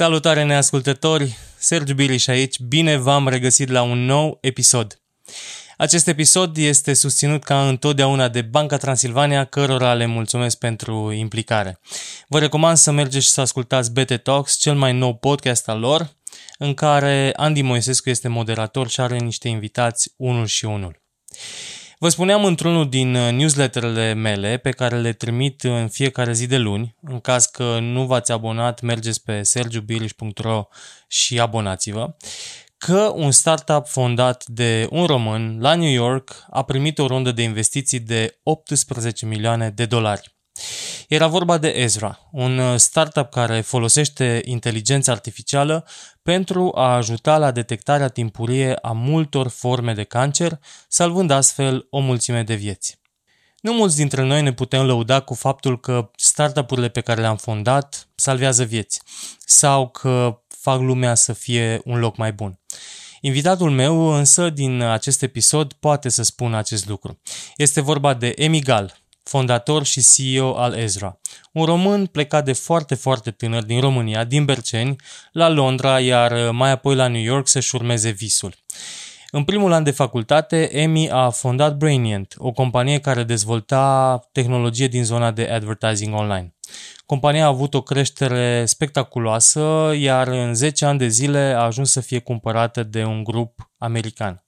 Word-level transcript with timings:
Salutare 0.00 0.44
neascultători, 0.44 1.38
Sergiu 1.58 1.94
Biliș 1.94 2.26
aici, 2.26 2.60
bine 2.60 2.96
v-am 2.96 3.28
regăsit 3.28 3.68
la 3.68 3.82
un 3.82 4.04
nou 4.04 4.38
episod. 4.40 5.00
Acest 5.76 6.08
episod 6.08 6.56
este 6.56 6.94
susținut 6.94 7.44
ca 7.44 7.68
întotdeauna 7.68 8.28
de 8.28 8.42
Banca 8.42 8.76
Transilvania, 8.76 9.44
cărora 9.44 9.94
le 9.94 10.06
mulțumesc 10.06 10.58
pentru 10.58 11.12
implicare. 11.12 11.80
Vă 12.28 12.38
recomand 12.38 12.76
să 12.76 12.90
mergeți 12.90 13.24
și 13.24 13.30
să 13.30 13.40
ascultați 13.40 13.92
BT 13.92 14.16
Talks, 14.22 14.56
cel 14.56 14.74
mai 14.74 14.92
nou 14.92 15.14
podcast 15.14 15.68
al 15.68 15.78
lor, 15.78 16.16
în 16.58 16.74
care 16.74 17.32
Andy 17.36 17.62
Moisescu 17.62 18.10
este 18.10 18.28
moderator 18.28 18.88
și 18.88 19.00
are 19.00 19.18
niște 19.18 19.48
invitați 19.48 20.12
unul 20.16 20.46
și 20.46 20.64
unul. 20.64 21.00
Vă 22.02 22.08
spuneam 22.08 22.44
într-unul 22.44 22.88
din 22.88 23.14
uh, 23.14 23.32
newsletterele 23.32 24.12
mele 24.12 24.56
pe 24.56 24.70
care 24.70 25.00
le 25.00 25.12
trimit 25.12 25.62
în 25.62 25.88
fiecare 25.88 26.32
zi 26.32 26.46
de 26.46 26.56
luni. 26.56 26.96
În 27.02 27.20
caz 27.20 27.46
că 27.46 27.78
nu 27.80 28.06
v-ați 28.06 28.32
abonat, 28.32 28.80
mergeți 28.80 29.22
pe 29.22 29.42
sergiubilish.ro 29.42 30.68
și 31.08 31.40
abonați-vă 31.40 32.14
că 32.78 33.12
un 33.14 33.30
startup 33.30 33.86
fondat 33.86 34.46
de 34.46 34.86
un 34.90 35.06
român 35.06 35.58
la 35.60 35.74
New 35.74 35.90
York 35.90 36.44
a 36.50 36.62
primit 36.62 36.98
o 36.98 37.06
rundă 37.06 37.32
de 37.32 37.42
investiții 37.42 38.00
de 38.00 38.38
18 38.42 39.26
milioane 39.26 39.70
de 39.70 39.86
dolari. 39.86 40.36
Era 41.10 41.26
vorba 41.26 41.58
de 41.58 41.68
Ezra, 41.68 42.28
un 42.32 42.58
uh, 42.58 42.76
startup 42.76 43.30
care 43.30 43.60
folosește 43.60 44.40
inteligența 44.44 45.12
artificială 45.12 45.86
pentru 46.22 46.72
a 46.74 46.94
ajuta 46.94 47.38
la 47.38 47.50
detectarea 47.50 48.08
timpurie 48.08 48.74
a 48.74 48.92
multor 48.92 49.48
forme 49.48 49.94
de 49.94 50.04
cancer, 50.04 50.58
salvând 50.88 51.30
astfel 51.30 51.86
o 51.90 51.98
mulțime 52.00 52.42
de 52.42 52.54
vieți. 52.54 53.00
Nu 53.60 53.72
mulți 53.72 53.96
dintre 53.96 54.22
noi 54.22 54.42
ne 54.42 54.52
putem 54.52 54.86
lăuda 54.86 55.20
cu 55.20 55.34
faptul 55.34 55.80
că 55.80 56.10
startup-urile 56.16 56.88
pe 56.88 57.00
care 57.00 57.20
le-am 57.20 57.36
fondat 57.36 58.08
salvează 58.14 58.64
vieți 58.64 59.00
sau 59.38 59.88
că 59.88 60.40
fac 60.48 60.80
lumea 60.80 61.14
să 61.14 61.32
fie 61.32 61.80
un 61.84 61.98
loc 61.98 62.16
mai 62.16 62.32
bun. 62.32 62.58
Invitatul 63.20 63.70
meu 63.70 64.06
însă 64.06 64.50
din 64.50 64.80
acest 64.80 65.22
episod 65.22 65.72
poate 65.72 66.08
să 66.08 66.22
spună 66.22 66.56
acest 66.56 66.88
lucru. 66.88 67.20
Este 67.56 67.80
vorba 67.80 68.14
de 68.14 68.32
Emigal, 68.36 68.99
fondator 69.30 69.84
și 69.84 70.02
CEO 70.14 70.56
al 70.56 70.74
Ezra. 70.74 71.20
Un 71.52 71.64
român 71.64 72.06
plecat 72.06 72.44
de 72.44 72.52
foarte, 72.52 72.94
foarte 72.94 73.30
tânăr 73.30 73.62
din 73.62 73.80
România, 73.80 74.24
din 74.24 74.44
Berceni, 74.44 74.96
la 75.32 75.48
Londra, 75.48 76.00
iar 76.00 76.50
mai 76.50 76.70
apoi 76.70 76.94
la 76.94 77.08
New 77.08 77.22
York 77.22 77.48
să-și 77.48 77.74
urmeze 77.74 78.10
visul. 78.10 78.54
În 79.30 79.44
primul 79.44 79.72
an 79.72 79.82
de 79.82 79.90
facultate, 79.90 80.76
Emi 80.76 81.10
a 81.10 81.30
fondat 81.30 81.76
Brainient, 81.76 82.34
o 82.38 82.50
companie 82.52 82.98
care 82.98 83.22
dezvolta 83.22 84.18
tehnologie 84.32 84.86
din 84.86 85.04
zona 85.04 85.30
de 85.30 85.48
advertising 85.52 86.14
online. 86.14 86.54
Compania 87.06 87.44
a 87.44 87.48
avut 87.48 87.74
o 87.74 87.82
creștere 87.82 88.64
spectaculoasă, 88.66 89.92
iar 89.96 90.28
în 90.28 90.54
10 90.54 90.84
ani 90.84 90.98
de 90.98 91.08
zile 91.08 91.38
a 91.38 91.62
ajuns 91.62 91.90
să 91.90 92.00
fie 92.00 92.18
cumpărată 92.18 92.82
de 92.82 93.04
un 93.04 93.24
grup 93.24 93.70
american. 93.78 94.44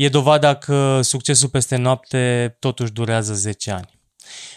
E 0.00 0.08
dovada 0.08 0.54
că 0.54 1.00
succesul 1.02 1.48
peste 1.48 1.76
noapte 1.76 2.56
totuși 2.58 2.92
durează 2.92 3.34
10 3.34 3.70
ani. 3.70 4.00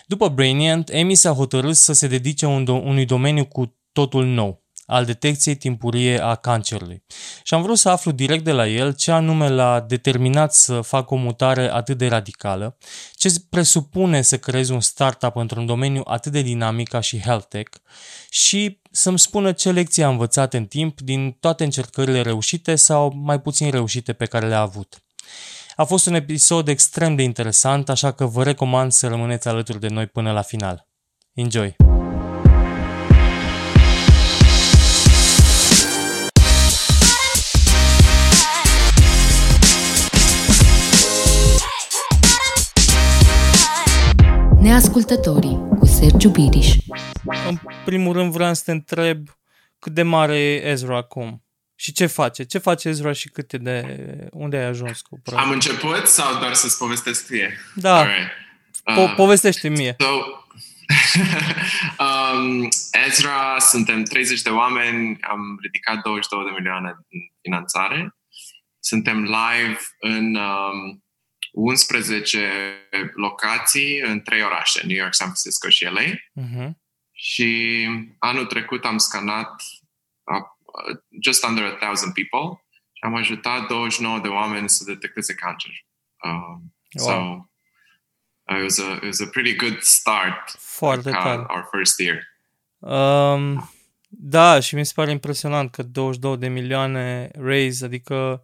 După 0.05 0.27
Brainiant, 0.27 0.89
Amy 0.89 1.15
s-a 1.15 1.31
hotărât 1.31 1.75
să 1.75 1.93
se 1.93 2.07
dedice 2.07 2.45
unui 2.45 3.05
domeniu 3.05 3.45
cu 3.45 3.77
totul 3.91 4.25
nou, 4.25 4.63
al 4.85 5.05
detecției 5.05 5.55
timpurie 5.55 6.19
a 6.19 6.35
cancerului. 6.35 7.03
Și 7.43 7.53
am 7.53 7.61
vrut 7.61 7.77
să 7.77 7.89
aflu 7.89 8.11
direct 8.11 8.43
de 8.43 8.51
la 8.51 8.67
el 8.67 8.93
ce 8.93 9.11
anume 9.11 9.49
l-a 9.49 9.79
determinat 9.79 10.53
să 10.53 10.81
facă 10.81 11.13
o 11.13 11.17
mutare 11.17 11.71
atât 11.71 11.97
de 11.97 12.07
radicală, 12.07 12.77
ce 13.13 13.33
presupune 13.49 14.21
să 14.21 14.37
creezi 14.37 14.71
un 14.71 14.81
startup 14.81 15.35
într-un 15.35 15.65
domeniu 15.65 16.01
atât 16.05 16.31
de 16.31 16.41
dinamic 16.41 16.87
ca 16.87 16.99
și 16.99 17.19
health 17.19 17.47
tech 17.49 17.77
și 18.29 18.81
să-mi 18.91 19.19
spună 19.19 19.51
ce 19.51 19.71
lecții 19.71 20.03
a 20.03 20.09
învățat 20.09 20.53
în 20.53 20.65
timp 20.65 21.01
din 21.01 21.31
toate 21.31 21.63
încercările 21.63 22.21
reușite 22.21 22.75
sau 22.75 23.13
mai 23.15 23.41
puțin 23.41 23.71
reușite 23.71 24.13
pe 24.13 24.25
care 24.25 24.47
le-a 24.47 24.59
avut. 24.59 25.03
A 25.75 25.83
fost 25.83 26.05
un 26.05 26.13
episod 26.13 26.67
extrem 26.67 27.15
de 27.15 27.23
interesant, 27.23 27.89
așa 27.89 28.11
că 28.11 28.25
vă 28.25 28.43
recomand 28.43 28.91
să 28.91 29.07
rămâneți 29.07 29.47
alături 29.47 29.79
de 29.79 29.87
noi 29.87 30.07
până 30.07 30.31
la 30.31 30.41
final. 30.41 30.87
Enjoy! 31.33 31.75
Neascultătorii 44.59 45.67
cu 45.79 45.85
Sergiu 45.85 46.29
Biriș 46.29 46.75
În 47.49 47.59
primul 47.85 48.13
rând 48.13 48.31
vreau 48.31 48.53
să 48.53 48.61
te 48.65 48.71
întreb 48.71 49.27
cât 49.79 49.93
de 49.93 50.03
mare 50.03 50.37
e 50.37 50.69
Ezra 50.69 50.97
acum? 50.97 51.42
Și 51.83 51.91
ce 51.91 52.05
face? 52.05 52.43
Ce 52.43 52.57
face 52.57 52.87
Ezra 52.87 53.11
și 53.11 53.29
câte 53.29 53.57
de... 53.57 53.97
Unde 54.31 54.57
ai 54.57 54.65
ajuns 54.65 55.01
cu 55.01 55.19
proiectul? 55.19 55.47
Am 55.47 55.53
început 55.53 56.07
sau 56.07 56.39
doar 56.39 56.53
să-ți 56.53 56.77
povestesc 56.77 57.25
ție? 57.25 57.59
Da. 57.75 58.03
Right. 58.03 58.29
Po- 58.91 59.09
uh, 59.09 59.13
povestește 59.15 59.67
mie. 59.67 59.95
So, 59.99 60.07
um, 62.05 62.69
Ezra, 63.07 63.59
suntem 63.59 64.03
30 64.03 64.41
de 64.41 64.49
oameni, 64.49 65.17
am 65.21 65.57
ridicat 65.61 66.01
22 66.01 66.45
de 66.45 66.53
milioane 66.57 66.89
în 66.89 67.19
finanțare. 67.41 68.15
Suntem 68.79 69.23
live 69.23 69.79
în 69.99 70.35
um, 70.35 71.03
11 71.51 72.51
locații 73.15 73.99
în 73.99 74.21
trei 74.21 74.41
orașe, 74.41 74.81
New 74.85 74.97
York, 74.97 75.13
San 75.13 75.27
Francisco 75.27 75.69
și 75.69 75.83
LA. 75.83 76.01
Uh-huh. 76.01 76.69
Și 77.11 77.87
anul 78.19 78.45
trecut 78.45 78.85
am 78.85 78.97
scanat 78.97 79.51
Uh, 79.51 79.82
just 81.21 81.45
under 81.45 81.65
a 81.65 81.75
thousand 81.75 82.13
people 82.13 82.63
și 82.93 83.03
am 83.03 83.15
ajutat 83.15 83.67
29 83.67 84.19
de 84.19 84.27
oameni 84.27 84.69
să 84.69 84.83
detecteze 84.83 85.33
cancer. 85.33 85.71
Um, 86.23 86.73
wow. 86.93 87.07
So 87.07 87.13
uh, 88.49 88.57
it 88.57 88.63
was 88.63 88.79
a 88.79 88.91
it 88.91 89.03
was 89.03 89.19
a 89.19 89.27
pretty 89.31 89.55
good 89.55 89.81
start. 89.81 90.55
Foarte 90.57 91.09
like, 91.09 91.21
tare. 91.21 91.45
Our 91.49 91.67
first 91.71 91.99
year. 91.99 92.31
Um, 92.79 93.69
da, 94.07 94.59
și 94.59 94.75
mi 94.75 94.85
se 94.85 94.91
pare 94.95 95.11
impresionant 95.11 95.71
că 95.71 95.83
22 95.83 96.37
de 96.37 96.47
milioane 96.47 97.31
raise, 97.33 97.85
adică 97.85 98.43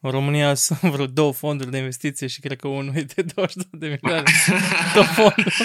în 0.00 0.10
România 0.10 0.54
sunt 0.64 0.80
vreo 0.80 1.06
două 1.06 1.32
fonduri 1.32 1.70
de 1.70 1.78
investiție 1.78 2.26
și 2.26 2.40
cred 2.40 2.58
că 2.58 2.68
unul 2.68 2.96
e 2.96 3.02
de 3.02 3.22
22 3.22 3.80
de 3.80 3.98
milioane. 4.02 4.30
două 4.94 5.06
fonduri. 5.06 5.56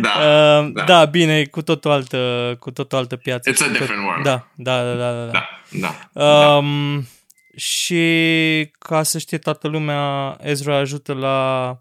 da, 0.00 0.10
uh, 0.62 0.72
da. 0.72 0.84
da, 0.84 1.04
bine, 1.04 1.44
cu 1.44 1.62
tot 1.62 1.84
o 1.84 1.90
altă, 1.90 2.56
cu 2.58 2.70
tot 2.70 2.92
o 2.92 2.96
altă 2.96 3.16
piață. 3.16 3.50
It's 3.50 3.64
a 3.64 3.68
different 3.68 4.00
tot, 4.00 4.08
world. 4.08 4.24
Da, 4.24 4.50
da, 4.54 4.84
da, 4.84 4.94
da. 4.94 5.26
Da, 5.26 5.48
da. 5.70 6.08
da, 6.12 6.56
um, 6.56 6.94
da. 7.00 7.06
Și 7.56 8.70
ca 8.78 9.02
să 9.02 9.18
știe 9.18 9.38
toată 9.38 9.68
lumea, 9.68 10.36
Ezra 10.40 10.76
ajută 10.76 11.12
la 11.12 11.78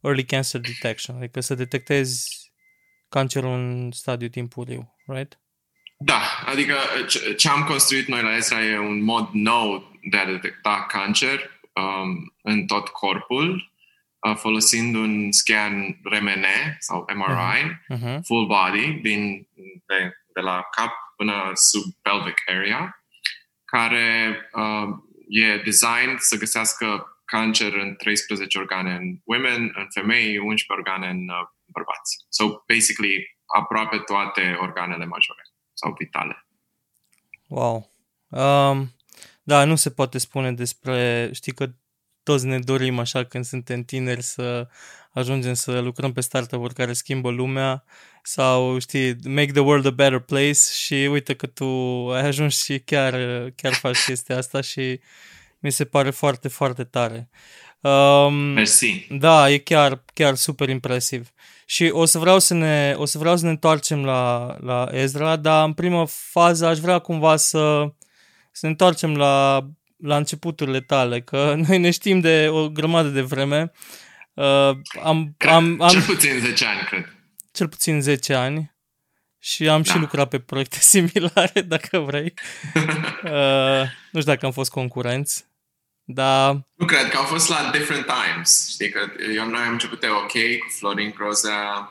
early 0.00 0.24
cancer 0.24 0.60
detection, 0.60 1.16
adică 1.16 1.40
să 1.40 1.54
detectezi 1.54 2.52
cancerul 3.08 3.52
în 3.52 3.90
stadiu 3.90 4.28
timpuriu, 4.28 4.96
right? 5.06 5.40
Da, 6.00 6.20
adică 6.46 6.76
ce 7.36 7.48
am 7.48 7.64
construit 7.64 8.06
noi 8.06 8.22
la 8.22 8.36
Ezra 8.36 8.64
e 8.64 8.78
un 8.78 9.02
mod 9.02 9.28
nou 9.32 9.98
de 10.02 10.16
a 10.16 10.26
detecta 10.26 10.86
cancer 10.88 11.50
um, 11.72 12.34
în 12.42 12.66
tot 12.66 12.88
corpul, 12.88 13.72
uh, 14.18 14.36
folosind 14.36 14.94
un 14.94 15.32
scan 15.32 16.00
RMN 16.02 16.44
sau 16.78 17.04
MRI, 17.14 17.62
uh-huh. 17.62 17.98
Mhm. 17.98 18.22
full 18.22 18.46
body, 18.46 18.92
din, 18.92 19.48
de, 19.86 20.16
de 20.34 20.40
la 20.40 20.68
cap 20.70 20.92
până 21.16 21.50
sub 21.54 21.82
pelvic 22.02 22.42
area, 22.46 23.02
care 23.64 24.38
uh, 24.52 24.88
e 25.28 25.56
design 25.64 26.16
să 26.18 26.38
găsească 26.38 27.18
cancer 27.24 27.72
în 27.72 27.94
13 27.94 28.58
organe 28.58 28.94
în 28.94 29.18
women, 29.24 29.72
în 29.74 29.86
femei, 29.90 30.38
11 30.38 30.72
organe 30.72 31.08
în 31.08 31.28
uh, 31.28 31.48
bărbați. 31.66 32.26
So, 32.28 32.44
basically, 32.66 33.38
aproape 33.46 33.98
toate 33.98 34.56
organele 34.60 35.04
majore 35.04 35.42
sau 35.78 35.94
vitale. 35.98 36.46
Wow. 37.48 37.90
Um, 38.28 38.94
da, 39.42 39.64
nu 39.64 39.76
se 39.76 39.90
poate 39.90 40.18
spune 40.18 40.52
despre, 40.52 41.30
știi 41.32 41.52
că 41.52 41.70
toți 42.22 42.46
ne 42.46 42.58
dorim 42.58 42.98
așa 42.98 43.24
când 43.24 43.44
suntem 43.44 43.82
tineri 43.82 44.22
să 44.22 44.68
ajungem 45.10 45.54
să 45.54 45.80
lucrăm 45.80 46.12
pe 46.12 46.20
startup-uri 46.20 46.74
care 46.74 46.92
schimbă 46.92 47.30
lumea 47.30 47.84
sau, 48.22 48.78
știi, 48.78 49.16
make 49.24 49.52
the 49.52 49.60
world 49.60 49.86
a 49.86 49.90
better 49.90 50.18
place 50.18 50.60
și 50.74 50.94
uite 50.94 51.34
că 51.34 51.46
tu 51.46 51.64
ai 52.12 52.26
ajuns 52.26 52.62
și 52.62 52.78
chiar, 52.78 53.14
chiar 53.56 53.72
faci 53.72 54.04
chestia 54.04 54.36
asta 54.36 54.60
și 54.60 55.00
mi 55.58 55.70
se 55.70 55.84
pare 55.84 56.10
foarte, 56.10 56.48
foarte 56.48 56.84
tare. 56.84 57.28
Um, 57.80 58.34
Mersi. 58.34 59.06
Da, 59.10 59.50
e 59.50 59.58
chiar, 59.58 60.04
chiar 60.14 60.34
super 60.34 60.68
impresiv. 60.68 61.28
Și 61.66 61.88
o 61.92 62.04
să 62.04 62.18
vreau 62.18 62.38
să 62.38 62.54
ne, 62.54 62.94
o 62.96 63.04
să 63.04 63.18
vreau 63.18 63.36
să 63.36 63.44
ne 63.44 63.50
întoarcem 63.50 64.04
la, 64.04 64.56
la 64.60 64.88
Ezra, 64.90 65.36
dar 65.36 65.64
în 65.64 65.72
prima 65.72 66.06
fază 66.06 66.66
aș 66.66 66.78
vrea 66.78 66.98
cumva 66.98 67.36
să, 67.36 67.92
să 68.52 68.60
ne 68.66 68.68
întoarcem 68.68 69.16
la, 69.16 69.66
la 69.96 70.16
începuturile 70.16 70.80
tale, 70.80 71.20
că 71.20 71.54
noi 71.66 71.78
ne 71.78 71.90
știm 71.90 72.20
de 72.20 72.48
o 72.50 72.68
grămadă 72.68 73.08
de 73.08 73.20
vreme. 73.20 73.70
Uh, 74.34 74.70
am, 75.02 75.34
cred, 75.36 75.52
am, 75.52 75.80
am, 75.80 75.88
cel 75.88 76.02
puțin 76.02 76.38
10 76.40 76.64
ani, 76.64 76.80
cred. 76.80 77.14
Cel 77.52 77.68
puțin 77.68 78.00
10 78.00 78.34
ani. 78.34 78.76
și 79.38 79.68
am 79.68 79.82
da. 79.82 79.92
și 79.92 79.98
lucrat 79.98 80.28
pe 80.28 80.38
proiecte 80.38 80.78
similare, 80.92 81.60
dacă 81.60 81.98
vrei. 81.98 82.34
uh, 83.24 83.82
nu 84.12 84.20
știu 84.20 84.32
dacă 84.32 84.46
am 84.46 84.52
fost 84.52 84.70
concurenți, 84.70 85.46
dar... 86.10 86.66
Nu 86.74 86.86
cred 86.86 87.08
că 87.10 87.16
au 87.16 87.24
fost 87.24 87.48
la 87.48 87.70
different 87.72 88.06
times. 88.06 88.68
Știi 88.68 88.90
că 88.90 89.00
eu 89.34 89.48
noi 89.48 89.60
am 89.60 89.72
început 89.72 90.00
de 90.00 90.06
OK 90.06 90.32
cu 90.32 90.68
Florin 90.78 91.12
Groza, 91.16 91.88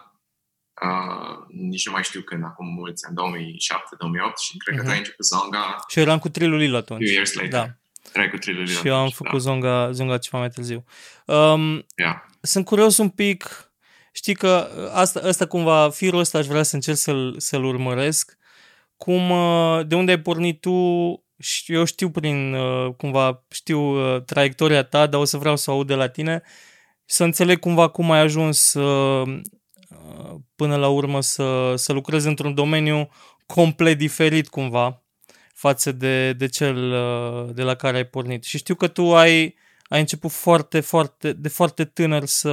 uh, 0.82 1.38
nici 1.48 1.86
nu 1.86 1.92
mai 1.92 2.04
știu 2.04 2.22
când, 2.22 2.44
acum 2.44 2.68
mulți 2.68 3.06
ani, 3.06 3.16
2007-2008 3.16 4.34
și 4.44 4.58
cred 4.58 4.76
că 4.76 4.82
uh-huh. 4.82 4.86
tu 4.86 4.92
ai 4.92 4.98
început 4.98 5.26
Zonga. 5.26 5.76
Și 5.88 6.00
eu 6.00 6.06
eram 6.06 6.20
cu 6.20 6.30
Trilulil 6.30 6.76
atunci. 6.76 7.04
Few 7.04 7.14
years 7.14 7.34
later. 7.34 7.50
Da. 7.50 7.68
Erai 8.14 8.30
cu 8.30 8.38
Trilulil 8.38 8.76
Și 8.76 8.88
eu 8.88 8.96
am 8.96 9.10
făcut 9.10 9.32
da. 9.32 9.38
Zonga, 9.38 9.92
Zonga 9.92 10.18
ceva 10.18 10.38
mai 10.38 10.50
târziu. 10.50 10.84
Um, 11.26 11.86
yeah. 11.96 12.16
Sunt 12.42 12.66
curios 12.66 12.98
un 12.98 13.10
pic 13.10 13.68
știi 14.18 14.36
că 14.36 14.70
asta, 14.94 15.20
asta 15.20 15.46
cumva, 15.46 15.90
firul 15.90 16.20
ăsta 16.20 16.38
aș 16.38 16.46
vrea 16.46 16.64
să 16.64 16.76
încerc 16.76 16.98
să-l, 16.98 17.36
să-l 17.38 17.64
urmăresc. 17.64 18.38
Cum, 18.98 19.30
uh, 19.30 19.88
de 19.88 19.96
unde 19.96 20.12
ai 20.12 20.20
pornit 20.20 20.62
tu, 20.62 20.72
eu 21.66 21.86
știu 21.86 22.10
prin, 22.10 22.54
uh, 22.54 22.94
cumva, 22.98 23.44
știu 23.52 23.80
uh, 23.80 24.24
traiectoria 24.24 24.84
ta, 24.84 25.08
dar 25.08 25.20
o 25.20 25.26
să 25.26 25.38
vreau 25.38 25.56
să 25.56 25.72
o 25.72 25.74
aud 25.74 25.88
de 25.88 25.94
la 25.94 26.08
tine, 26.08 26.42
să 27.06 27.24
înțeleg 27.24 27.60
cumva 27.60 27.88
cum 27.88 28.12
ai 28.12 28.20
ajuns 28.20 28.72
până 30.56 30.76
la 30.76 30.88
urmă 30.88 31.22
să, 31.22 31.74
să 31.76 31.94
lucrezi 31.94 32.28
într-un 32.28 32.54
domeniu 32.54 33.10
complet 33.46 33.98
diferit 33.98 34.48
cumva 34.48 35.04
față 35.54 35.92
de, 35.92 36.34
de 36.34 36.48
cel 36.48 36.90
de 37.54 37.64
la 37.64 37.76
care 37.76 37.98
ai 37.98 38.06
pornit. 38.06 38.44
Și 38.44 38.58
știu 38.58 38.76
că 38.76 38.88
tu 38.88 39.16
ai, 39.16 39.56
ai 39.88 40.00
început 40.00 40.32
foarte, 40.32 40.80
foarte, 40.80 41.34
de 41.34 41.50
foarte 41.50 41.86
tânăr 41.86 42.26
să, 42.26 42.50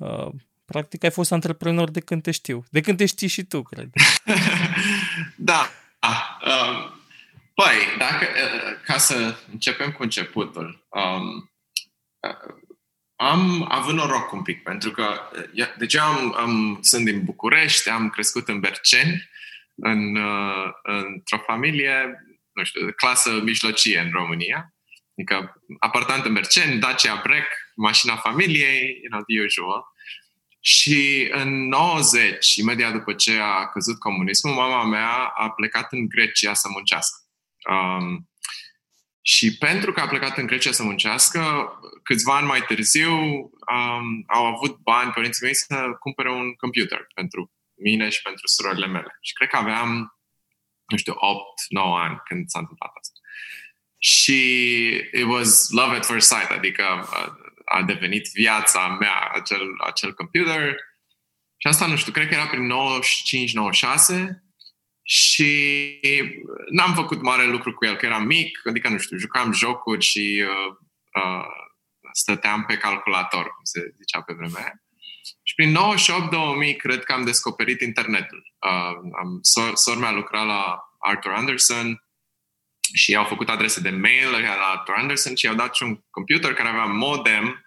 Uh, 0.00 0.28
practic 0.64 1.04
ai 1.04 1.10
fost 1.10 1.32
antreprenor 1.32 1.90
de 1.90 2.00
când 2.00 2.22
te 2.22 2.30
știu. 2.30 2.64
De 2.70 2.80
când 2.80 2.96
te 2.96 3.06
știi 3.06 3.28
și 3.28 3.42
tu, 3.42 3.62
cred. 3.62 3.90
da. 5.50 5.70
Uh, 6.44 6.98
păi, 7.62 7.96
dacă, 7.98 8.26
uh, 8.26 8.76
ca 8.84 8.98
să 8.98 9.38
începem 9.52 9.92
cu 9.92 10.02
începutul. 10.02 10.86
Um, 10.88 11.50
uh, 12.20 12.54
am 13.16 13.66
avut 13.70 13.94
noroc 13.94 14.32
un 14.32 14.42
pic, 14.42 14.62
pentru 14.62 14.90
că 14.90 15.30
uh, 15.52 15.76
deci 15.78 15.94
eu 15.94 16.02
am, 16.02 16.34
am, 16.36 16.78
sunt 16.82 17.04
din 17.04 17.24
București, 17.24 17.88
am 17.88 18.10
crescut 18.10 18.48
în 18.48 18.60
Berceni, 18.60 19.28
în, 19.74 20.16
uh, 20.16 20.70
într-o 20.82 21.38
familie, 21.38 22.24
nu 22.52 22.64
știu, 22.64 22.84
de 22.84 22.92
clasă 22.92 23.40
mijlocie 23.42 23.98
în 23.98 24.10
România. 24.12 24.74
Adică 25.16 25.62
apartament 25.78 26.24
în 26.24 26.32
Berceni, 26.32 26.78
Dacia 26.78 27.20
Break, 27.24 27.46
mașina 27.74 28.16
familiei, 28.16 28.98
you 29.02 29.10
know, 29.10 29.22
the 29.22 29.44
usual. 29.44 29.84
Și 30.60 31.28
în 31.32 31.68
90, 31.68 32.54
imediat 32.54 32.92
după 32.92 33.12
ce 33.12 33.38
a 33.38 33.68
căzut 33.68 33.98
comunismul, 33.98 34.54
mama 34.54 34.84
mea 34.84 35.32
a 35.34 35.50
plecat 35.50 35.92
în 35.92 36.08
Grecia 36.08 36.54
să 36.54 36.68
muncească. 36.70 37.19
Um, 37.68 38.30
și 39.22 39.56
pentru 39.58 39.92
că 39.92 40.00
a 40.00 40.08
plecat 40.08 40.36
în 40.36 40.46
Grecia 40.46 40.72
să 40.72 40.82
muncească, 40.82 41.70
câțiva 42.02 42.36
ani 42.36 42.46
mai 42.46 42.60
târziu 42.60 43.12
um, 43.12 44.24
au 44.26 44.44
avut 44.46 44.76
bani 44.76 45.12
părinții 45.12 45.44
mei 45.44 45.54
să 45.54 45.96
cumpere 45.98 46.30
un 46.30 46.54
computer 46.54 47.06
pentru 47.14 47.52
mine 47.74 48.08
și 48.08 48.22
pentru 48.22 48.46
surorile 48.46 48.86
mele. 48.86 49.18
Și 49.20 49.32
cred 49.32 49.48
că 49.48 49.56
aveam, 49.56 50.18
nu 50.86 50.96
știu, 50.96 51.12
8-9 51.12 51.16
ani 51.78 52.20
când 52.24 52.48
s-a 52.48 52.58
întâmplat 52.58 52.90
asta. 53.00 53.18
Și 53.98 54.40
it 54.94 55.24
was 55.26 55.70
love 55.70 55.96
at 55.96 56.06
first 56.06 56.28
sight, 56.28 56.50
adică 56.50 56.84
uh, 57.02 57.32
a 57.64 57.82
devenit 57.82 58.28
viața 58.32 58.88
mea 59.00 59.30
acel, 59.34 59.62
acel 59.86 60.14
computer. 60.14 60.76
Și 61.56 61.66
asta, 61.66 61.86
nu 61.86 61.96
știu, 61.96 62.12
cred 62.12 62.28
că 62.28 62.34
era 62.34 62.46
prin 62.46 62.72
95-96 64.34 64.49
și 65.02 66.00
n-am 66.70 66.94
făcut 66.94 67.22
mare 67.22 67.46
lucru 67.46 67.74
cu 67.74 67.84
el, 67.84 67.96
că 67.96 68.06
eram 68.06 68.26
mic, 68.26 68.60
adică, 68.68 68.88
nu 68.88 68.98
știu, 68.98 69.16
jucam 69.18 69.52
jocuri 69.52 70.04
și 70.04 70.44
uh, 70.46 70.76
uh, 71.22 71.44
stăteam 72.12 72.64
pe 72.64 72.76
calculator, 72.76 73.42
cum 73.42 73.64
se 73.64 73.94
zicea 73.98 74.22
pe 74.22 74.32
vremea 74.32 74.82
Și 75.42 75.54
prin 75.54 75.76
98-2000 76.72 76.76
cred 76.76 77.04
că 77.04 77.12
am 77.12 77.24
descoperit 77.24 77.80
internetul. 77.80 78.54
Uh, 78.66 79.10
am, 79.18 79.38
sor, 79.42 79.74
sor 79.74 79.96
mea 79.96 80.12
lucra 80.12 80.42
la 80.42 80.82
Arthur 80.98 81.32
Anderson 81.32 82.04
și 82.94 83.16
au 83.16 83.24
făcut 83.24 83.48
adrese 83.48 83.80
de 83.80 83.90
mail 83.90 84.30
la 84.30 84.72
Arthur 84.76 84.94
Anderson 84.94 85.34
și 85.34 85.44
i-au 85.44 85.54
dat 85.54 85.74
și 85.74 85.82
un 85.82 86.00
computer 86.10 86.54
care 86.54 86.68
avea 86.68 86.84
modem 86.84 87.64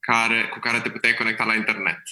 care, 0.00 0.48
cu 0.48 0.58
care 0.58 0.80
te 0.80 0.90
puteai 0.90 1.14
conecta 1.14 1.44
la 1.44 1.54
internet. 1.54 2.02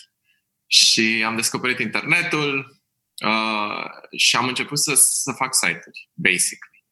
Și 0.66 1.22
am 1.26 1.36
descoperit 1.36 1.78
internetul 1.78 2.75
uh, 3.24 3.84
și 4.16 4.36
am 4.36 4.48
început 4.48 4.78
să, 4.78 4.94
să 4.94 5.32
fac 5.32 5.54
site-uri, 5.54 6.10
basically. 6.12 6.84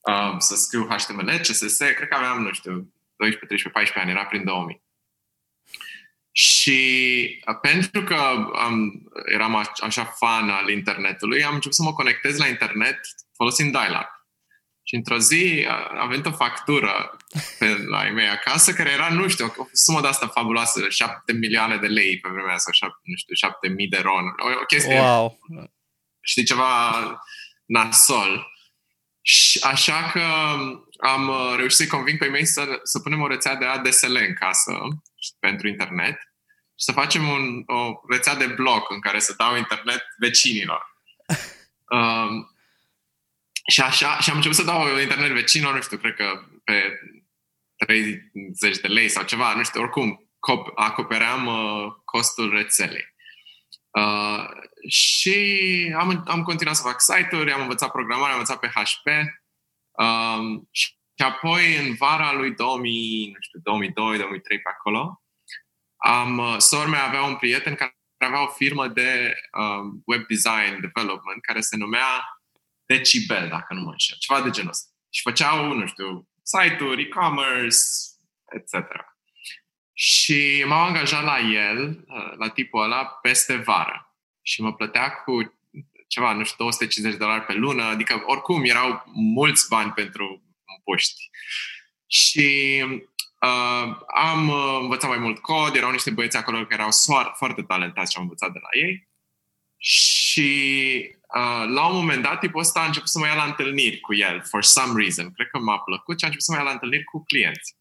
Uh, 0.00 0.34
să 0.38 0.54
scriu 0.56 0.86
HTML, 0.86 1.38
CSS, 1.38 1.76
cred 1.76 2.08
că 2.08 2.14
aveam, 2.14 2.42
nu 2.42 2.52
știu, 2.52 2.72
12, 3.16 3.46
13, 3.46 3.68
14 3.68 3.98
ani, 3.98 4.10
era 4.10 4.26
prin 4.26 4.44
2000. 4.44 4.82
Și 6.30 6.80
uh, 7.46 7.58
pentru 7.60 8.02
că 8.02 8.14
am, 8.54 9.02
eram 9.24 9.54
așa 9.82 10.04
fan 10.04 10.50
al 10.50 10.68
internetului, 10.68 11.44
am 11.44 11.54
început 11.54 11.76
să 11.76 11.82
mă 11.82 11.92
conectez 11.92 12.38
la 12.38 12.46
internet 12.46 13.00
folosind 13.36 13.70
dial-up. 13.70 14.08
Și 14.82 14.94
într-o 14.94 15.18
zi 15.18 15.66
a 15.98 16.06
venit 16.06 16.26
o 16.26 16.32
factură 16.32 17.16
pe 17.58 17.66
la 17.88 18.06
ei 18.06 18.12
mei 18.12 18.28
acasă, 18.28 18.72
care 18.72 18.90
era, 18.90 19.08
nu 19.08 19.28
știu, 19.28 19.54
o 19.56 19.64
sumă 19.72 20.00
de 20.00 20.06
asta 20.06 20.26
fabuloasă, 20.26 20.88
7 20.88 21.32
milioane 21.32 21.76
de 21.76 21.86
lei 21.86 22.18
pe 22.18 22.28
vremea 22.28 22.56
sau 22.56 22.72
7, 22.72 22.94
nu 23.02 23.16
știu, 23.16 23.34
7 23.34 23.68
mii 23.68 23.88
de 23.88 23.98
ron. 23.98 24.24
O, 24.24 24.48
o 24.60 24.64
chestie, 24.66 25.00
wow. 25.00 25.38
știi, 26.20 26.44
ceva 26.44 26.92
nasol. 27.64 28.52
Și 29.20 29.60
așa 29.62 30.10
că 30.12 30.22
am 31.06 31.28
uh, 31.28 31.54
reușit 31.56 31.76
să-i 31.76 31.86
conving 31.86 32.18
pe 32.18 32.26
mei 32.26 32.44
să, 32.44 32.80
să 32.82 33.00
punem 33.00 33.20
o 33.20 33.26
rețea 33.26 33.54
de 33.54 33.64
ADSL 33.64 34.16
în 34.16 34.34
casă 34.34 34.72
pentru 35.38 35.68
internet 35.68 36.18
și 36.78 36.84
să 36.84 36.92
facem 36.92 37.28
un, 37.28 37.62
o 37.66 38.00
rețea 38.08 38.34
de 38.34 38.46
bloc 38.46 38.90
în 38.90 39.00
care 39.00 39.18
să 39.18 39.34
dau 39.36 39.56
internet 39.56 40.04
vecinilor. 40.18 40.82
Um, 41.88 42.54
și 43.66 43.80
așa, 43.80 44.18
și 44.18 44.30
am 44.30 44.36
început 44.36 44.56
să 44.56 44.64
dau 44.64 44.98
internet 45.00 45.30
vecinilor, 45.30 45.74
nu 45.74 45.80
știu, 45.80 45.96
cred 45.96 46.14
că 46.14 46.44
pe 46.64 46.98
30 47.84 48.78
de 48.80 48.88
lei 48.88 49.08
sau 49.08 49.24
ceva, 49.24 49.54
nu 49.54 49.62
știu, 49.62 49.80
oricum 49.80 50.30
acopeream 50.74 51.46
uh, 51.46 51.92
costul 52.04 52.50
rețelei. 52.50 53.14
Uh, 53.90 54.48
și 54.88 55.38
am, 55.96 56.24
am 56.26 56.42
continuat 56.42 56.76
să 56.76 56.82
fac 56.82 57.00
site-uri, 57.00 57.52
am 57.52 57.60
învățat 57.60 57.90
programare, 57.90 58.32
am 58.32 58.38
învățat 58.38 58.58
pe 58.58 58.66
HP 58.74 59.06
um, 59.90 60.68
și 60.70 60.92
apoi 61.16 61.76
în 61.76 61.94
vara 61.94 62.32
lui 62.32 62.54
2000, 62.54 63.30
nu 63.30 63.40
știu, 63.40 63.60
2002, 63.62 64.16
2003 64.16 64.60
pe 64.60 64.68
acolo, 64.68 65.22
am, 65.96 66.38
uh, 66.38 66.56
sora 66.58 66.88
mea 66.88 67.06
avea 67.06 67.22
un 67.22 67.36
prieten 67.36 67.74
care 67.74 67.96
avea 68.18 68.42
o 68.42 68.52
firmă 68.52 68.88
de 68.88 69.34
um, 69.58 70.02
web 70.06 70.26
design 70.26 70.80
development 70.80 71.42
care 71.42 71.60
se 71.60 71.76
numea 71.76 72.38
Decibel, 72.86 73.48
dacă 73.48 73.74
nu 73.74 73.80
mă 73.80 73.90
înșel, 73.90 74.16
ceva 74.18 74.40
de 74.40 74.50
genul 74.50 74.70
ăsta. 74.70 74.90
Și 75.10 75.22
făceau, 75.22 75.72
nu 75.72 75.86
știu, 75.86 76.28
site-uri, 76.44 77.02
e-commerce, 77.02 77.78
etc. 78.50 78.86
Și 79.92 80.64
m-am 80.66 80.86
angajat 80.86 81.24
la 81.24 81.38
el, 81.38 82.04
la 82.36 82.48
tipul 82.48 82.82
ăla, 82.82 83.06
peste 83.06 83.56
vară. 83.56 84.16
Și 84.42 84.62
mă 84.62 84.74
plătea 84.74 85.10
cu 85.10 85.54
ceva, 86.08 86.32
nu 86.32 86.44
știu, 86.44 86.56
250 86.58 87.18
de 87.18 87.24
dolari 87.24 87.44
pe 87.44 87.52
lună, 87.52 87.82
adică 87.82 88.22
oricum 88.26 88.64
erau 88.64 89.04
mulți 89.12 89.68
bani 89.68 89.92
pentru 89.92 90.42
puști. 90.84 91.30
Și 92.06 92.82
uh, 93.40 93.96
am 94.14 94.48
uh, 94.48 94.78
învățat 94.80 95.10
mai 95.10 95.18
mult 95.18 95.38
cod, 95.38 95.74
erau 95.74 95.90
niște 95.90 96.10
băieți 96.10 96.36
acolo 96.36 96.56
care 96.56 96.74
erau 96.74 96.90
soar, 96.90 97.32
foarte 97.36 97.62
talentați 97.62 98.10
și 98.12 98.16
am 98.16 98.22
învățat 98.22 98.52
de 98.52 98.58
la 98.62 98.68
ei. 98.86 99.08
Și 99.76 101.16
uh, 101.36 101.64
la 101.68 101.86
un 101.86 101.96
moment 101.96 102.22
dat, 102.22 102.38
tipul 102.38 102.60
ăsta 102.60 102.80
a 102.80 102.86
început 102.86 103.08
să 103.08 103.18
mă 103.18 103.26
ia 103.26 103.34
la 103.34 103.44
întâlniri 103.44 104.00
cu 104.00 104.14
el, 104.14 104.42
for 104.50 104.62
some 104.62 105.00
reason. 105.02 105.32
Cred 105.32 105.48
că 105.48 105.58
m-a 105.58 105.78
plăcut 105.78 106.18
și 106.18 106.24
a 106.24 106.26
început 106.26 106.44
să 106.44 106.52
mă 106.52 106.58
ia 106.58 106.64
la 106.64 106.70
întâlniri 106.70 107.04
cu 107.04 107.24
clienți. 107.24 107.76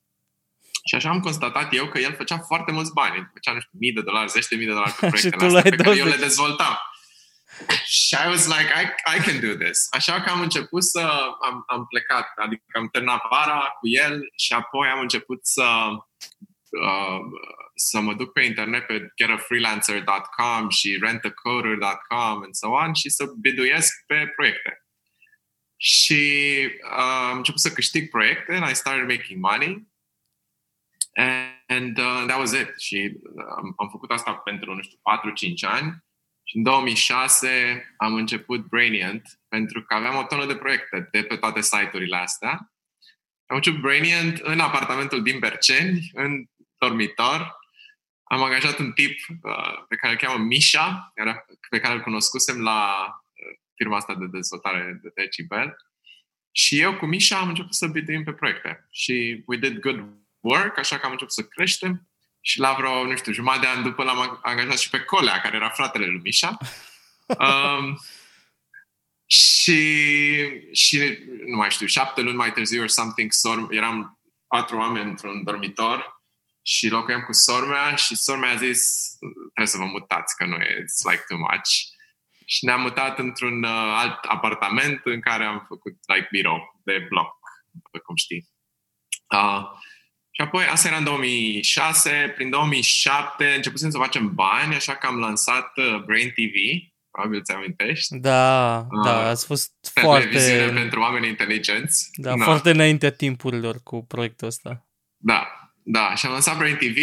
Și 0.85 0.95
așa 0.95 1.09
am 1.09 1.19
constatat 1.19 1.73
eu 1.73 1.87
că 1.87 1.99
el 1.99 2.15
făcea 2.15 2.37
foarte 2.37 2.71
mulți 2.71 2.93
bani. 2.93 3.29
Făcea, 3.33 3.51
nu 3.51 3.59
știu, 3.59 3.77
mii 3.79 3.93
de 3.93 4.01
dolari, 4.01 4.29
zeci 4.29 4.47
de 4.47 4.55
mii 4.55 4.65
de 4.65 4.71
dolari 4.71 4.91
pe 4.91 5.07
proiectele 5.13 5.57
astea 5.57 5.61
pe 5.61 5.83
care 5.83 5.97
eu 5.97 6.05
le 6.05 6.15
dezvoltam. 6.15 6.77
Și 7.85 8.15
I 8.25 8.27
was 8.27 8.47
like, 8.47 8.69
I, 8.81 8.85
I 9.15 9.19
can 9.25 9.39
do 9.39 9.65
this. 9.65 9.87
Așa 9.89 10.21
că 10.21 10.29
am 10.29 10.41
început 10.41 10.83
să... 10.83 10.99
Am, 11.41 11.63
am 11.67 11.85
plecat, 11.85 12.27
adică 12.35 12.63
am 12.73 12.87
terminat 12.87 13.21
vara 13.29 13.59
cu 13.79 13.87
el 13.87 14.19
și 14.35 14.53
apoi 14.53 14.87
am 14.87 14.99
început 14.99 15.45
să 15.45 15.65
uh, 16.81 17.19
să 17.75 17.99
mă 17.99 18.13
duc 18.13 18.31
pe 18.31 18.41
internet 18.41 18.85
pe 18.85 19.11
getafreelancer.com 19.15 20.69
și 20.69 20.97
rentacoder.com 21.01 22.41
and 22.43 22.53
so 22.53 22.69
on 22.69 22.93
și 22.93 23.09
să 23.09 23.33
biduiesc 23.39 24.03
pe 24.05 24.31
proiecte. 24.35 24.85
Și 25.77 26.23
uh, 26.83 27.29
am 27.29 27.37
început 27.37 27.59
să 27.59 27.73
câștig 27.73 28.09
proiecte 28.09 28.53
and 28.53 28.69
I 28.69 28.75
started 28.75 29.17
making 29.17 29.39
money 29.39 29.91
and 31.67 31.99
uh, 31.99 32.25
that 32.27 32.39
was 32.39 32.53
it. 32.53 32.79
Și 32.79 33.19
uh, 33.23 33.43
am, 33.57 33.73
am 33.77 33.89
făcut 33.89 34.11
asta 34.11 34.33
pentru, 34.33 34.73
nu 34.73 34.81
știu, 34.81 34.97
4-5 35.67 35.71
ani 35.71 36.03
Și 36.43 36.57
în 36.57 36.63
2006 36.63 37.83
am 37.97 38.13
început 38.13 38.65
Brainient 38.65 39.39
pentru 39.47 39.83
că 39.83 39.93
aveam 39.93 40.15
o 40.15 40.23
tonă 40.23 40.45
de 40.45 40.55
proiecte 40.55 41.07
de 41.11 41.23
pe 41.23 41.35
toate 41.35 41.61
site-urile 41.61 42.17
astea. 42.17 42.73
Am 43.45 43.55
început 43.55 43.81
Brainient 43.81 44.37
în 44.37 44.59
apartamentul 44.59 45.23
din 45.23 45.39
Berceni, 45.39 46.09
în 46.13 46.45
dormitor. 46.87 47.61
Am 48.23 48.43
angajat 48.43 48.79
un 48.79 48.91
tip 48.91 49.19
uh, 49.29 49.83
pe 49.87 49.95
care 49.95 50.13
îl 50.13 50.19
cheamă 50.19 50.43
Misha, 50.43 51.13
pe 51.69 51.79
care 51.79 51.93
îl 51.93 52.01
cunoscusem 52.01 52.61
la 52.61 53.05
uh, 53.05 53.57
firma 53.75 53.97
asta 53.97 54.15
de 54.15 54.25
dezvoltare 54.25 54.99
de 55.01 55.11
Decibel. 55.15 55.75
Și 56.51 56.79
eu 56.79 56.97
cu 56.97 57.05
Misha 57.05 57.37
am 57.37 57.47
început 57.47 57.73
să 57.73 57.87
biduim 57.87 58.23
pe 58.23 58.31
proiecte. 58.31 58.87
Și 58.91 59.43
we 59.45 59.57
did 59.57 59.79
good 59.79 60.05
work, 60.39 60.77
așa 60.77 60.97
că 60.97 61.05
am 61.05 61.11
început 61.11 61.33
să 61.33 61.43
creștem. 61.43 62.07
Și 62.41 62.59
la 62.59 62.73
vreo, 62.73 63.05
nu 63.05 63.15
știu, 63.15 63.31
jumătate 63.31 63.61
de 63.61 63.67
an 63.67 63.83
după 63.83 64.03
l-am 64.03 64.39
angajat 64.43 64.77
și 64.77 64.89
pe 64.89 64.99
Colea, 64.99 65.41
care 65.41 65.55
era 65.55 65.69
fratele 65.69 66.05
lui 66.05 66.21
Misha. 66.23 66.57
Um, 67.27 67.99
și, 69.25 69.81
și, 70.71 71.17
nu 71.45 71.55
mai 71.55 71.71
știu, 71.71 71.87
șapte 71.87 72.21
luni 72.21 72.35
mai 72.35 72.51
târziu 72.51 72.81
or 72.81 72.87
something, 72.87 73.31
sor, 73.31 73.67
eram 73.69 74.19
patru 74.47 74.77
oameni 74.77 75.09
într-un 75.09 75.43
dormitor 75.43 76.12
și 76.63 76.87
locuiam 76.87 77.21
cu 77.21 77.33
sormea 77.33 77.95
și 77.95 78.15
sormea 78.15 78.49
a 78.49 78.55
zis 78.55 79.09
trebuie 79.37 79.67
să 79.67 79.77
vă 79.77 79.85
mutați, 79.85 80.35
că 80.35 80.45
nu 80.45 80.55
e, 80.55 80.83
it's 80.83 81.11
like 81.11 81.23
too 81.27 81.37
much. 81.37 81.69
Și 82.45 82.65
ne-am 82.65 82.81
mutat 82.81 83.19
într-un 83.19 83.63
uh, 83.63 83.93
alt 84.01 84.23
apartament 84.23 85.01
în 85.03 85.21
care 85.21 85.43
am 85.43 85.65
făcut 85.67 85.93
like 86.13 86.27
birou 86.31 86.81
de 86.83 87.05
bloc, 87.09 87.37
cum 88.05 88.15
știi. 88.15 88.49
Uh, 89.33 89.63
și 90.35 90.41
apoi, 90.41 90.65
asta 90.65 90.87
era 90.87 90.97
în 90.97 91.03
2006, 91.03 92.31
prin 92.35 92.49
2007 92.49 93.53
începusem 93.55 93.89
să 93.89 93.97
facem 93.97 94.33
bani, 94.33 94.75
așa 94.75 94.95
că 94.95 95.07
am 95.07 95.19
lansat 95.19 95.77
uh, 95.77 96.03
Brain 96.05 96.29
TV, 96.29 96.55
probabil 97.11 97.41
ți 97.41 97.51
amintești. 97.51 98.17
Da, 98.17 98.77
uh, 98.77 99.05
da, 99.05 99.27
ați 99.29 99.45
fost 99.45 99.71
foarte... 100.01 100.71
pentru 100.73 100.99
oameni 101.01 101.27
inteligenți. 101.27 102.09
Da, 102.13 102.35
da, 102.35 102.43
foarte 102.43 102.69
înaintea 102.69 103.11
timpurilor 103.11 103.79
cu 103.83 104.05
proiectul 104.05 104.47
ăsta. 104.47 104.87
Da, 105.17 105.62
da, 105.83 106.15
și 106.15 106.25
am 106.25 106.31
lansat 106.31 106.57
Brain 106.57 106.75
TV, 106.75 106.97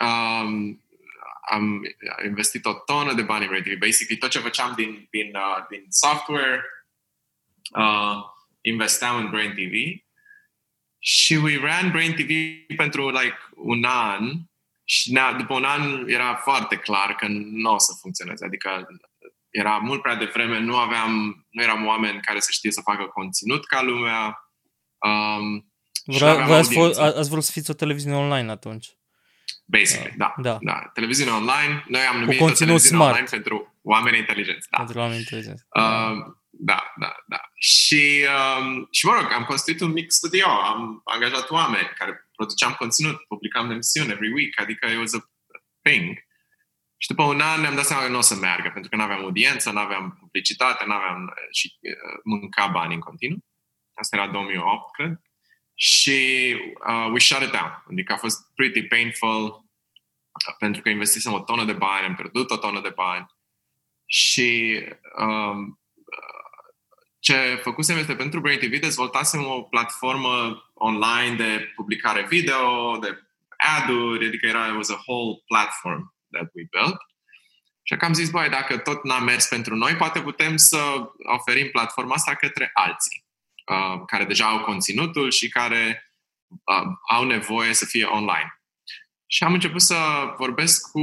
um, 0.00 0.84
am 1.50 1.82
investit 2.24 2.64
o 2.64 2.72
tonă 2.72 3.12
de 3.12 3.22
bani 3.22 3.42
în 3.42 3.48
Brain 3.48 3.62
TV. 3.62 3.78
Basically, 3.78 4.20
tot 4.20 4.30
ce 4.30 4.38
făceam 4.38 4.72
din, 4.76 5.06
din, 5.10 5.30
uh, 5.34 5.66
din 5.68 5.84
software, 5.88 6.64
uh, 7.78 8.16
investeam 8.60 9.16
în 9.16 9.30
Brain 9.30 9.50
TV 9.50 10.02
și 10.98 11.34
we 11.34 11.58
ran 11.60 11.90
Brain 11.90 12.14
TV 12.14 12.30
pentru 12.76 13.10
like 13.10 13.38
un 13.54 13.84
an 13.84 14.32
și 14.84 15.18
după 15.36 15.54
un 15.54 15.64
an 15.64 16.08
era 16.08 16.34
foarte 16.34 16.76
clar 16.76 17.14
că 17.14 17.26
nu 17.28 17.72
o 17.72 17.78
să 17.78 17.98
funcționeze. 18.00 18.44
Adică 18.44 18.86
era 19.50 19.76
mult 19.76 20.02
prea 20.02 20.14
devreme, 20.14 20.58
nu 20.58 20.76
aveam, 20.76 21.46
nu 21.50 21.62
eram 21.62 21.86
oameni 21.86 22.20
care 22.20 22.40
să 22.40 22.50
știe 22.50 22.70
să 22.70 22.80
facă 22.80 23.04
conținut 23.04 23.66
ca 23.66 23.82
lumea. 23.82 24.50
Um, 24.98 25.73
Vre- 26.04 26.28
ați, 26.28 26.74
f- 26.74 26.98
ați 26.98 27.30
vrut 27.30 27.44
să 27.44 27.52
fiți 27.52 27.70
o 27.70 27.74
televiziune 27.74 28.16
online 28.16 28.50
atunci. 28.50 28.88
Basically, 29.64 30.14
da. 30.16 30.34
da. 30.36 30.58
da. 30.60 30.90
Televiziune 30.94 31.30
online, 31.30 31.84
noi 31.88 32.00
am 32.00 32.20
numit 32.20 32.40
o 32.40 32.50
televiziune 32.50 32.78
smart. 32.78 33.10
online 33.10 33.28
pentru 33.30 33.78
oameni 33.82 34.18
inteligenți. 34.18 34.68
Da. 34.70 34.76
Pentru 34.76 34.98
oameni 34.98 35.18
inteligenți. 35.18 35.64
Uh, 35.76 36.34
da, 36.50 36.92
da, 36.96 37.14
da. 37.26 37.40
Și, 37.54 38.26
um, 38.58 38.88
și 38.90 39.06
mă 39.06 39.12
rog, 39.12 39.32
am 39.32 39.44
construit 39.44 39.80
un 39.80 39.90
mic 39.90 40.10
studio, 40.10 40.46
am 40.46 41.00
angajat 41.04 41.50
oameni 41.50 41.90
care 41.98 42.28
produceam 42.36 42.74
conținut, 42.78 43.16
publicam 43.28 43.70
emisiuni 43.70 44.10
every 44.10 44.32
week, 44.32 44.60
adică 44.60 44.86
it 44.86 44.98
was 44.98 45.14
a 45.14 45.30
thing. 45.82 46.18
Și 46.96 47.08
după 47.08 47.22
un 47.22 47.40
an 47.40 47.60
ne-am 47.60 47.74
dat 47.74 47.84
seama 47.84 48.02
că 48.02 48.08
nu 48.08 48.18
o 48.18 48.20
să 48.20 48.34
meargă, 48.34 48.70
pentru 48.72 48.90
că 48.90 48.96
nu 48.96 49.02
aveam 49.02 49.22
audiență, 49.22 49.70
nu 49.70 49.78
aveam 49.78 50.16
publicitate, 50.20 50.84
nu 50.86 50.92
aveam 50.92 51.22
uh, 51.22 51.48
și 51.52 51.78
uh, 51.80 52.20
mânca 52.24 52.66
bani 52.66 52.94
în 52.94 53.00
continuu. 53.00 53.38
Asta 53.94 54.16
era 54.16 54.28
2008, 54.28 54.92
cred. 54.92 55.20
Și 55.74 56.54
uh, 56.88 57.08
we 57.12 57.18
shut 57.18 57.42
it 57.42 57.50
down. 57.50 57.84
Adică 57.90 58.12
a 58.12 58.16
fost 58.16 58.54
pretty 58.54 58.82
painful 58.82 59.44
uh, 59.44 60.54
pentru 60.58 60.82
că 60.82 60.88
investisem 60.88 61.32
o 61.32 61.40
tonă 61.40 61.64
de 61.64 61.72
bani, 61.72 62.06
am 62.06 62.14
pierdut 62.14 62.50
o 62.50 62.56
tonă 62.56 62.80
de 62.80 62.92
bani. 62.94 63.26
Și 64.06 64.80
um, 65.18 65.80
ce 67.18 67.60
făcusem 67.62 67.96
este 67.98 68.14
pentru 68.14 68.40
Brain 68.40 68.58
TV 68.58 68.80
dezvoltasem 68.80 69.46
o 69.46 69.62
platformă 69.62 70.62
online 70.74 71.36
de 71.36 71.72
publicare 71.74 72.26
video, 72.26 72.96
de 72.96 73.22
ad-uri, 73.56 74.26
adică 74.26 74.46
era 74.46 74.66
it 74.66 74.74
was 74.76 74.90
a 74.90 75.02
whole 75.06 75.42
platform 75.46 76.14
that 76.30 76.50
we 76.54 76.66
built. 76.70 76.96
Și 77.82 77.96
că 77.96 78.04
am 78.04 78.12
zis, 78.12 78.30
băi, 78.30 78.48
dacă 78.48 78.78
tot 78.78 79.04
n-a 79.04 79.18
mers 79.18 79.46
pentru 79.46 79.74
noi, 79.74 79.96
poate 79.96 80.20
putem 80.20 80.56
să 80.56 80.78
oferim 81.38 81.70
platforma 81.70 82.14
asta 82.14 82.34
către 82.34 82.70
alții 82.74 83.23
uh, 83.64 84.02
care 84.06 84.24
deja 84.24 84.46
au 84.46 84.60
conținutul 84.60 85.30
și 85.30 85.48
care 85.48 86.12
uh, 86.48 86.86
au 87.08 87.24
nevoie 87.24 87.72
să 87.72 87.84
fie 87.84 88.04
online. 88.04 88.58
Și 89.26 89.44
am 89.44 89.52
început 89.52 89.80
să 89.80 89.96
vorbesc 90.36 90.90
cu 90.90 91.00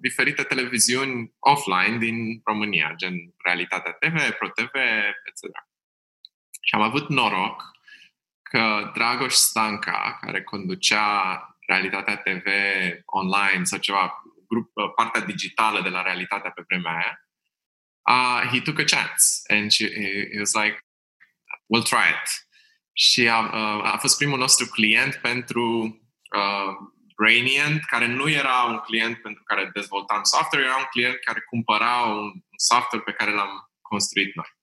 diferite 0.00 0.42
televiziuni 0.42 1.32
offline 1.38 1.98
din 1.98 2.40
România, 2.44 2.92
gen 2.96 3.14
Realitatea 3.44 3.92
TV, 3.92 4.30
ProTV, 4.30 4.74
etc. 5.24 5.42
Și 6.60 6.74
am 6.74 6.80
avut 6.80 7.08
noroc 7.08 7.62
că 8.42 8.90
Dragoș 8.94 9.32
Stanca, 9.32 10.18
care 10.20 10.42
conducea 10.42 11.42
Realitatea 11.66 12.16
TV 12.16 12.46
online 13.04 13.64
sau 13.64 13.78
ceva, 13.78 14.22
grup, 14.48 14.70
partea 14.96 15.20
digitală 15.20 15.82
de 15.82 15.88
la 15.88 16.02
Realitatea 16.02 16.50
pe 16.50 16.62
vremea 16.66 16.92
aia, 16.92 17.28
uh, 18.08 18.48
he 18.52 18.60
took 18.60 18.78
a 18.78 18.84
chance 18.84 19.24
and 19.48 19.70
she, 19.70 19.86
he, 19.86 20.28
he 20.32 20.38
was 20.38 20.54
like, 20.54 20.87
we'll 21.68 21.88
try 21.88 22.08
it. 22.08 22.26
Și 22.92 23.28
a, 23.28 23.38
uh, 23.38 23.92
a 23.92 23.96
fost 24.00 24.16
primul 24.16 24.38
nostru 24.38 24.66
client 24.66 25.14
pentru 25.14 25.64
uh, 26.36 26.72
Brainient, 27.16 27.84
care 27.84 28.06
nu 28.06 28.28
era 28.28 28.62
un 28.62 28.78
client 28.78 29.22
pentru 29.22 29.42
care 29.42 29.70
dezvoltam 29.74 30.22
software, 30.22 30.64
era 30.64 30.76
un 30.76 30.86
client 30.90 31.18
care 31.24 31.40
cumpăra 31.40 31.96
un 31.96 32.32
software 32.56 33.04
pe 33.04 33.12
care 33.12 33.32
l-am 33.32 33.70
construit 33.80 34.34
noi. 34.34 34.56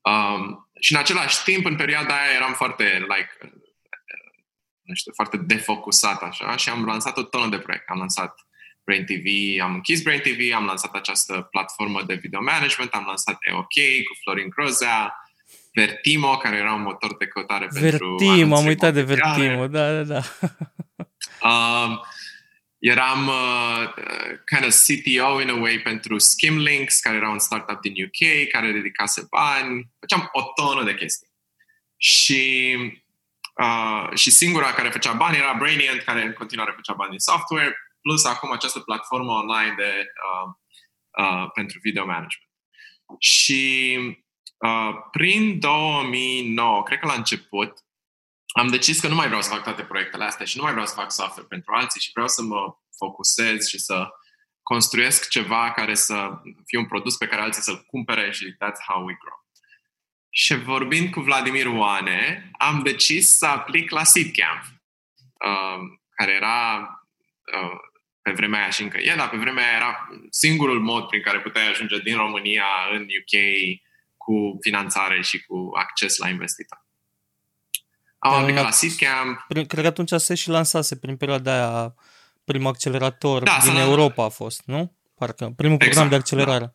Um, 0.00 0.70
și 0.80 0.92
în 0.92 0.98
același 0.98 1.42
timp, 1.42 1.64
în 1.64 1.76
perioada 1.76 2.20
aia 2.20 2.32
eram 2.32 2.52
foarte, 2.52 2.84
like, 2.98 3.30
nu 4.82 4.94
știu, 4.94 5.12
foarte 5.14 5.36
defocusat 5.36 6.22
așa 6.22 6.56
și 6.56 6.68
am 6.68 6.84
lansat 6.84 7.16
o 7.16 7.22
tonă 7.22 7.48
de 7.48 7.58
proiecte. 7.58 7.92
Am 7.92 7.98
lansat 7.98 8.34
Brain 8.84 9.04
TV, 9.04 9.60
am 9.62 9.74
închis 9.74 10.02
Brain 10.02 10.20
TV, 10.20 10.54
am 10.54 10.64
lansat 10.64 10.94
această 10.94 11.48
platformă 11.50 12.02
de 12.02 12.14
video 12.14 12.42
management, 12.42 12.92
am 12.92 13.04
lansat 13.06 13.36
EOK 13.40 13.74
cu 14.08 14.14
Florin 14.22 14.48
Grozea, 14.48 15.14
Vertimo, 15.76 16.36
care 16.36 16.56
era 16.56 16.72
un 16.72 16.82
motor 16.82 17.16
de 17.16 17.26
căutare 17.26 17.68
Vertimo, 17.70 17.90
pentru 17.90 18.16
Vertimo, 18.16 18.56
am 18.56 18.66
uitat 18.66 18.94
de 18.94 19.02
Vertimo, 19.02 19.66
da, 19.66 20.02
da, 20.02 20.02
da. 20.02 20.20
Um, 21.42 22.00
eram 22.78 23.26
uh, 23.26 23.92
kind 24.44 24.64
of 24.64 24.74
CTO 24.86 25.40
in 25.40 25.50
a 25.50 25.60
way 25.60 25.78
pentru 25.78 26.18
Skimlinks, 26.18 27.00
care 27.00 27.16
era 27.16 27.28
un 27.28 27.38
startup 27.38 27.80
din 27.80 27.92
UK, 28.04 28.48
care 28.50 28.72
dedicase 28.72 29.26
bani. 29.30 29.90
Făceam 29.98 30.28
o 30.32 30.42
tonă 30.54 30.84
de 30.84 30.94
chestii. 30.94 31.28
Și, 31.96 32.76
uh, 33.54 34.08
și 34.14 34.30
singura 34.30 34.72
care 34.72 34.88
făcea 34.88 35.12
bani 35.12 35.36
era 35.36 35.54
Brainient, 35.58 36.00
care 36.00 36.22
în 36.22 36.32
continuare 36.32 36.72
făcea 36.76 36.92
bani 36.92 37.10
din 37.10 37.18
software, 37.18 37.76
plus 38.00 38.24
acum 38.24 38.52
această 38.52 38.80
platformă 38.80 39.32
online 39.32 39.74
de, 39.76 40.04
uh, 40.26 40.52
uh, 41.24 41.50
pentru 41.54 41.78
video 41.82 42.06
management. 42.06 42.50
Și 43.18 43.98
uh, 44.56 44.94
prin 45.10 45.58
2009, 45.58 46.82
cred 46.82 46.98
că 46.98 47.06
la 47.06 47.14
început, 47.14 47.72
am 48.46 48.68
decis 48.68 49.00
că 49.00 49.08
nu 49.08 49.14
mai 49.14 49.26
vreau 49.26 49.42
să 49.42 49.50
fac 49.50 49.62
toate 49.62 49.82
proiectele 49.82 50.24
astea 50.24 50.46
și 50.46 50.56
nu 50.56 50.62
mai 50.62 50.72
vreau 50.72 50.86
să 50.86 50.94
fac 50.94 51.12
software 51.12 51.48
pentru 51.48 51.72
alții 51.74 52.00
și 52.00 52.10
vreau 52.12 52.28
să 52.28 52.42
mă 52.42 52.76
focusez 52.96 53.68
și 53.68 53.78
să 53.78 54.08
construiesc 54.62 55.28
ceva 55.28 55.72
care 55.72 55.94
să 55.94 56.40
fie 56.66 56.78
un 56.78 56.86
produs 56.86 57.16
pe 57.16 57.26
care 57.26 57.42
alții 57.42 57.62
să-l 57.62 57.84
cumpere 57.86 58.30
și 58.30 58.52
that's 58.52 58.80
how 58.86 59.04
we 59.04 59.16
grow. 59.20 59.44
Și 60.30 60.54
vorbind 60.54 61.10
cu 61.10 61.20
Vladimir 61.20 61.66
Oane, 61.66 62.50
am 62.58 62.82
decis 62.82 63.28
să 63.28 63.46
aplic 63.46 63.90
la 63.90 64.04
Seedcamp, 64.04 64.62
uh, 65.44 65.78
care 66.10 66.32
era 66.32 66.88
uh, 67.52 67.78
pe 68.22 68.32
vremea 68.32 68.60
aia 68.60 68.70
și 68.70 68.82
încă 68.82 68.98
e, 68.98 69.14
dar 69.16 69.28
pe 69.28 69.36
vremea 69.36 69.66
aia 69.66 69.76
era 69.76 70.08
singurul 70.30 70.80
mod 70.80 71.06
prin 71.06 71.22
care 71.22 71.40
puteai 71.40 71.68
ajunge 71.68 71.98
din 71.98 72.16
România 72.16 72.66
în 72.92 73.00
UK 73.00 73.40
cu 74.26 74.56
finanțare 74.60 75.22
și 75.22 75.44
cu 75.44 75.70
acces 75.74 76.16
la 76.16 76.28
investitori. 76.28 76.80
Am 78.18 78.32
da, 78.32 78.38
aplicat 78.38 78.64
la 78.64 78.70
Seedcamp. 78.70 79.46
Cred 79.48 79.82
că 79.82 79.86
atunci 79.86 80.12
se 80.16 80.34
și 80.34 80.48
lansase 80.48 80.96
prin 80.96 81.16
perioada 81.16 81.52
aia 81.52 81.94
primul 82.44 82.68
accelerator 82.68 83.42
da, 83.42 83.58
din 83.62 83.76
Europa 83.76 84.24
a 84.24 84.28
fost, 84.28 84.62
nu? 84.64 84.96
Parcă 85.14 85.52
primul 85.56 85.76
program 85.76 86.04
exact, 86.04 86.10
de 86.10 86.16
accelerare. 86.16 86.74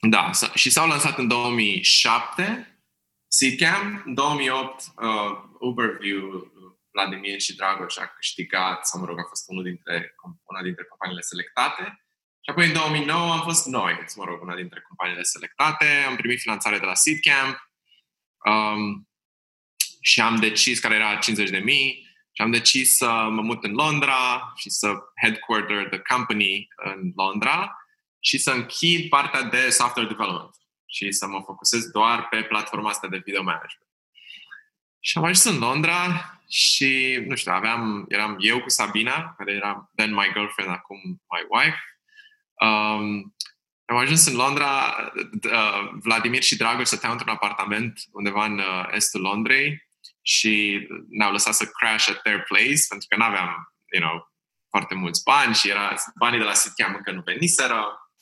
Da. 0.00 0.30
da, 0.40 0.48
și 0.54 0.70
s-au 0.70 0.88
lansat 0.88 1.18
în 1.18 1.28
2007 1.28 2.72
Seedcamp, 3.28 4.06
în 4.06 4.14
2008 4.14 4.84
uh, 4.96 5.06
Uberview, 5.60 6.52
Vladimir 6.92 7.40
și 7.40 7.56
Dragoș 7.56 7.96
a 7.96 8.06
câștigat, 8.06 8.86
sau 8.86 9.00
mă 9.00 9.06
rog, 9.06 9.18
a 9.18 9.28
fost 9.28 9.44
unul 9.48 9.62
dintre, 9.62 10.14
una 10.50 10.62
dintre 10.62 10.84
companiile 10.84 11.20
selectate. 11.20 12.07
Și 12.48 12.54
apoi 12.54 12.66
în 12.66 12.72
2009 12.72 13.32
am 13.32 13.42
fost 13.42 13.66
noi, 13.66 13.98
mă 14.16 14.24
rog, 14.24 14.42
una 14.42 14.54
dintre 14.54 14.80
companiile 14.80 15.22
selectate, 15.22 16.04
am 16.08 16.16
primit 16.16 16.40
finanțare 16.40 16.78
de 16.78 16.84
la 16.84 16.94
Seedcamp 16.94 17.70
um, 18.44 19.08
și 20.00 20.20
am 20.20 20.36
decis, 20.36 20.78
care 20.80 20.94
era 20.94 21.16
50 21.16 21.50
de 21.50 21.58
mii, 21.58 22.06
și 22.32 22.42
am 22.42 22.50
decis 22.50 22.96
să 22.96 23.06
mă 23.06 23.42
mut 23.42 23.64
în 23.64 23.72
Londra 23.72 24.52
și 24.56 24.70
să 24.70 24.94
headquarter 25.22 25.88
the 25.88 25.98
company 25.98 26.68
în 26.76 27.12
Londra 27.16 27.76
și 28.20 28.38
să 28.38 28.50
închid 28.50 29.08
partea 29.08 29.42
de 29.42 29.70
software 29.70 30.08
development 30.08 30.54
și 30.86 31.12
să 31.12 31.26
mă 31.26 31.42
focusez 31.44 31.90
doar 31.90 32.28
pe 32.28 32.42
platforma 32.42 32.88
asta 32.88 33.08
de 33.08 33.22
video 33.24 33.42
management. 33.42 33.90
Și 35.00 35.18
am 35.18 35.24
ajuns 35.24 35.44
în 35.44 35.58
Londra 35.58 36.32
și, 36.48 37.22
nu 37.26 37.34
știu, 37.34 37.52
aveam, 37.52 38.04
eram 38.08 38.36
eu 38.38 38.60
cu 38.60 38.68
Sabina, 38.68 39.34
care 39.36 39.52
era 39.52 39.90
then 39.94 40.14
my 40.14 40.30
girlfriend, 40.32 40.70
acum 40.70 40.98
my 41.04 41.46
wife. 41.48 41.78
Um, 42.60 43.36
am 43.84 43.96
ajuns 43.96 44.26
în 44.26 44.34
Londra, 44.34 44.96
uh, 45.52 45.90
Vladimir 45.92 46.42
și 46.42 46.56
Dragoș 46.56 46.86
stăteau 46.86 47.12
într-un 47.12 47.32
apartament 47.32 48.00
undeva 48.12 48.44
în 48.44 48.58
uh, 48.58 48.88
estul 48.90 49.20
Londrei 49.20 49.88
și 50.22 50.86
ne-au 51.08 51.32
lăsat 51.32 51.54
să 51.54 51.66
crash 51.66 52.08
at 52.08 52.22
their 52.22 52.42
place 52.42 52.80
pentru 52.88 53.06
că 53.08 53.16
nu 53.16 53.24
aveam, 53.24 53.74
you 53.92 54.02
know, 54.02 54.32
foarte 54.68 54.94
mulți 54.94 55.22
bani 55.22 55.54
și 55.54 55.68
era, 55.68 55.94
banii 56.18 56.38
de 56.38 56.44
la 56.44 56.54
Sitcam 56.54 56.94
încă 56.94 57.10
nu 57.10 57.22
veniseră. 57.24 58.12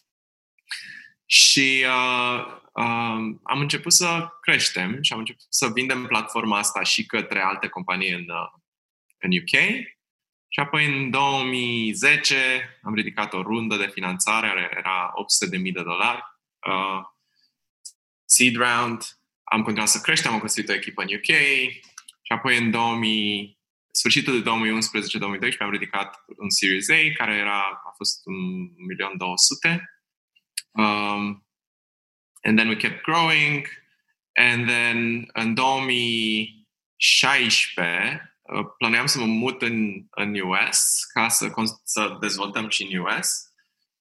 Și 1.27 1.85
uh, 1.87 2.45
uh, 2.73 3.37
am 3.43 3.61
început 3.61 3.93
să 3.93 4.29
creștem 4.41 5.03
și 5.03 5.13
am 5.13 5.19
început 5.19 5.47
să 5.49 5.69
vindem 5.69 6.07
platforma 6.07 6.59
asta 6.59 6.83
și 6.83 7.07
către 7.07 7.41
alte 7.41 7.69
companii 7.69 8.13
în, 8.13 8.29
uh, 8.29 8.61
în 9.19 9.31
UK. 9.31 9.87
Și 10.57 10.63
apoi 10.63 10.87
în 10.87 11.11
2010 11.11 12.79
am 12.83 12.95
ridicat 12.95 13.33
o 13.33 13.43
rundă 13.43 13.77
de 13.77 13.91
finanțare, 13.93 14.71
era 14.77 15.13
800.000 15.57 15.73
de 15.73 15.83
dolari. 15.83 16.23
Uh, 16.67 17.01
seed 18.25 18.57
round, 18.57 19.03
am 19.45 19.63
continuat 19.63 19.89
să 19.89 20.01
creștem, 20.01 20.33
am 20.33 20.39
construit 20.39 20.69
o 20.69 20.75
echipă 20.75 21.03
în 21.03 21.09
UK 21.17 21.25
și 22.23 22.33
apoi 22.33 22.59
în 22.59 22.71
2000, 22.71 23.59
sfârșitul 23.91 24.43
de 24.43 24.51
2011-2012 24.51 24.53
am 25.59 25.71
ridicat 25.71 26.25
un 26.37 26.51
Series 26.51 26.89
A 26.89 27.13
care 27.17 27.35
era, 27.35 27.83
a 27.87 27.93
fost 27.97 28.21
un 28.25 28.35
milion 28.87 29.17
200 29.17 29.91
Um, 30.79 31.43
and 32.45 32.59
then 32.59 32.69
we 32.69 32.77
kept 32.77 33.03
growing. 33.03 33.67
And 34.35 34.69
then 34.69 35.29
în 35.33 35.55
2016 35.55 37.81
uh, 37.81 38.27
planeam 38.79 39.07
să 39.07 39.19
mă 39.19 39.25
mut 39.25 39.63
în, 39.63 40.07
în 40.11 40.41
US 40.41 41.05
ca 41.13 41.29
să, 41.29 41.53
să 41.85 42.17
dezvoltăm 42.21 42.69
și 42.69 42.83
în 42.83 42.99
US. 42.99 43.29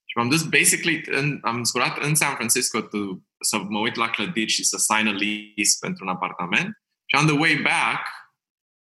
Și 0.06 0.18
m-am 0.18 0.30
dus 0.30 0.44
basically, 0.44 1.02
în, 1.06 1.40
am 1.42 1.64
zburat 1.64 1.98
în 1.98 2.16
San 2.16 2.36
Francisco 2.36 2.82
to, 2.82 2.98
să 3.40 3.58
mă 3.58 3.80
uit 3.80 3.96
la 3.96 4.10
clădiri 4.10 4.52
și 4.52 4.64
să 4.64 4.78
sign 4.78 5.08
a 5.08 5.12
lease 5.12 5.78
pentru 5.80 6.06
un 6.06 6.10
apartament. 6.10 6.82
Și 7.06 7.16
on 7.22 7.26
the 7.26 7.38
way 7.38 7.56
back, 7.56 8.08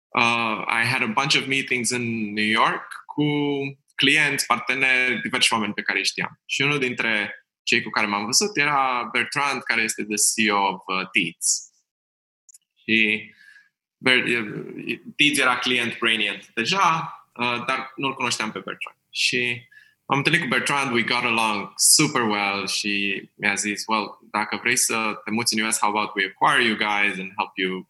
uh, 0.07 0.81
I 0.81 0.85
had 0.85 1.01
a 1.01 1.11
bunch 1.13 1.35
of 1.35 1.45
meetings 1.45 1.89
in 1.89 2.33
New 2.33 2.45
York 2.45 3.03
cu 3.05 3.23
clienți, 3.95 4.45
parteneri, 4.45 5.21
diversi 5.21 5.53
oameni 5.53 5.73
pe 5.73 5.81
care 5.81 5.97
îi 5.97 6.05
știam. 6.05 6.41
Și 6.45 6.61
unul 6.61 6.79
dintre 6.79 7.33
cei 7.63 7.81
cu 7.81 7.89
care 7.89 8.07
m-am 8.07 8.25
văzut 8.25 8.57
era 8.57 9.09
Bertrand, 9.11 9.63
care 9.63 9.81
este 9.81 10.03
the 10.03 10.15
CEO 10.15 10.67
of 10.67 10.81
uh, 10.85 11.09
Teats. 11.11 11.71
Și 12.83 13.29
Teats 15.15 15.37
era 15.39 15.57
client 15.57 15.97
Brainient 15.97 16.51
deja, 16.53 17.13
uh, 17.33 17.63
dar 17.67 17.93
nu-l 17.95 18.13
cunoșteam 18.13 18.51
pe 18.51 18.59
Bertrand. 18.59 18.97
Și 19.09 19.67
am 20.05 20.17
întâlnit 20.17 20.41
cu 20.41 20.47
Bertrand, 20.47 20.91
we 20.91 21.01
got 21.01 21.23
along 21.23 21.73
super 21.75 22.21
well 22.21 22.67
și 22.67 23.23
mi-a 23.35 23.55
zis, 23.55 23.83
well, 23.87 24.19
dacă 24.31 24.59
vrei 24.61 24.75
să 24.75 25.21
te 25.23 25.31
muți 25.31 25.57
în 25.57 25.65
US, 25.65 25.79
how 25.79 25.89
about 25.89 26.15
we 26.15 26.33
acquire 26.35 26.67
you 26.67 26.75
guys 26.77 27.19
and 27.19 27.31
help 27.37 27.51
you 27.55 27.89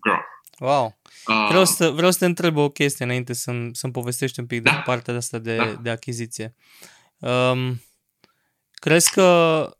grow? 0.00 0.20
Wow. 0.58 0.98
Uh, 1.26 1.46
vreau, 1.48 1.64
să, 1.64 1.90
vreau 1.90 2.10
să 2.10 2.18
te 2.18 2.24
întreb 2.24 2.56
o 2.56 2.68
chestie 2.68 3.04
înainte 3.04 3.32
să-mi, 3.32 3.76
să-mi 3.76 3.92
povestești 3.92 4.40
un 4.40 4.46
pic 4.46 4.62
da? 4.62 4.70
de 4.70 4.82
partea 4.84 5.14
asta 5.14 5.38
de, 5.38 5.56
da. 5.56 5.64
de 5.64 5.90
achiziție. 5.90 6.54
Um, 7.18 7.80
Crezi 8.72 9.12
că, 9.12 9.70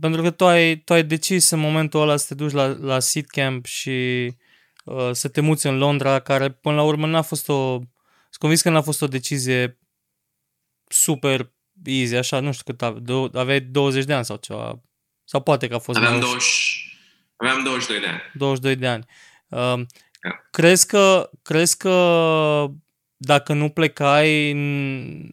pentru 0.00 0.22
că 0.22 0.30
tu 0.30 0.46
ai, 0.46 0.76
tu 0.76 0.92
ai 0.92 1.04
decis 1.04 1.50
în 1.50 1.58
momentul 1.58 2.00
ăla 2.00 2.16
să 2.16 2.26
te 2.28 2.34
duci 2.34 2.52
la, 2.52 2.66
la 2.66 3.00
Seedcamp 3.00 3.64
și 3.64 4.26
uh, 4.26 4.34
să 5.12 5.28
te 5.28 5.40
muți 5.40 5.66
în 5.66 5.78
Londra, 5.78 6.18
care 6.18 6.50
până 6.50 6.74
la 6.74 6.82
urmă 6.82 7.06
n-a 7.06 7.22
fost 7.22 7.48
o... 7.48 7.76
Sunt 7.76 8.38
convins 8.38 8.62
că 8.62 8.70
n-a 8.70 8.82
fost 8.82 9.02
o 9.02 9.06
decizie 9.06 9.78
super 10.86 11.52
easy, 11.84 12.14
așa, 12.14 12.40
nu 12.40 12.52
știu 12.52 12.64
cât 12.72 12.82
aveai, 12.82 13.30
aveai 13.32 13.60
20 13.60 14.04
de 14.04 14.12
ani 14.14 14.24
sau 14.24 14.36
ceva. 14.36 14.82
Sau 15.24 15.42
poate 15.42 15.68
că 15.68 15.74
a 15.74 15.78
fost... 15.78 15.98
Aveam, 15.98 16.20
20, 16.20 16.98
aveam 17.36 17.62
22 17.62 18.00
de 18.00 18.06
ani. 18.06 18.20
22 18.34 18.76
de 18.76 18.86
ani. 18.86 19.04
Uh, 19.48 19.86
Crezi 20.50 20.86
că, 20.86 21.30
crezi 21.42 21.76
că 21.76 22.70
dacă 23.16 23.52
nu 23.52 23.68
plecai, 23.68 24.52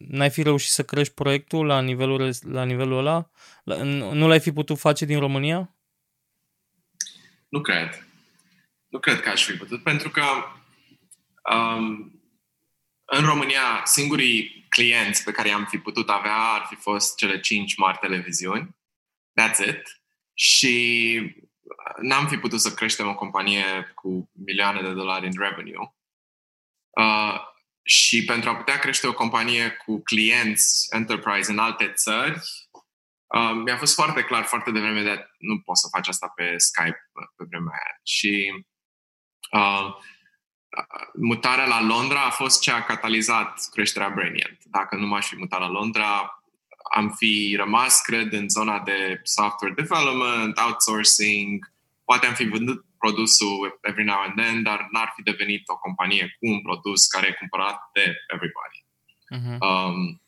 n-ai 0.08 0.30
fi 0.30 0.42
reușit 0.42 0.70
să 0.70 0.82
crești 0.82 1.14
proiectul 1.14 1.66
la 1.66 1.80
nivelul, 1.80 2.32
la 2.50 2.64
nivelul 2.64 2.98
ăla? 2.98 3.30
Nu 4.12 4.26
l-ai 4.28 4.40
fi 4.40 4.52
putut 4.52 4.78
face 4.78 5.04
din 5.04 5.18
România? 5.18 5.76
Nu 7.48 7.60
cred. 7.60 8.03
Nu 8.94 9.00
cred 9.00 9.20
că 9.20 9.28
aș 9.28 9.44
fi 9.44 9.52
putut, 9.52 9.82
pentru 9.82 10.10
că 10.10 10.24
um, 11.54 12.22
în 13.04 13.24
România 13.24 13.82
singurii 13.84 14.66
clienți 14.68 15.24
pe 15.24 15.32
care 15.32 15.48
i-am 15.48 15.64
fi 15.64 15.78
putut 15.78 16.08
avea 16.08 16.36
ar 16.36 16.66
fi 16.68 16.74
fost 16.74 17.16
cele 17.16 17.40
cinci 17.40 17.76
mari 17.76 17.98
televiziuni. 17.98 18.76
That's 19.40 19.68
it. 19.68 20.02
Și 20.34 21.36
n-am 22.00 22.28
fi 22.28 22.36
putut 22.36 22.60
să 22.60 22.74
creștem 22.74 23.08
o 23.08 23.14
companie 23.14 23.92
cu 23.94 24.30
milioane 24.32 24.80
de 24.82 24.92
dolari 24.92 25.26
în 25.26 25.32
revenue. 25.36 25.94
Uh, 26.90 27.40
și 27.82 28.24
pentru 28.24 28.50
a 28.50 28.56
putea 28.56 28.78
crește 28.78 29.06
o 29.06 29.14
companie 29.14 29.70
cu 29.70 30.02
clienți 30.02 30.86
enterprise 30.90 31.50
în 31.50 31.58
alte 31.58 31.92
țări, 31.92 32.40
uh, 33.26 33.52
mi-a 33.64 33.76
fost 33.76 33.94
foarte 33.94 34.22
clar 34.22 34.44
foarte 34.44 34.70
devreme 34.70 35.02
de 35.02 35.26
nu 35.38 35.60
poți 35.60 35.80
să 35.80 35.88
faci 35.90 36.08
asta 36.08 36.32
pe 36.34 36.54
Skype 36.56 37.10
pe 37.36 37.44
vremea 37.48 37.72
aia. 37.72 38.00
Și 38.02 38.64
uh, 39.50 39.94
mutarea 41.14 41.66
la 41.66 41.82
Londra 41.82 42.20
a 42.20 42.30
fost 42.30 42.60
ce 42.60 42.70
a 42.70 42.82
catalizat 42.82 43.68
creșterea 43.72 44.08
Brainient. 44.08 44.58
Dacă 44.64 44.96
nu 44.96 45.06
m-aș 45.06 45.26
fi 45.26 45.36
mutat 45.36 45.60
la 45.60 45.68
Londra, 45.68 46.42
am 46.94 47.10
fi 47.10 47.54
rămas, 47.58 48.00
cred, 48.00 48.32
în 48.32 48.48
zona 48.48 48.80
de 48.80 49.20
software 49.22 49.74
development, 49.74 50.58
outsourcing, 50.58 51.72
poate 52.04 52.26
am 52.26 52.34
fi 52.34 52.44
vândut 52.44 52.84
produsul 52.98 53.78
every 53.82 54.04
now 54.04 54.20
and 54.26 54.34
then, 54.36 54.62
dar 54.62 54.88
n-ar 54.90 55.12
fi 55.16 55.22
devenit 55.22 55.68
o 55.68 55.76
companie 55.76 56.36
cu 56.38 56.46
un 56.46 56.60
produs 56.60 57.06
care 57.06 57.26
e 57.26 57.32
cumpărat 57.32 57.90
de 57.92 58.14
everybody. 58.34 58.84
Uh-huh. 59.36 59.58
Um, 59.58 60.22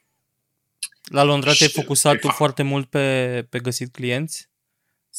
la 1.04 1.22
Londra 1.22 1.52
te-ai 1.52 1.70
focusat 1.70 2.18
tu 2.18 2.28
foarte 2.28 2.62
mult 2.62 2.90
pe, 2.90 3.46
pe 3.50 3.58
găsit 3.58 3.92
clienți? 3.92 4.48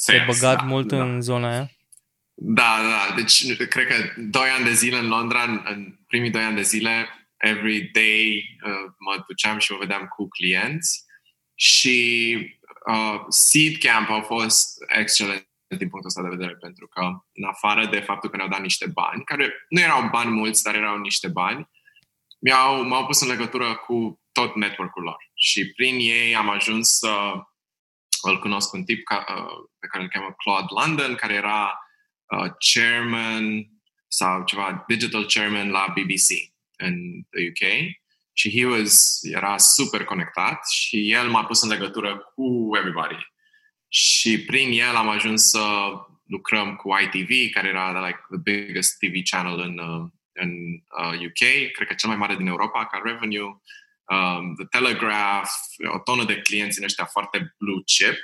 Te-ai 0.05 0.25
băgat 0.25 0.57
da, 0.57 0.63
mult 0.63 0.87
da. 0.87 1.03
în 1.03 1.21
zona 1.21 1.49
aia? 1.49 1.71
Da, 2.39 2.77
da. 2.81 3.15
Deci, 3.15 3.55
cred 3.55 3.87
că 3.87 3.95
doi 4.17 4.49
ani 4.49 4.63
de 4.63 4.73
zile 4.73 4.97
în 4.97 5.07
Londra, 5.07 5.43
în, 5.43 5.61
în 5.65 5.97
primii 6.07 6.29
doi 6.29 6.43
ani 6.43 6.55
de 6.55 6.61
zile, 6.61 7.07
every 7.37 7.89
day 7.91 8.45
uh, 8.65 8.91
mă 8.97 9.23
duceam 9.27 9.57
și 9.57 9.71
mă 9.71 9.77
vedeam 9.77 10.05
cu 10.05 10.27
clienți 10.27 11.05
și 11.55 12.37
uh, 12.85 13.19
Seed 13.29 13.77
Camp 13.77 14.09
au 14.09 14.21
fost 14.21 14.77
excelent 14.87 15.47
din 15.77 15.89
punctul 15.89 16.05
ăsta 16.05 16.21
de 16.21 16.35
vedere, 16.35 16.55
pentru 16.55 16.87
că 16.87 17.01
în 17.33 17.43
afară 17.43 17.85
de 17.85 17.99
faptul 17.99 18.29
că 18.29 18.35
ne-au 18.35 18.49
dat 18.49 18.61
niște 18.61 18.87
bani, 18.87 19.23
care 19.23 19.53
nu 19.69 19.79
erau 19.79 20.09
bani 20.09 20.31
mulți, 20.31 20.63
dar 20.63 20.75
erau 20.75 20.97
niște 20.97 21.27
bani, 21.27 21.69
mi-au, 22.39 22.83
m-au 22.83 23.05
pus 23.05 23.21
în 23.21 23.27
legătură 23.27 23.75
cu 23.75 24.21
tot 24.31 24.55
network-ul 24.55 25.03
lor. 25.03 25.31
Și 25.33 25.71
prin 25.71 25.95
ei 25.99 26.35
am 26.35 26.49
ajuns 26.49 26.97
să 26.97 27.33
îl 28.21 28.39
cunosc 28.39 28.73
un 28.73 28.83
tip 28.83 29.03
ca, 29.03 29.25
uh, 29.29 29.69
pe 29.79 29.87
care 29.87 30.03
îl 30.03 30.09
cheamă 30.09 30.35
Claude 30.37 30.67
London, 30.69 31.15
care 31.15 31.33
era 31.33 31.79
uh, 32.29 32.51
chairman 32.73 33.67
sau 34.07 34.43
ceva 34.43 34.83
digital 34.87 35.25
chairman 35.25 35.69
la 35.69 35.93
BBC 35.95 36.53
în 36.77 37.23
the 37.29 37.47
UK 37.49 37.95
și 38.33 38.59
he 38.59 38.65
was, 38.65 39.19
era 39.21 39.57
super 39.57 40.03
conectat 40.03 40.67
și 40.69 41.11
el 41.11 41.29
m-a 41.29 41.45
pus 41.45 41.61
în 41.61 41.69
legătură 41.69 42.17
cu 42.17 42.69
everybody. 42.77 43.17
Și 43.87 44.43
prin 44.45 44.71
el 44.71 44.95
am 44.95 45.09
ajuns 45.09 45.49
să 45.49 45.59
lucrăm 46.27 46.75
cu 46.75 46.89
ITV, 47.03 47.53
care 47.53 47.67
era 47.67 48.05
like, 48.05 48.19
the 48.29 48.37
biggest 48.37 48.97
TV 48.97 49.29
channel 49.29 49.59
în, 49.59 49.77
uh, 49.77 50.09
în 50.31 50.51
uh, 51.01 51.19
UK, 51.27 51.71
cred 51.73 51.87
că 51.87 51.93
cel 51.93 52.09
mai 52.09 52.17
mare 52.17 52.35
din 52.35 52.47
Europa 52.47 52.85
ca 52.85 53.01
revenue, 53.03 53.61
um, 54.03 54.55
The 54.55 54.65
Telegraph, 54.69 55.49
o 55.93 55.99
tonă 55.99 56.23
de 56.23 56.41
clienți 56.41 56.77
în 56.77 56.83
ăștia 56.83 57.05
foarte 57.05 57.55
blue 57.57 57.81
chip. 57.85 58.17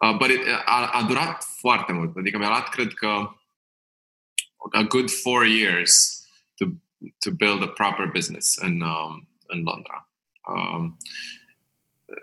Uh, 0.00 0.16
but 0.16 0.30
it, 0.30 0.40
a, 0.64 0.90
a 0.92 1.02
durat 1.02 1.44
foarte 1.58 1.92
mult, 1.92 2.16
adică 2.16 2.38
mi-a 2.38 2.48
luat, 2.48 2.68
cred 2.68 2.94
că, 2.94 3.32
a 4.72 4.82
good 4.82 5.10
four 5.10 5.44
years 5.44 6.22
to, 6.54 6.64
to 7.18 7.30
build 7.30 7.62
a 7.62 7.68
proper 7.68 8.06
business 8.06 8.56
în, 8.56 8.80
um, 8.80 9.28
în 9.46 9.62
Londra. 9.62 10.10
Um, 10.46 10.96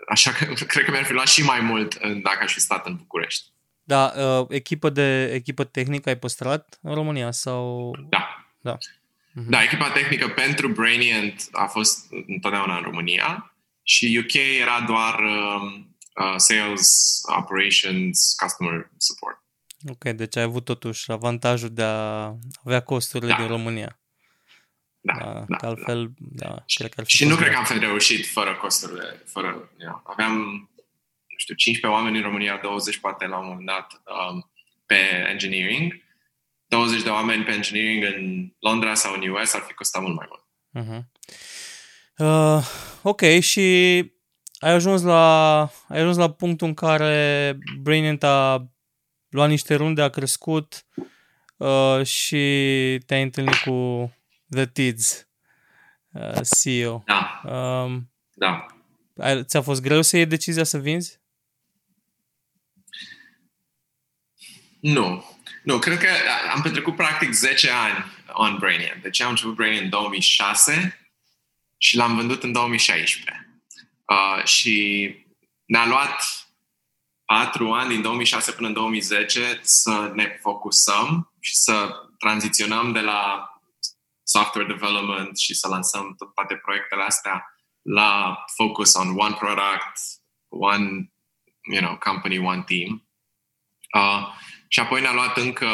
așa 0.08 0.32
că 0.32 0.44
cred 0.72 0.84
că 0.84 0.90
mi-ar 0.90 1.04
fi 1.04 1.12
luat 1.12 1.28
și 1.28 1.42
mai 1.42 1.60
mult 1.60 1.98
dacă 2.22 2.42
aș 2.42 2.52
fi 2.52 2.60
stat 2.60 2.86
în 2.86 2.96
București. 2.96 3.44
Da, 3.82 4.12
uh, 4.16 4.46
echipă 4.48 4.90
de 4.90 5.32
echipă 5.32 5.64
tehnică 5.64 6.08
ai 6.08 6.18
păstrat 6.18 6.78
în 6.82 6.94
România 6.94 7.30
sau... 7.30 7.90
Da. 8.08 8.46
Da. 8.60 8.78
Mm-hmm. 8.78 9.48
Da, 9.48 9.62
echipa 9.62 9.90
tehnică 9.90 10.28
pentru 10.28 10.68
Brainient 10.68 11.48
a 11.52 11.66
fost 11.66 12.06
întotdeauna 12.26 12.76
în 12.76 12.82
România 12.82 13.54
și 13.82 14.22
UK 14.24 14.32
era 14.60 14.80
doar 14.80 15.20
um, 15.20 15.95
uh, 16.20 16.34
sales, 16.36 17.20
operations, 17.38 18.34
customer 18.42 18.90
support. 18.96 19.40
Ok, 19.88 20.04
deci 20.04 20.36
ai 20.36 20.42
avut 20.42 20.64
totuși 20.64 21.10
avantajul 21.10 21.68
de 21.68 21.82
a 21.82 22.34
avea 22.64 22.80
costurile 22.80 23.30
Da. 23.30 23.36
din 23.38 23.46
România. 23.46 24.00
Da, 25.00 25.12
Da, 25.18 25.44
da, 25.48 25.56
că 25.56 25.66
altfel, 25.66 26.10
da, 26.18 26.62
Și, 26.66 26.76
cred 26.78 26.90
că 26.94 27.00
ar 27.00 27.06
fi 27.06 27.16
și 27.16 27.22
nu 27.24 27.28
fost 27.28 27.40
cred 27.42 27.52
că 27.52 27.58
greu. 27.62 27.70
am 27.72 27.78
fi 27.80 27.86
reușit 27.86 28.26
fără 28.26 28.54
costurile, 28.54 29.22
fără, 29.26 29.46
you 29.78 29.88
know, 29.90 30.02
aveam, 30.04 30.34
nu 31.26 31.36
știu, 31.36 31.54
15 31.54 32.00
oameni 32.00 32.16
în 32.16 32.22
România, 32.22 32.58
20 32.62 32.98
poate 32.98 33.26
la 33.26 33.38
un 33.38 33.46
moment 33.46 33.66
dat 33.66 34.02
um, 34.30 34.50
pe 34.86 34.94
engineering, 35.28 35.92
20 36.66 37.02
de 37.02 37.08
oameni 37.08 37.44
pe 37.44 37.52
engineering 37.52 38.04
în 38.04 38.52
Londra 38.60 38.94
sau 38.94 39.14
în 39.14 39.28
US 39.28 39.54
ar 39.54 39.60
fi 39.66 39.72
costat 39.74 40.02
mult 40.02 40.14
mai 40.16 40.26
mult. 40.28 40.44
Mhm. 40.86 41.10
Uh, 42.16 42.64
ok, 43.02 43.20
și 43.40 43.64
ai 44.66 44.72
ajuns 44.72 45.02
la 45.02 45.60
ai 45.88 45.98
ajuns 45.98 46.16
la 46.16 46.32
punctul 46.32 46.66
în 46.66 46.74
care 46.74 47.58
Brainient 47.80 48.22
a 48.22 48.66
luat 49.28 49.48
niște 49.48 49.74
runde, 49.74 50.02
a 50.02 50.08
crescut 50.08 50.86
uh, 51.56 52.02
și 52.04 52.36
te-ai 53.06 53.22
întâlnit 53.22 53.54
cu 53.54 54.10
The 54.50 54.66
Tids, 54.66 55.28
uh, 56.12 56.40
CEO. 56.60 57.02
Da, 57.06 57.40
Um, 57.44 58.12
da. 58.34 58.66
ai, 59.16 59.44
ți-a 59.44 59.62
fost 59.62 59.82
greu 59.82 60.02
să 60.02 60.16
iei 60.16 60.26
decizia 60.26 60.64
să 60.64 60.78
vinzi? 60.78 61.20
Nu. 64.80 65.24
Nu, 65.62 65.78
cred 65.78 65.98
că 65.98 66.06
am 66.54 66.62
petrecut 66.62 66.96
practic 66.96 67.32
10 67.32 67.70
ani 67.70 68.04
on 68.32 68.56
Brainian. 68.58 68.98
Deci 69.02 69.20
am 69.20 69.30
început 69.30 69.54
Brainian 69.54 69.84
în 69.84 69.90
2006 69.90 70.98
și 71.76 71.96
l-am 71.96 72.16
vândut 72.16 72.42
în 72.42 72.52
2016. 72.52 73.45
Uh, 74.06 74.44
și 74.44 75.08
ne-a 75.64 75.86
luat 75.86 76.22
4 77.24 77.72
ani, 77.72 77.88
din 77.88 78.02
2006 78.02 78.52
până 78.52 78.66
în 78.66 78.72
2010, 78.72 79.60
să 79.62 80.12
ne 80.14 80.38
focusăm 80.40 81.32
și 81.40 81.56
să 81.56 81.90
tranziționăm 82.18 82.92
de 82.92 83.00
la 83.00 83.50
software 84.22 84.66
development 84.66 85.38
și 85.38 85.54
să 85.54 85.68
lansăm 85.68 86.14
tot, 86.14 86.34
toate 86.34 86.56
proiectele 86.56 87.02
astea 87.02 87.44
la 87.82 88.44
focus 88.54 88.94
on 88.94 89.18
one 89.18 89.34
product, 89.34 89.98
one 90.48 91.12
you 91.72 91.80
know, 91.80 91.96
company, 91.98 92.38
one 92.38 92.62
team. 92.62 93.08
Uh, 93.94 94.28
și 94.68 94.80
apoi 94.80 95.00
ne-a 95.00 95.12
luat 95.12 95.36
încă 95.36 95.68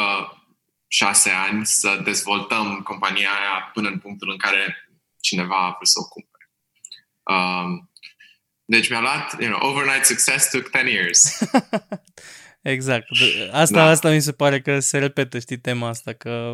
șase 0.87 1.29
ani 1.29 1.65
să 1.65 2.01
dezvoltăm 2.03 2.81
compania 2.81 3.29
aia 3.29 3.69
până 3.73 3.89
în 3.89 3.99
punctul 3.99 4.29
în 4.29 4.37
care 4.37 4.89
cineva 5.21 5.57
a 5.57 5.71
vrut 5.75 5.87
să 5.87 5.99
o 5.99 6.07
cumpere. 6.07 6.51
Um, 7.23 7.91
deci 8.65 8.89
mi-a 8.89 8.99
luat, 8.99 9.41
you 9.41 9.51
know, 9.53 9.69
overnight 9.69 10.05
success 10.05 10.49
took 10.49 10.69
10 10.71 10.89
years. 10.89 11.39
Exact. 12.61 13.05
De- 13.19 13.49
Asta, 13.51 13.75
Da. 13.75 13.89
asta 13.89 14.09
mi 14.11 14.21
se 14.21 14.31
pare 14.31 14.61
că 14.61 14.79
se 14.79 14.97
repetă, 14.97 15.39
știi, 15.39 15.59
tema 15.59 15.87
asta, 15.87 16.13
că 16.13 16.53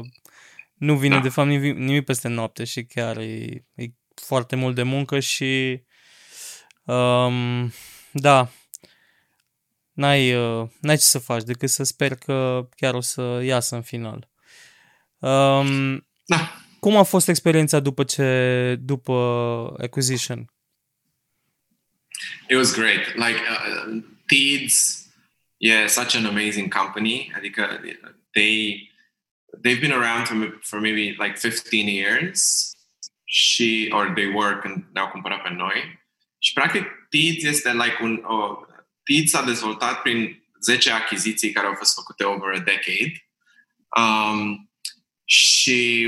nu 0.73 0.95
vine 0.97 1.15
Da. 1.15 1.21
de 1.21 1.29
fapt 1.29 1.47
nimic, 1.47 1.75
nimic 1.77 2.05
peste 2.05 2.27
noapte 2.27 2.63
și 2.63 2.83
chiar 2.83 3.17
e, 3.17 3.65
e 3.75 3.85
foarte 4.15 4.55
mult 4.55 4.75
de 4.75 4.83
muncă 4.83 5.19
și 5.19 5.83
um, 6.83 7.73
da, 8.11 8.49
n-ai, 9.91 10.33
uh, 10.35 10.67
n-ai 10.81 10.95
ce 10.95 11.01
să 11.03 11.19
faci 11.19 11.43
decât 11.43 11.69
să 11.69 11.83
sper 11.83 12.15
că 12.15 12.67
chiar 12.75 12.93
o 12.93 13.01
să 13.01 13.41
iasă 13.43 13.75
în 13.75 13.81
final. 13.81 14.29
Um, 15.19 16.07
Da. 16.25 16.51
cum 16.79 16.95
a 16.95 17.03
fost 17.03 17.27
experiența 17.27 17.79
după 17.79 18.03
ce, 18.03 18.75
după 18.79 19.13
acquisition? 19.81 20.53
It 22.49 22.55
was 22.55 22.73
great. 22.73 23.15
Like 23.15 23.37
uh, 23.49 24.01
Teeds, 24.27 25.07
yeah, 25.57 25.87
such 25.87 26.15
an 26.15 26.25
amazing 26.25 26.73
company. 26.73 27.31
Adică 27.35 27.79
they 28.33 28.89
they've 29.61 29.79
been 29.79 29.91
around 29.91 30.27
for, 30.27 30.59
for 30.61 30.79
maybe 30.79 31.15
like 31.19 31.37
15 31.37 31.87
years. 31.87 32.73
Și 33.23 33.89
or 33.91 34.11
they 34.15 34.27
work 34.33 34.65
and 34.65 34.83
ne-au 34.93 35.07
cumpărat 35.07 35.41
pe 35.41 35.49
noi. 35.49 35.99
Și 36.39 36.53
practic 36.53 36.83
Teeds 37.09 37.43
este 37.43 37.73
like 37.73 37.97
un 38.01 38.23
o, 38.23 38.59
Teeds 39.03 39.29
s-a 39.31 39.43
dezvoltat 39.43 40.01
prin 40.01 40.43
10 40.61 40.91
achiziții 40.91 41.51
care 41.51 41.67
au 41.67 41.73
fost 41.73 41.93
făcute 41.93 42.23
over 42.23 42.53
a 42.53 42.59
decade. 42.59 43.27
Um, 43.97 44.69
și 45.25 46.07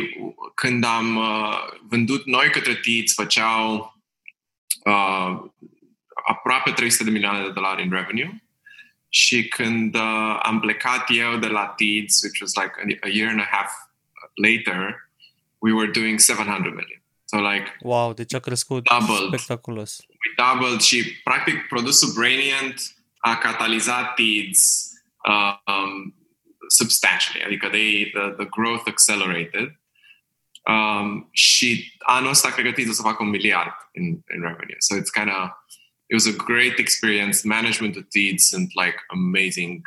când 0.55 0.83
am 0.83 1.15
uh, 1.15 1.57
vândut 1.81 2.25
noi 2.25 2.49
către 2.49 2.75
Teeds, 2.75 3.13
făceau 3.13 3.93
uh, 4.83 5.50
aproape 6.31 6.71
300 6.71 7.03
de 7.03 7.09
milioane 7.09 7.43
de 7.43 7.51
dolari 7.51 7.83
in 7.83 7.91
revenue. 7.91 8.43
Și 9.09 9.47
când 9.47 9.95
uh, 9.95 10.39
am 10.43 10.59
plecat 10.59 11.05
eu 11.09 11.37
de 11.37 11.47
la 11.47 11.65
Teeds, 11.65 12.23
which 12.23 12.39
was 12.41 12.53
like 12.55 12.73
a, 13.01 13.07
a 13.07 13.09
year 13.09 13.29
and 13.29 13.39
a 13.39 13.47
half 13.51 13.71
later, 14.35 15.09
we 15.59 15.71
were 15.73 15.91
doing 15.91 16.19
700 16.19 16.69
million. 16.73 17.01
So 17.25 17.37
like 17.51 17.77
Wow, 17.81 18.13
deci 18.13 18.33
a 18.33 18.39
crescut 18.39 18.83
Doubled. 18.89 19.27
spectaculos. 19.27 19.97
we 20.07 20.45
doubled 20.45 20.81
și 20.81 21.19
practic 21.23 21.67
produsul 21.67 22.11
Brainient 22.13 22.81
a 23.19 23.37
catalizat 23.37 24.13
Teeds 24.13 24.89
uh, 25.27 25.55
um, 25.73 26.15
substantially, 26.67 27.43
adică 27.45 27.67
they, 27.67 28.09
the, 28.13 28.29
the 28.37 28.45
growth 28.49 28.83
accelerated. 28.87 29.79
Um, 30.65 31.29
și 31.31 31.93
anul 31.99 32.29
ăsta 32.29 32.49
cred 32.51 32.65
că 32.65 32.71
Teeds 32.71 32.89
o 32.89 32.93
să 32.93 33.01
facă 33.01 33.23
un 33.23 33.29
miliard 33.29 33.73
in, 33.91 34.03
in 34.05 34.41
revenue. 34.41 34.75
So 34.77 34.95
it's 34.95 35.11
kind 35.13 35.27
of, 35.29 35.49
it 36.11 36.13
was 36.13 36.27
a 36.27 36.33
great 36.33 36.77
experience. 36.79 37.45
Management 37.45 37.97
of 37.97 38.03
Teeds 38.09 38.53
and 38.53 38.69
like 38.75 38.97
amazing 39.11 39.83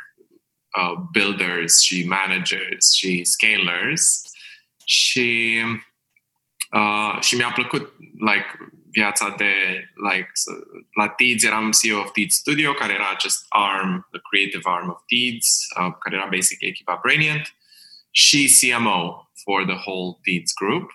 uh, 0.77 0.95
builders 1.13 1.83
she 1.83 2.05
managers 2.05 2.93
she 2.93 3.23
scalers. 3.23 4.23
Și 4.85 5.61
Uh, 6.75 7.21
și 7.21 7.35
mi-a 7.35 7.51
plăcut 7.51 7.93
like, 8.19 8.45
viața 8.91 9.29
de 9.29 9.53
like, 10.11 10.31
la 10.93 11.07
Teeds 11.07 11.43
eram 11.43 11.71
CEO 11.71 11.99
of 11.99 12.11
Teeds 12.11 12.35
Studio, 12.35 12.73
care 12.73 12.93
era 12.93 13.09
acest 13.09 13.45
arm, 13.49 14.07
the 14.11 14.19
creative 14.29 14.61
arm 14.63 14.89
of 14.89 14.97
Teeds, 15.05 15.67
uh, 15.79 15.93
care 15.99 16.15
era 16.15 16.25
basic 16.25 16.61
echipa 16.61 16.99
Brainient, 17.01 17.55
și 18.11 18.55
CMO 18.59 19.29
for 19.43 19.65
the 19.65 19.77
whole 19.85 20.19
Teeds 20.23 20.53
group. 20.53 20.91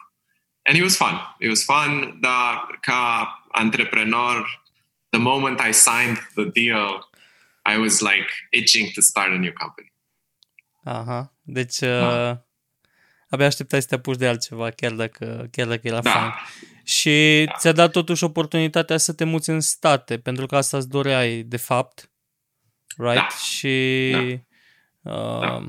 And 0.62 0.77
it 0.77 0.83
was 0.83 0.97
fun. 0.97 1.37
It 1.38 1.49
was 1.49 1.64
fun, 1.64 2.16
dar 2.21 2.79
ca 2.81 3.29
antreprenor, 3.53 4.62
the 5.11 5.18
moment 5.20 5.61
I 5.61 5.73
signed 5.73 6.16
the 6.35 6.44
deal, 6.44 7.09
I 7.75 7.77
was 7.81 8.01
like 8.01 8.29
itching 8.51 8.90
to 8.92 9.01
start 9.01 9.29
a 9.33 9.37
new 9.38 9.53
company. 9.53 9.92
Aha, 10.85 11.35
deci 11.42 11.79
Da. 11.79 12.31
uh, 12.31 12.37
abia 13.29 13.46
așteptai 13.46 13.81
să 13.81 13.87
te 13.88 13.94
apuci 13.94 14.16
de 14.16 14.27
altceva, 14.29 14.70
chiar 14.70 14.92
dacă, 14.92 15.49
chiar 15.51 15.66
dacă 15.66 15.81
era 15.83 16.01
Da. 16.01 16.11
fain. 16.11 16.31
Și 16.85 17.42
Da. 17.46 17.53
ți-a 17.59 17.73
dat 17.73 17.90
totuși 17.92 18.25
oportunitatea 18.25 18.96
să 18.96 19.12
te 19.12 19.25
muți 19.25 19.51
în 19.51 19.61
state, 19.61 20.18
pentru 20.18 20.46
că 20.46 20.57
asta 20.57 20.77
îți 20.77 20.88
doreai, 20.88 21.42
de 21.42 21.57
fapt, 21.57 22.11
right? 22.96 23.14
Da. 23.14 23.29
Și 23.29 24.14
uh, 25.03 25.40
Da. 25.40 25.62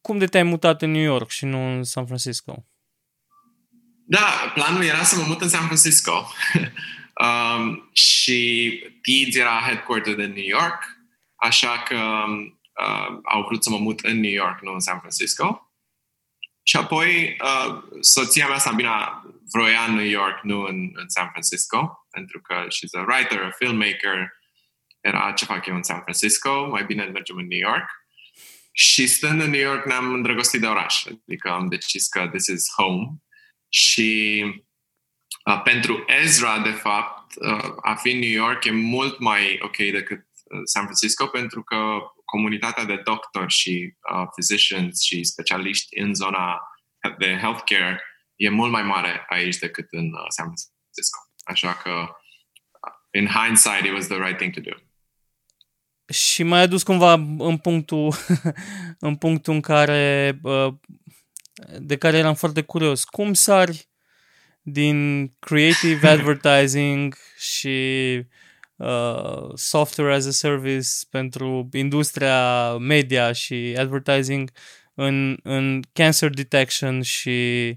cum 0.00 0.18
de 0.18 0.26
te-ai 0.26 0.42
mutat 0.42 0.82
în 0.82 0.90
New 0.90 1.02
York 1.02 1.30
și 1.30 1.44
nu 1.44 1.74
în 1.76 1.84
San 1.84 2.06
Francisco? 2.06 2.66
Da, 4.06 4.50
planul 4.54 4.84
era 4.84 5.02
să 5.02 5.16
mă 5.16 5.24
mut 5.26 5.40
în 5.40 5.48
San 5.48 5.64
Francisco. 5.64 6.12
um, 7.14 7.90
și 7.92 8.82
Teeds 9.02 9.36
era 9.36 9.62
headquartered 9.66 10.18
în 10.18 10.32
New 10.32 10.44
York, 10.44 10.82
așa 11.34 11.82
că 11.82 11.96
um, 11.96 12.60
uh, 12.80 13.18
au 13.22 13.42
vrut 13.42 13.62
să 13.62 13.70
mă 13.70 13.78
mut 13.78 14.00
în 14.00 14.20
New 14.20 14.30
York, 14.30 14.60
nu 14.60 14.72
în 14.72 14.80
San 14.80 14.98
Francisco. 14.98 15.68
Și 16.62 16.76
apoi 16.76 17.36
uh, 17.40 17.82
soția 18.00 18.48
mea, 18.48 18.58
Sabina, 18.58 19.24
vroia 19.52 19.84
în 19.84 19.94
New 19.94 20.06
York, 20.06 20.42
nu 20.42 20.60
în, 20.62 20.90
în 20.92 21.08
San 21.08 21.28
Francisco, 21.30 22.06
pentru 22.10 22.40
că 22.40 22.66
she's 22.66 22.92
a 22.92 23.04
writer, 23.08 23.42
a 23.42 23.50
filmmaker. 23.50 24.32
Era 25.00 25.32
ce 25.32 25.44
fac 25.44 25.66
eu 25.66 25.74
în 25.74 25.82
San 25.82 26.00
Francisco, 26.00 26.68
mai 26.68 26.84
bine 26.84 27.04
mergem 27.04 27.36
în 27.36 27.46
New 27.46 27.58
York. 27.58 27.88
Și 28.72 29.06
stând 29.06 29.40
în 29.40 29.50
New 29.50 29.60
York 29.60 29.86
ne-am 29.86 30.12
îndrăgostit 30.12 30.60
de 30.60 30.66
oraș. 30.66 31.04
Adică 31.04 31.50
am 31.50 31.68
decis 31.68 32.08
că 32.08 32.28
this 32.28 32.46
is 32.46 32.72
home. 32.76 33.06
Și 33.68 34.42
uh, 34.46 34.63
pentru 35.64 36.04
Ezra, 36.06 36.58
de 36.58 36.70
fapt, 36.70 37.34
uh, 37.36 37.74
a 37.82 37.94
fi 37.94 38.10
în 38.10 38.18
New 38.18 38.30
York 38.30 38.64
e 38.64 38.70
mult 38.70 39.18
mai 39.18 39.58
ok 39.62 39.76
decât 39.76 40.26
uh, 40.44 40.60
San 40.64 40.82
Francisco, 40.82 41.26
pentru 41.26 41.62
că 41.62 41.76
comunitatea 42.24 42.84
de 42.84 43.00
doctori 43.04 43.52
și 43.52 43.94
uh, 44.12 44.26
physicians 44.36 45.02
și 45.02 45.24
specialiști 45.24 46.00
în 46.00 46.14
zona 46.14 46.60
de 47.18 47.38
healthcare 47.40 48.00
e 48.36 48.48
mult 48.48 48.70
mai 48.70 48.82
mare 48.82 49.24
aici 49.28 49.56
decât 49.56 49.86
în 49.90 50.04
uh, 50.12 50.24
San 50.28 50.44
Francisco. 50.44 51.18
Așa 51.44 51.74
că 51.74 51.90
uh, 51.90 52.92
in 53.12 53.26
hindsight, 53.26 53.84
it 53.84 53.92
was 53.92 54.06
the 54.06 54.16
right 54.16 54.36
thing 54.36 54.52
to 54.52 54.60
do. 54.60 54.70
Și 56.12 56.42
mai 56.42 56.60
adus 56.60 56.82
cumva 56.82 57.12
în 57.38 57.56
punctul 57.56 58.14
în 59.08 59.16
punctul 59.16 59.54
în 59.54 59.60
care 59.60 60.38
uh, 60.42 60.74
de 61.78 61.96
care 61.96 62.16
eram 62.16 62.34
foarte 62.34 62.62
curios. 62.62 63.04
Cum 63.04 63.32
sari 63.32 63.88
din 64.64 65.28
creative 65.38 66.08
advertising 66.16 67.14
și 67.38 67.78
uh, 68.76 69.48
software 69.54 70.14
as 70.14 70.26
a 70.26 70.30
service 70.30 70.88
pentru 71.10 71.68
industria 71.72 72.76
media 72.76 73.32
și 73.32 73.74
advertising 73.78 74.50
în, 74.94 75.36
în 75.42 75.82
cancer 75.92 76.30
detection 76.30 77.02
și, 77.02 77.68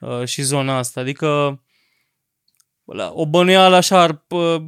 uh, 0.00 0.24
și 0.24 0.42
zona 0.42 0.78
asta. 0.78 1.00
Adică 1.00 1.60
o 3.10 3.26
bănuială 3.26 3.76
așa 3.76 4.00
ar, 4.00 4.24
uh, 4.28 4.62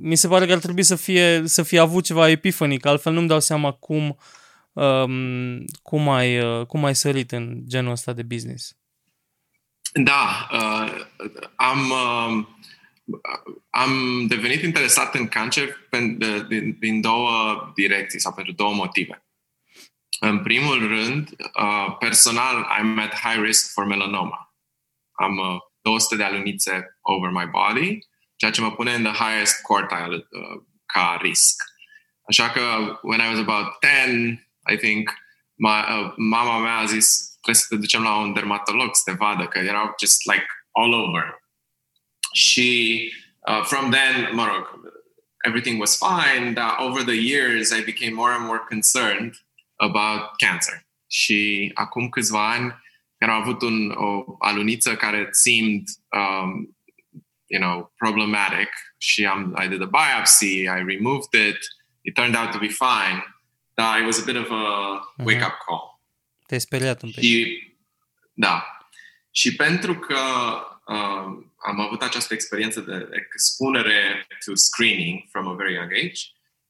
mi 0.00 0.16
se 0.16 0.28
pare 0.28 0.46
că 0.46 0.52
ar 0.52 0.58
trebui 0.58 0.82
să 0.82 0.96
fie, 0.96 1.42
să 1.44 1.62
fie 1.62 1.78
avut 1.78 2.04
ceva 2.04 2.28
epifanic, 2.28 2.86
altfel 2.86 3.12
nu-mi 3.12 3.28
dau 3.28 3.40
seama 3.40 3.72
cum, 3.72 4.18
um, 4.72 5.64
cum, 5.82 6.08
ai, 6.08 6.40
uh, 6.40 6.66
cum 6.66 6.84
ai 6.84 6.94
sărit 6.94 7.32
în 7.32 7.62
genul 7.66 7.90
ăsta 7.90 8.12
de 8.12 8.22
business. 8.22 8.76
Da, 10.02 10.48
uh, 10.52 11.06
am, 11.56 11.90
uh, 11.90 12.46
am 13.70 14.26
devenit 14.26 14.62
interesat 14.62 15.14
în 15.14 15.28
cancer 15.28 15.76
din, 16.48 16.76
din 16.78 17.00
două 17.00 17.72
direcții 17.74 18.20
sau 18.20 18.32
pentru 18.32 18.52
două 18.52 18.74
motive. 18.74 19.26
În 20.20 20.42
primul 20.42 20.86
rând, 20.88 21.28
uh, 21.38 21.96
personal, 21.98 22.66
I'm 22.78 22.98
at 22.98 23.14
high 23.14 23.40
risk 23.40 23.72
for 23.72 23.84
melanoma. 23.84 24.54
Am 25.12 25.36
uh, 25.36 25.56
200 25.82 26.16
de 26.16 26.22
alunițe 26.22 26.98
over 27.00 27.30
my 27.30 27.46
body, 27.46 27.98
ceea 28.36 28.50
ce 28.50 28.60
mă 28.60 28.72
pune 28.72 28.94
în 28.94 29.02
the 29.02 29.24
highest 29.24 29.62
quartile 29.62 30.16
uh, 30.16 30.62
ca 30.86 31.18
risc. 31.22 31.62
Așa 32.28 32.50
că, 32.50 32.60
when 33.02 33.20
I 33.20 33.28
was 33.28 33.38
about 33.38 33.66
10, 34.06 34.50
I 34.72 34.76
think, 34.76 35.10
my, 35.54 35.70
uh, 35.70 36.12
mama 36.16 36.58
mea 36.58 36.76
a 36.76 36.84
zis, 36.84 37.33
trebuie 37.44 37.64
să 37.64 37.66
te 37.68 37.76
ducem 37.76 38.02
la 38.02 38.16
un 38.16 38.32
dermatolog 38.32 38.94
să 38.94 39.02
te 39.04 39.16
vadă, 39.16 39.46
că 39.46 39.58
erau 39.58 39.94
just 39.98 40.26
like 40.32 40.46
all 40.72 40.92
over. 40.92 41.24
Și 42.32 42.68
uh, 43.48 43.62
from 43.64 43.90
then, 43.90 44.34
mă 44.34 44.44
rog, 44.46 44.80
everything 45.46 45.80
was 45.80 45.98
fine, 45.98 46.52
dar 46.52 46.76
over 46.78 47.02
the 47.02 47.20
years 47.34 47.70
I 47.70 47.82
became 47.84 48.12
more 48.12 48.32
and 48.32 48.44
more 48.44 48.62
concerned 48.68 49.34
about 49.76 50.22
cancer. 50.36 50.86
Și 51.06 51.70
acum 51.74 52.08
câțiva 52.08 52.50
ani 52.50 52.82
care 53.18 53.32
au 53.32 53.40
avut 53.40 53.62
un, 53.62 53.90
o 53.90 54.24
aluniță 54.38 54.96
care 54.96 55.28
seemed, 55.30 55.82
um, 56.08 56.76
you 57.46 57.60
know, 57.62 57.92
problematic 57.96 58.68
și 58.98 59.26
am, 59.26 59.56
I 59.64 59.68
did 59.68 59.82
a 59.82 59.86
biopsy, 59.86 60.60
I 60.60 60.82
removed 60.94 61.32
it, 61.48 61.58
it 62.00 62.14
turned 62.14 62.36
out 62.36 62.50
to 62.50 62.58
be 62.58 62.68
fine, 62.68 63.24
dar 63.74 63.98
it 63.98 64.04
was 64.04 64.18
a 64.18 64.24
bit 64.24 64.36
of 64.36 64.50
a 64.50 65.00
wake-up 65.16 65.56
call. 65.66 65.93
Te-ai 66.46 66.60
speriat 66.60 67.02
un 67.02 67.10
pic. 67.10 67.22
Și, 67.22 67.62
da. 68.32 68.78
Și 69.30 69.54
pentru 69.54 69.98
că 69.98 70.18
uh, 70.86 71.44
am 71.56 71.80
avut 71.80 72.02
această 72.02 72.34
experiență 72.34 72.80
de 72.80 73.08
expunere 73.10 74.26
to 74.44 74.54
screening 74.54 75.22
from 75.30 75.48
a 75.48 75.54
very 75.54 75.74
young 75.74 75.92
age, 75.92 76.20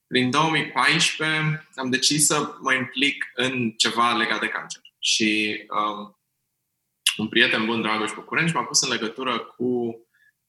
prin 0.06 0.30
2014 0.30 1.66
am 1.74 1.90
decis 1.90 2.26
să 2.26 2.54
mă 2.60 2.72
implic 2.72 3.30
în 3.34 3.70
ceva 3.70 4.12
legat 4.12 4.40
de 4.40 4.48
cancer. 4.48 4.82
Și 4.98 5.62
um, 5.68 6.18
un 7.16 7.28
prieten 7.28 7.64
bun, 7.64 7.82
Dragoș 7.82 8.12
București, 8.12 8.56
m-a 8.56 8.64
pus 8.64 8.82
în 8.82 8.88
legătură 8.88 9.38
cu 9.38 9.64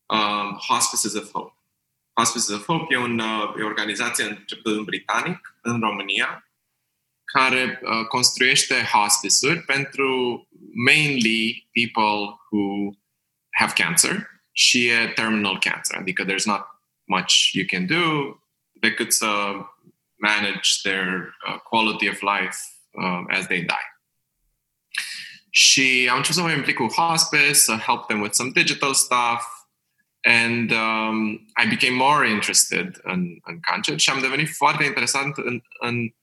um, 0.06 0.58
Hospices 0.68 1.14
of 1.14 1.32
Hope. 1.32 1.58
Hospices 2.14 2.50
of 2.50 2.66
Hope 2.66 2.94
e, 2.94 2.98
un, 2.98 3.20
uh, 3.20 3.54
e 3.60 3.64
o 3.64 3.66
organizație 3.66 4.24
începută 4.24 4.70
în 4.70 4.84
britanic, 4.84 5.56
în 5.62 5.80
România, 5.80 6.45
care 7.26 7.80
uh, 7.82 8.06
construiește 8.06 8.90
hospice-uri 8.92 9.60
pentru 9.60 10.48
mainly 10.74 11.70
people 11.72 12.40
who 12.52 12.90
have 13.50 13.74
cancer 13.84 14.30
și 14.52 14.88
e 14.88 15.12
terminal 15.16 15.60
cancer, 15.60 15.98
adică 15.98 16.26
there's 16.26 16.46
not 16.46 16.62
much 17.04 17.52
you 17.52 17.66
can 17.68 17.86
do 17.86 18.36
decât 18.72 19.14
să 19.14 19.56
manage 20.16 20.70
their 20.84 21.36
uh, 21.48 21.60
quality 21.60 22.10
of 22.10 22.22
life 22.22 22.58
um, 22.92 23.28
as 23.30 23.46
they 23.46 23.62
die. 23.62 23.90
Și 25.50 26.08
am 26.10 26.18
început 26.18 26.36
să 26.36 26.42
mă 26.42 26.52
implic 26.52 26.76
cu 26.76 26.88
hospice, 26.88 27.54
să 27.54 27.76
help 27.76 28.08
them 28.08 28.22
with 28.22 28.34
some 28.34 28.50
digital 28.50 28.94
stuff, 28.94 29.44
and 30.22 30.72
um, 30.72 31.34
I 31.64 31.68
became 31.70 31.96
more 31.96 32.30
interested 32.30 33.00
în, 33.04 33.38
în 33.42 33.60
cancer 33.60 34.00
și 34.00 34.10
am 34.10 34.20
devenit 34.20 34.50
foarte 34.50 34.84
interesant 34.84 35.38
în, 35.38 35.62
în 35.80 36.14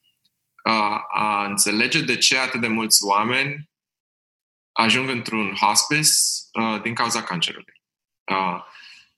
uh, 0.65 1.01
a 1.09 1.45
înțelege 1.45 2.01
de 2.01 2.17
ce 2.17 2.39
atât 2.39 2.61
de 2.61 2.67
mulți 2.67 3.05
oameni 3.05 3.71
ajung 4.73 5.09
într-un 5.09 5.55
hospice 5.55 6.11
uh, 6.53 6.83
din 6.83 6.95
cauza 6.95 7.23
cancerului. 7.23 7.83
Uh, 8.31 8.37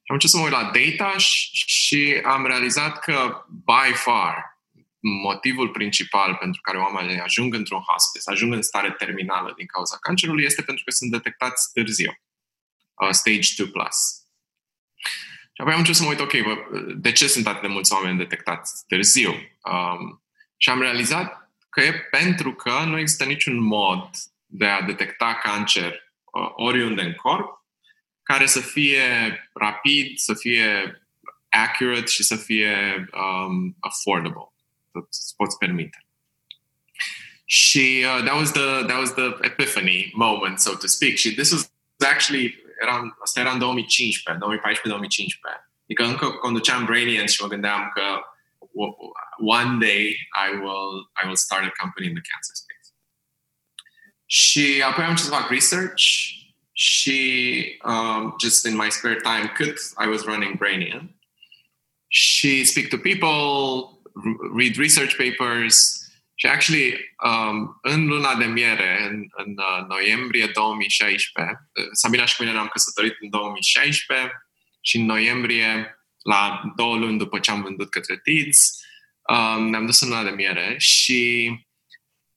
am 0.07 0.15
început 0.15 0.31
să 0.31 0.37
mă 0.37 0.43
uit 0.43 0.53
la 0.53 0.71
data 0.75 1.19
și, 1.19 1.51
și 1.53 2.21
am 2.25 2.47
realizat 2.47 2.99
că 2.99 3.45
by 3.49 3.93
far 3.95 4.59
motivul 5.01 5.69
principal 5.69 6.35
pentru 6.35 6.61
care 6.61 6.79
oamenii 6.79 7.21
ajung 7.21 7.55
într-un 7.55 7.81
hospice, 7.81 8.31
ajung 8.31 8.53
în 8.53 8.63
stare 8.63 8.91
terminală 8.91 9.53
din 9.57 9.67
cauza 9.67 9.97
cancerului, 10.01 10.45
este 10.45 10.63
pentru 10.63 10.85
că 10.85 10.91
sunt 10.91 11.11
detectați 11.11 11.73
târziu. 11.73 12.19
Uh, 12.95 13.11
stage 13.11 13.65
2+. 13.65 13.71
Plus. 13.73 14.25
Și 15.55 15.61
apoi 15.61 15.73
am 15.73 15.79
început 15.79 16.01
să 16.01 16.03
mă 16.03 16.09
uit, 16.09 16.21
ok, 16.21 16.43
bă, 16.43 16.81
de 16.95 17.13
ce 17.13 17.27
sunt 17.27 17.47
atât 17.47 17.61
de 17.61 17.67
mulți 17.67 17.93
oameni 17.93 18.19
detectați 18.19 18.85
târziu? 18.87 19.31
Um, 19.31 20.24
și 20.65 20.71
am 20.71 20.81
realizat 20.81 21.53
că 21.71 21.81
e 21.81 21.93
pentru 21.93 22.55
că 22.55 22.83
nu 22.87 22.99
există 22.99 23.25
niciun 23.25 23.59
mod 23.59 24.11
de 24.47 24.67
a 24.67 24.83
detecta 24.83 25.41
cancer 25.43 25.93
uh, 25.93 26.51
oriunde 26.55 27.03
în 27.03 27.15
corp 27.15 27.65
care 28.23 28.47
să 28.47 28.61
fie 28.61 29.03
rapid, 29.53 30.19
să 30.19 30.35
fie 30.35 31.01
accurate 31.49 32.07
și 32.07 32.23
să 32.23 32.37
fie 32.37 33.05
um, 33.13 33.77
affordable 33.81 34.53
îți 34.91 35.35
poți 35.37 35.59
permite. 35.59 36.07
Și 37.45 38.05
uh, 38.05 38.23
that 38.25 38.37
was 38.39 38.53
the 38.53 38.85
that 38.87 38.99
was 38.99 39.15
the 39.15 39.37
epiphany 39.41 40.11
moment, 40.15 40.59
so 40.61 40.75
to 40.75 40.87
speak. 40.87 41.15
Și 41.15 41.35
this 41.35 41.51
was 41.51 41.73
actually 42.13 42.65
era, 42.81 43.17
asta 43.23 43.41
era 43.41 43.51
în 43.51 43.59
2015, 43.59 44.45
2014-2015. 44.45 45.75
Adică 45.85 46.05
încă 46.05 46.31
conduceam 46.31 46.85
Brainians 46.85 47.33
și 47.33 47.43
mă 47.43 47.49
gândeam 47.49 47.91
că 47.95 48.03
one 49.39 49.79
day 49.79 50.17
I 50.35 50.49
will 50.63 51.09
I 51.23 51.27
will 51.27 51.37
start 51.37 51.65
a 51.65 51.73
company 51.83 52.07
in 52.07 52.15
the 52.15 52.27
cancer 52.31 52.55
space. 52.55 52.93
She 54.27 54.81
apparently 54.81 55.27
am 55.27 55.33
about 55.33 55.51
research. 55.51 56.03
She 56.73 57.79
um, 57.85 58.35
just 58.41 58.67
in 58.67 58.77
my 58.77 58.89
spare 58.91 59.21
time 59.21 59.53
cât 59.57 59.79
I 59.99 60.07
was 60.07 60.27
running 60.27 60.59
Brainian 60.59 61.15
She 62.17 62.65
speak 62.65 62.91
to 62.91 62.99
people, 62.99 64.01
read 64.53 64.77
research 64.77 65.17
papers. 65.17 65.99
Și 66.35 66.47
actually 66.47 66.95
um, 67.25 67.79
în 67.83 68.07
luna 68.07 68.35
de 68.35 68.45
miere, 68.45 69.07
în, 69.11 69.27
în 69.37 69.55
uh, 69.57 69.87
noiembrie 69.89 70.47
2016, 70.47 71.69
uh, 71.75 71.89
Sabina 71.93 72.25
și 72.25 72.37
cu 72.37 72.43
mine 72.43 72.55
ne-am 72.55 72.69
căsătorit 72.69 73.17
în 73.21 73.31
2016 73.31 74.33
și 74.81 74.97
în 74.97 75.05
noiembrie, 75.05 75.99
la 76.25 76.63
două 76.77 76.97
luni 76.97 77.19
după 77.19 77.39
ce 77.39 77.51
am 77.51 77.63
vândut 77.63 77.91
către 77.91 78.21
Tids, 78.23 78.71
um, 79.29 79.69
ne-am 79.71 79.87
dus 79.87 80.01
în 80.01 80.09
luna 80.09 80.23
de 80.23 80.31
miere 80.31 80.75
și 80.79 81.51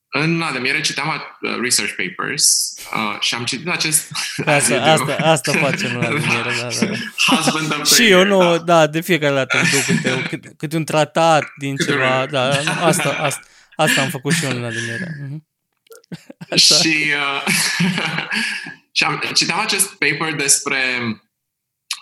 în 0.10 0.32
luna 0.32 0.52
de 0.52 0.60
miere 0.60 0.82
citeam 0.82 1.08
uh, 1.42 1.58
research 1.62 1.94
papers 1.96 2.76
uh, 2.94 3.20
și 3.20 3.36
am 3.36 3.46
citit 3.46 3.68
acest... 3.68 4.12
Asta, 4.46 4.82
asta, 4.82 5.16
asta 5.16 5.52
facem 5.52 5.94
luna 5.94 6.08
de 6.08 6.14
miere, 6.28 6.52
da, 6.60 6.86
da. 6.86 6.96
Husband 7.36 7.80
of 7.82 7.94
Și 7.94 8.10
eu 8.10 8.24
nu, 8.24 8.58
da, 8.58 8.88
de 8.88 9.02
fiecare 9.02 9.34
dată 9.34 9.58
îmi 9.58 9.70
duc 9.70 9.84
câte, 9.86 10.28
câte, 10.30 10.54
câte 10.58 10.76
un 10.76 10.86
tratat 10.86 11.44
din 11.58 11.76
Câte 11.76 11.92
ceva, 11.92 12.22
un- 12.22 12.28
da, 12.30 12.50
asta, 12.82 13.10
asta, 13.10 13.42
asta 13.76 14.02
am 14.02 14.10
făcut 14.10 14.34
și 14.34 14.44
eu 14.44 14.50
în 14.50 14.56
luna 14.56 14.70
de 14.70 14.80
miere. 14.86 15.16
Mhm. 15.30 15.48
Așa. 16.50 16.76
și, 16.76 16.96
uh, 16.98 17.54
și 18.98 19.04
am, 19.04 19.22
citeam 19.34 19.60
acest 19.60 19.88
paper 19.90 20.36
despre 20.36 20.80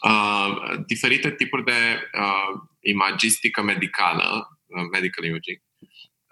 uh, 0.04 0.78
diferite 0.86 1.32
tipuri 1.32 1.64
de 1.64 2.10
uh, 2.20 2.60
imagistică 2.80 3.62
medicală, 3.62 4.60
uh, 4.66 4.88
medical 4.92 5.24
imaging. 5.24 5.62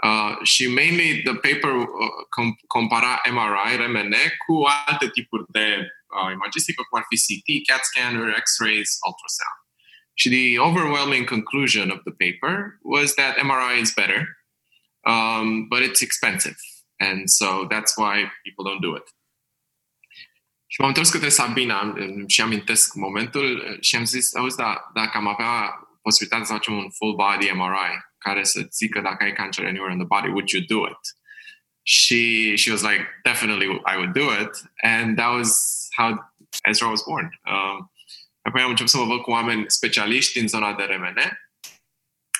Uh, 0.04 0.38
și 0.44 0.68
mainly 0.68 1.22
the 1.22 1.34
paper 1.34 1.74
uh, 1.74 1.88
com- 2.36 2.60
compara 2.68 3.22
MRI, 3.32 3.76
RMN 3.76 4.16
cu 4.46 4.64
alte 4.88 5.10
tipuri 5.10 5.44
de 5.48 5.88
uh, 6.22 6.32
imagistică, 6.32 6.82
cum 6.90 7.00
ar 7.00 7.06
fi 7.10 7.18
CT, 7.26 7.68
CAT 7.68 7.84
scanner, 7.84 8.42
X-rays, 8.42 8.98
ultrasound. 9.08 9.60
Și 10.14 10.30
the 10.30 10.60
overwhelming 10.60 11.26
conclusion 11.26 11.90
of 11.90 12.00
the 12.04 12.16
paper 12.24 12.78
was 12.82 13.14
that 13.14 13.38
MRI 13.38 13.80
is 13.80 13.94
better, 13.94 14.22
um, 15.08 15.68
but 15.68 15.82
it's 15.88 16.02
expensive. 16.02 16.58
And 17.00 17.30
so 17.30 17.68
that's 17.72 17.94
why 17.98 18.32
people 18.44 18.64
don't 18.70 18.82
do 18.82 18.96
it. 18.96 19.08
Și 20.74 20.80
m-am 20.80 20.88
întors 20.88 21.10
către 21.10 21.30
Sabina 21.30 21.82
îmi- 21.82 22.28
și 22.28 22.42
amintesc 22.42 22.94
momentul 22.94 23.78
și 23.82 23.96
am 23.96 24.04
zis, 24.06 24.36
auzi, 24.36 24.58
da, 24.58 24.90
dacă 24.94 25.18
am 25.18 25.28
avea 25.28 25.74
posibilitatea 26.02 26.46
să 26.46 26.54
facem 26.54 26.74
un 26.74 26.90
full 26.92 27.16
body 27.16 27.52
MRI 27.52 27.94
care 28.18 28.44
să 28.44 28.68
zică 28.72 29.02
dacă 29.02 29.24
ai 29.24 29.34
cancer 29.34 29.66
anywhere 29.66 29.92
in 29.92 29.98
the 29.98 30.08
body, 30.08 30.28
would 30.28 30.50
you 30.50 30.62
do 30.68 30.88
it? 30.90 31.04
She 31.86 32.56
she 32.56 32.72
was 32.72 32.82
like, 32.82 33.08
definitely 33.24 33.68
I 33.94 33.96
would 33.96 34.14
do 34.14 34.28
it, 34.42 34.50
and 34.82 35.18
that 35.18 35.34
was 35.34 35.52
how 35.96 36.34
Ezra 36.64 36.88
was 36.90 37.04
born. 37.04 37.40
Um, 37.46 37.92
apoi 38.42 38.62
am 38.62 38.70
început 38.70 38.92
să 38.92 38.98
mă 38.98 39.06
văd 39.06 39.22
cu 39.22 39.32
oameni 39.32 39.64
specialiști 39.68 40.40
din 40.40 40.48
zona 40.48 40.74
de 40.74 40.84
RMN, 40.84 41.20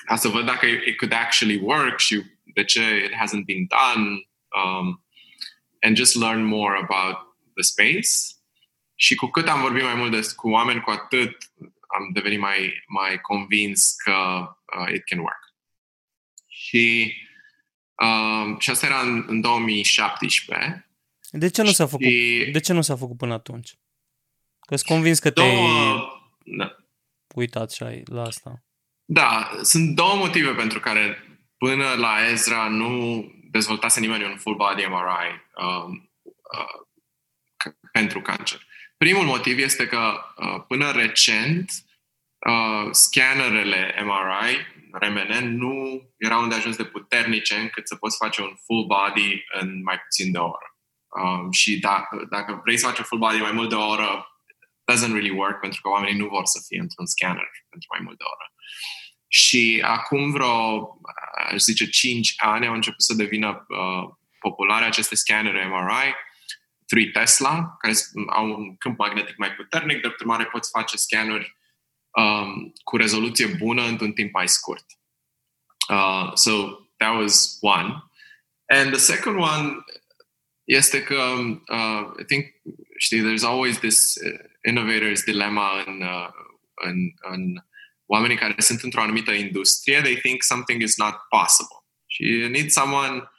ca 0.04 0.16
să 0.16 0.28
văd 0.28 0.44
dacă 0.44 0.66
it 0.66 0.96
could 0.96 1.12
actually 1.12 1.58
work 1.62 1.98
și 1.98 2.22
de 2.42 2.64
ce 2.64 2.80
it 3.04 3.12
hasn't 3.12 3.44
been 3.44 3.66
done, 3.66 4.08
um, 4.62 5.04
and 5.80 5.96
just 5.96 6.14
learn 6.14 6.42
more 6.44 6.76
about 6.76 7.33
the 7.54 7.62
space. 7.62 8.08
Și 8.94 9.14
cu 9.14 9.26
cât 9.26 9.48
am 9.48 9.60
vorbit 9.60 9.82
mai 9.82 9.94
mult 9.94 10.10
des, 10.10 10.32
cu 10.32 10.48
oameni, 10.50 10.80
cu 10.80 10.90
atât 10.90 11.36
am 11.98 12.10
devenit 12.12 12.38
mai, 12.40 12.82
mai 12.86 13.20
convins 13.20 13.94
că 14.04 14.12
uh, 14.78 14.94
it 14.94 15.04
can 15.04 15.18
work. 15.18 15.54
Și, 16.46 17.14
uh, 18.02 18.56
și 18.58 18.70
asta 18.70 18.86
era 18.86 19.00
în, 19.00 19.24
în 19.26 19.40
2017. 19.40 20.88
De 21.30 21.48
ce 21.50 21.62
nu 21.62 21.70
s-a 21.70 21.86
făcut, 21.86 22.06
Și- 22.06 22.48
de 22.52 22.60
ce 22.60 22.72
nu 22.72 22.82
s-a 22.82 22.96
făcut 22.96 23.16
până 23.16 23.32
atunci? 23.32 23.74
Că 24.60 24.76
sunt 24.76 24.88
convins 24.88 25.18
că 25.18 25.30
te-ai 25.30 25.54
Două, 25.56 26.08
da, 26.44 26.76
uitat 27.34 27.70
și 27.72 27.82
ai 27.82 28.02
la 28.04 28.22
asta. 28.22 28.62
da, 29.04 29.50
sunt 29.62 29.94
două 29.94 30.14
motive 30.16 30.50
pentru 30.50 30.80
care 30.80 31.16
până 31.58 31.92
la 31.94 32.28
Ezra 32.30 32.68
nu 32.68 33.24
dezvoltase 33.50 34.00
nimeni 34.00 34.24
un 34.24 34.36
full 34.36 34.56
body 34.56 34.82
MRI 34.86 35.42
um, 35.66 36.10
uh, 36.22 36.32
c- 36.62 36.93
pentru 37.98 38.20
cancer. 38.20 38.60
Primul 38.96 39.24
motiv 39.24 39.58
este 39.58 39.86
că 39.86 40.20
uh, 40.36 40.64
până 40.68 40.90
recent 40.90 41.70
uh, 42.38 42.88
scannerele 42.90 43.94
MRI, 44.04 44.52
RMN, 44.92 45.56
nu 45.56 46.02
erau 46.16 46.42
unde 46.42 46.54
ajuns 46.54 46.76
de 46.76 46.84
puternice 46.84 47.54
încât 47.54 47.88
să 47.88 47.96
poți 47.96 48.16
face 48.16 48.40
un 48.42 48.54
full 48.64 48.86
body 48.86 49.44
în 49.60 49.82
mai 49.82 49.98
puțin 49.98 50.32
de 50.32 50.38
o 50.38 50.44
oră. 50.44 50.68
Um, 51.08 51.50
și 51.50 51.78
dacă, 51.78 52.26
dacă 52.30 52.60
vrei 52.64 52.76
să 52.76 52.86
faci 52.86 52.98
un 52.98 53.04
full 53.04 53.20
body 53.20 53.40
mai 53.40 53.52
mult 53.52 53.68
de 53.68 53.74
o 53.74 53.88
oră, 53.88 54.26
doesn't 54.92 55.12
really 55.18 55.30
work 55.30 55.60
pentru 55.60 55.80
că 55.80 55.88
oamenii 55.88 56.18
nu 56.18 56.26
vor 56.28 56.44
să 56.44 56.64
fie 56.66 56.80
într-un 56.80 57.06
scanner 57.06 57.48
pentru 57.70 57.88
mai 57.90 58.00
mult 58.04 58.18
de 58.18 58.24
o 58.26 58.32
oră. 58.36 58.52
Și 59.28 59.82
acum 59.84 60.30
vreo, 60.30 60.88
aș 61.50 61.60
zice, 61.60 61.88
5 61.88 62.34
ani 62.36 62.66
au 62.66 62.74
început 62.74 63.02
să 63.02 63.14
devină 63.14 63.66
uh, 63.68 64.14
populare 64.38 64.84
aceste 64.84 65.14
scanere 65.14 65.66
MRI, 65.66 66.14
3 66.94 67.10
Tesla, 67.10 67.76
care 67.78 67.94
au 68.26 68.46
un 68.46 68.76
câmp 68.76 68.98
magnetic 68.98 69.36
mai 69.36 69.52
puternic, 69.52 70.00
de 70.00 70.14
urmare 70.20 70.44
poți 70.44 70.70
face 70.70 70.96
scanuri 70.96 71.56
um, 72.10 72.72
cu 72.84 72.96
rezoluție 72.96 73.46
bună 73.46 73.82
într-un 73.82 74.12
timp 74.12 74.32
mai 74.32 74.48
scurt. 74.48 74.84
Uh, 75.88 76.30
so 76.34 76.52
that 76.96 77.14
was 77.14 77.58
one. 77.60 78.02
And 78.66 78.90
the 78.90 78.98
second 78.98 79.36
one 79.36 79.84
este 80.64 81.02
că 81.02 81.20
uh, 81.68 82.10
I 82.20 82.24
think, 82.24 82.44
știi, 82.98 83.20
there's 83.20 83.44
always 83.44 83.78
this 83.78 84.14
uh, 84.14 84.38
innovator's 84.70 85.24
dilemma 85.24 85.82
în, 85.86 86.00
uh, 86.02 86.28
în, 86.74 86.96
în 87.20 87.62
oamenii 88.06 88.36
care 88.36 88.54
sunt 88.58 88.82
într-o 88.82 89.00
anumită 89.00 89.30
industrie, 89.32 90.00
they 90.00 90.16
think 90.16 90.42
something 90.42 90.82
is 90.82 90.96
not 90.96 91.14
possible. 91.28 91.76
You 92.18 92.48
need 92.48 92.70
someone 92.70 93.30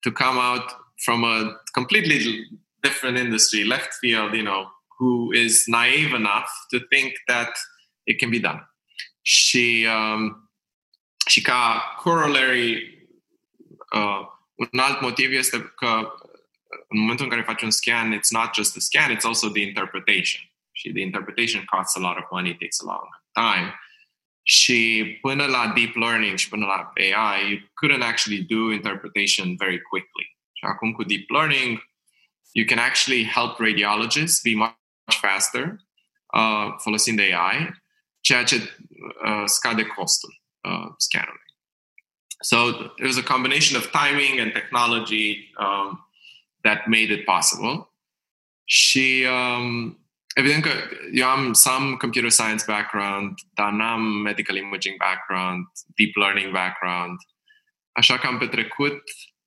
to 0.00 0.10
come 0.12 0.38
out 0.38 0.76
from 0.96 1.24
a 1.24 1.62
completely 1.72 2.48
different 2.88 3.18
industry, 3.18 3.64
left 3.64 3.92
field, 4.00 4.34
you 4.34 4.44
know, 4.44 4.62
who 4.98 5.32
is 5.44 5.66
naive 5.66 6.12
enough 6.14 6.50
to 6.70 6.78
think 6.92 7.12
that 7.26 7.52
it 8.06 8.18
can 8.18 8.30
be 8.30 8.40
done. 8.40 8.60
She 9.22 9.86
um, 9.86 10.50
și 11.28 11.40
ca 11.40 11.94
corollary, 11.96 12.98
uh, 13.94 14.20
un 14.54 14.78
alt 14.78 15.00
motiv 15.00 15.32
este 15.32 15.60
că 15.60 16.12
în 16.88 16.98
momentul 16.98 17.24
în 17.24 17.30
care 17.30 17.42
faci 17.42 17.62
un 17.62 17.70
scan, 17.70 18.18
it's 18.18 18.30
not 18.30 18.54
just 18.54 18.70
the 18.70 18.80
scan, 18.80 19.16
it's 19.16 19.24
also 19.24 19.48
the 19.48 19.62
interpretation. 19.62 20.42
Și 20.72 20.92
the 20.92 21.02
interpretation 21.02 21.64
costs 21.64 21.96
a 21.96 22.00
lot 22.00 22.16
of 22.16 22.24
money, 22.30 22.56
takes 22.56 22.80
a 22.80 22.84
long 22.84 23.08
time. 23.32 23.78
Și 24.42 25.04
până 25.20 25.46
la 25.46 25.72
deep 25.76 25.94
learning 25.94 26.38
și 26.38 26.48
până 26.48 26.66
la 26.66 26.92
AI, 26.94 27.50
you 27.50 27.58
couldn't 27.58 28.02
actually 28.02 28.42
do 28.42 28.72
interpretation 28.72 29.56
very 29.56 29.82
quickly. 29.82 30.36
Și 30.52 30.64
acum 30.64 30.92
cu 30.92 31.02
deep 31.02 31.30
learning, 31.30 31.87
you 32.52 32.64
can 32.64 32.78
actually 32.78 33.24
help 33.24 33.58
radiologists 33.58 34.42
be 34.42 34.54
much 34.54 34.74
faster 35.20 35.80
uh, 36.34 36.78
folosind 36.78 37.20
AI, 37.20 37.70
ceea 38.20 38.44
ce 38.44 38.56
uh, 39.24 39.42
scade 39.44 39.84
costul 39.86 40.42
uh. 40.60 41.36
So 42.40 42.68
it 42.98 43.04
was 43.04 43.16
a 43.16 43.22
combination 43.22 43.76
of 43.76 43.90
timing 43.90 44.40
and 44.40 44.52
technology 44.52 45.52
um, 45.58 45.98
that 46.62 46.86
made 46.86 47.10
it 47.10 47.24
possible. 47.24 47.92
Și 48.64 49.26
um, 49.26 49.98
evident 50.34 50.62
că 50.62 50.70
eu 51.12 51.52
some 51.52 51.96
computer 51.96 52.30
science 52.30 52.64
background, 52.66 53.38
dar 53.54 53.72
n-am 53.72 54.02
medical 54.02 54.56
imaging 54.56 54.96
background, 54.96 55.66
deep 55.96 56.16
learning 56.16 56.52
background. 56.52 57.18
Așa 57.92 58.18
că 58.18 58.26
am 58.26 58.38
petrecut 58.38 59.02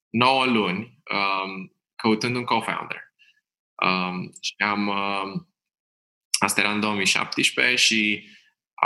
9 0.09 0.45
luni 0.45 0.97
um, 1.11 1.75
căutând 2.01 2.35
un 2.35 2.43
co-founder. 2.43 3.13
Um, 3.83 4.31
și 4.41 4.53
am, 4.57 4.87
um, 4.87 5.53
asta 6.39 6.61
era 6.61 6.71
în 6.71 6.79
2017 6.79 7.75
și 7.75 8.29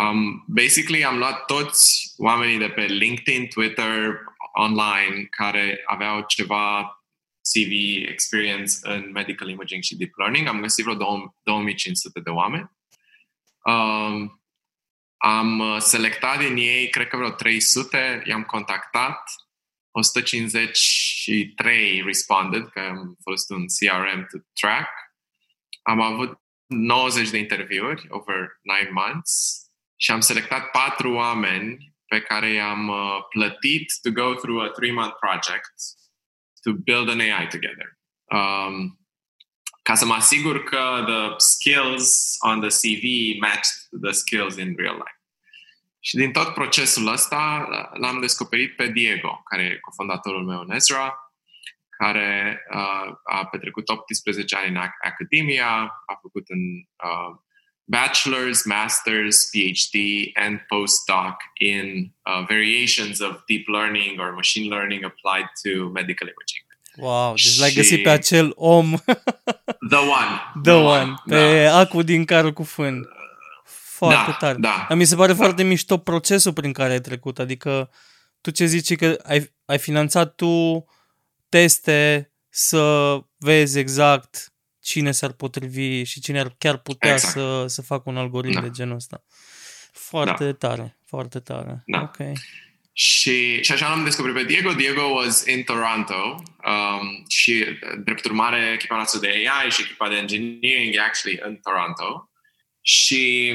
um, 0.01 0.43
basically 0.47 1.05
am 1.05 1.17
luat 1.17 1.45
toți 1.45 2.13
oamenii 2.17 2.57
de 2.57 2.69
pe 2.69 2.81
LinkedIn, 2.81 3.47
Twitter, 3.47 4.23
online 4.53 5.23
care 5.29 5.81
aveau 5.85 6.23
ceva 6.27 6.95
CV 7.41 7.71
experience 8.07 8.73
în 8.81 9.11
medical 9.11 9.49
imaging 9.49 9.83
și 9.83 9.95
deep 9.95 10.11
learning. 10.15 10.47
Am 10.47 10.61
găsit 10.61 10.85
vreo 10.85 11.25
2500 11.43 12.19
de 12.19 12.29
oameni. 12.29 12.71
Um, 13.63 14.41
am 15.17 15.59
uh, 15.59 15.77
selectat 15.79 16.39
din 16.39 16.57
ei, 16.57 16.89
cred 16.89 17.07
că 17.07 17.17
vreo 17.17 17.29
300, 17.29 18.23
i-am 18.25 18.43
contactat, 18.43 19.21
153 19.95 22.01
responded, 22.01 22.69
că 22.69 22.79
am 22.79 23.17
folosit 23.23 23.49
un 23.49 23.65
CRM 23.67 24.27
to 24.31 24.37
track. 24.53 24.89
Am 25.81 26.01
avut 26.01 26.39
90 26.65 27.29
de 27.29 27.37
interviuri 27.37 28.05
over 28.09 28.59
9 28.61 28.79
months 28.91 29.63
și 29.95 30.11
am 30.11 30.19
selectat 30.19 30.71
patru 30.71 31.13
oameni 31.13 31.93
pe 32.05 32.21
care 32.21 32.51
i-am 32.51 32.87
uh, 32.87 33.17
plătit 33.29 33.93
to 34.01 34.11
go 34.11 34.33
through 34.33 34.63
a 34.63 34.69
three-month 34.69 35.15
project 35.19 35.73
to 36.61 36.73
build 36.73 37.09
an 37.09 37.19
AI 37.19 37.47
together. 37.47 37.97
Um, 38.23 38.99
ca 39.81 39.95
să 39.95 40.05
mă 40.05 40.13
asigur 40.13 40.63
că 40.63 41.03
the 41.05 41.33
skills 41.37 42.35
on 42.39 42.59
the 42.59 42.69
CV 42.69 43.03
matched 43.39 43.73
the 44.01 44.11
skills 44.11 44.57
in 44.57 44.75
real 44.77 44.95
life. 44.95 45.14
Și 46.07 46.15
din 46.15 46.31
tot 46.31 46.53
procesul 46.53 47.07
ăsta 47.07 47.67
l-am 47.93 48.19
descoperit 48.19 48.75
pe 48.75 48.87
Diego, 48.87 49.41
care 49.49 49.63
e 49.63 49.77
cofondatorul 49.79 50.45
meu 50.45 50.59
în 50.59 50.71
Ezra, 50.71 51.13
care 51.97 52.59
uh, 52.73 53.13
a 53.23 53.45
petrecut 53.45 53.89
18 53.89 54.55
ani 54.55 54.67
în 54.75 54.81
ac- 54.85 54.99
academia, 55.11 55.67
a 56.05 56.17
făcut 56.21 56.49
un 56.49 56.63
uh, 57.09 57.35
bachelor's, 57.97 58.59
master's, 58.75 59.37
PhD, 59.51 59.95
and 60.33 60.59
postdoc 60.67 61.35
in 61.59 62.11
uh, 62.23 62.45
variations 62.47 63.19
of 63.19 63.31
deep 63.47 63.67
learning 63.67 64.19
or 64.19 64.31
machine 64.31 64.75
learning 64.75 65.03
applied 65.03 65.47
to 65.63 65.89
medical 65.89 66.27
imaging. 66.27 66.63
Wow, 66.95 67.33
deci 67.33 67.57
l-ai 67.59 67.69
Și- 67.69 67.75
găsit 67.75 68.03
pe 68.03 68.09
acel 68.09 68.51
om, 68.55 68.93
The 69.89 69.97
one. 69.97 70.61
the 70.63 70.71
one, 70.73 71.13
pe 71.27 71.63
Da. 71.63 71.77
acu 71.77 72.01
din 72.01 72.25
carul 72.25 72.53
cu 72.53 72.63
fân. 72.63 73.07
Foarte 73.95 74.31
Da, 74.31 74.37
tare. 74.37 74.57
da. 74.59 74.85
Dar 74.89 74.97
mi 74.97 75.05
se 75.05 75.15
pare 75.15 75.33
foarte 75.33 75.63
mișto 75.63 75.97
procesul 75.97 76.53
prin 76.53 76.73
care 76.73 76.91
ai 76.91 77.01
trecut, 77.01 77.39
adică 77.39 77.91
tu 78.41 78.51
ce 78.51 78.65
zici 78.65 78.89
e 78.89 78.95
că 78.95 79.19
ai, 79.23 79.53
ai 79.65 79.79
finanțat 79.79 80.35
tu 80.35 80.85
teste 81.49 82.31
să 82.49 83.17
vezi 83.37 83.79
exact 83.79 84.53
cine 84.79 85.11
s-ar 85.11 85.31
potrivi 85.31 86.03
și 86.03 86.19
cine 86.21 86.39
ar 86.39 86.55
chiar 86.57 86.77
putea 86.77 87.11
Exact. 87.13 87.33
să, 87.33 87.65
să 87.67 87.81
facă 87.81 88.03
un 88.09 88.17
algoritm 88.17 88.53
Da. 88.53 88.61
de 88.61 88.69
genul 88.69 88.95
ăsta. 88.95 89.23
Foarte 89.91 90.53
tare, 90.53 90.97
foarte 91.05 91.39
tare. 91.39 91.83
Da. 91.85 92.01
Ok. 92.01 92.17
Și, 92.93 93.61
și 93.63 93.71
așa 93.71 93.89
l-am 93.89 94.03
descoperit 94.03 94.35
pe 94.35 94.43
Diego. 94.43 94.71
Diego 94.73 95.01
was 95.01 95.45
in 95.45 95.63
Toronto 95.63 96.43
um, 96.65 97.25
și, 97.27 97.65
drept 98.03 98.25
urmare, 98.25 98.71
echipa 98.73 98.95
noastră 98.95 99.19
de 99.19 99.27
AI 99.27 99.69
și 99.71 99.81
echipa 99.81 100.09
de 100.09 100.15
engineering 100.15 100.93
e 100.95 100.99
actually 100.99 101.39
in 101.47 101.59
Toronto. 101.63 102.29
Și 102.81 103.53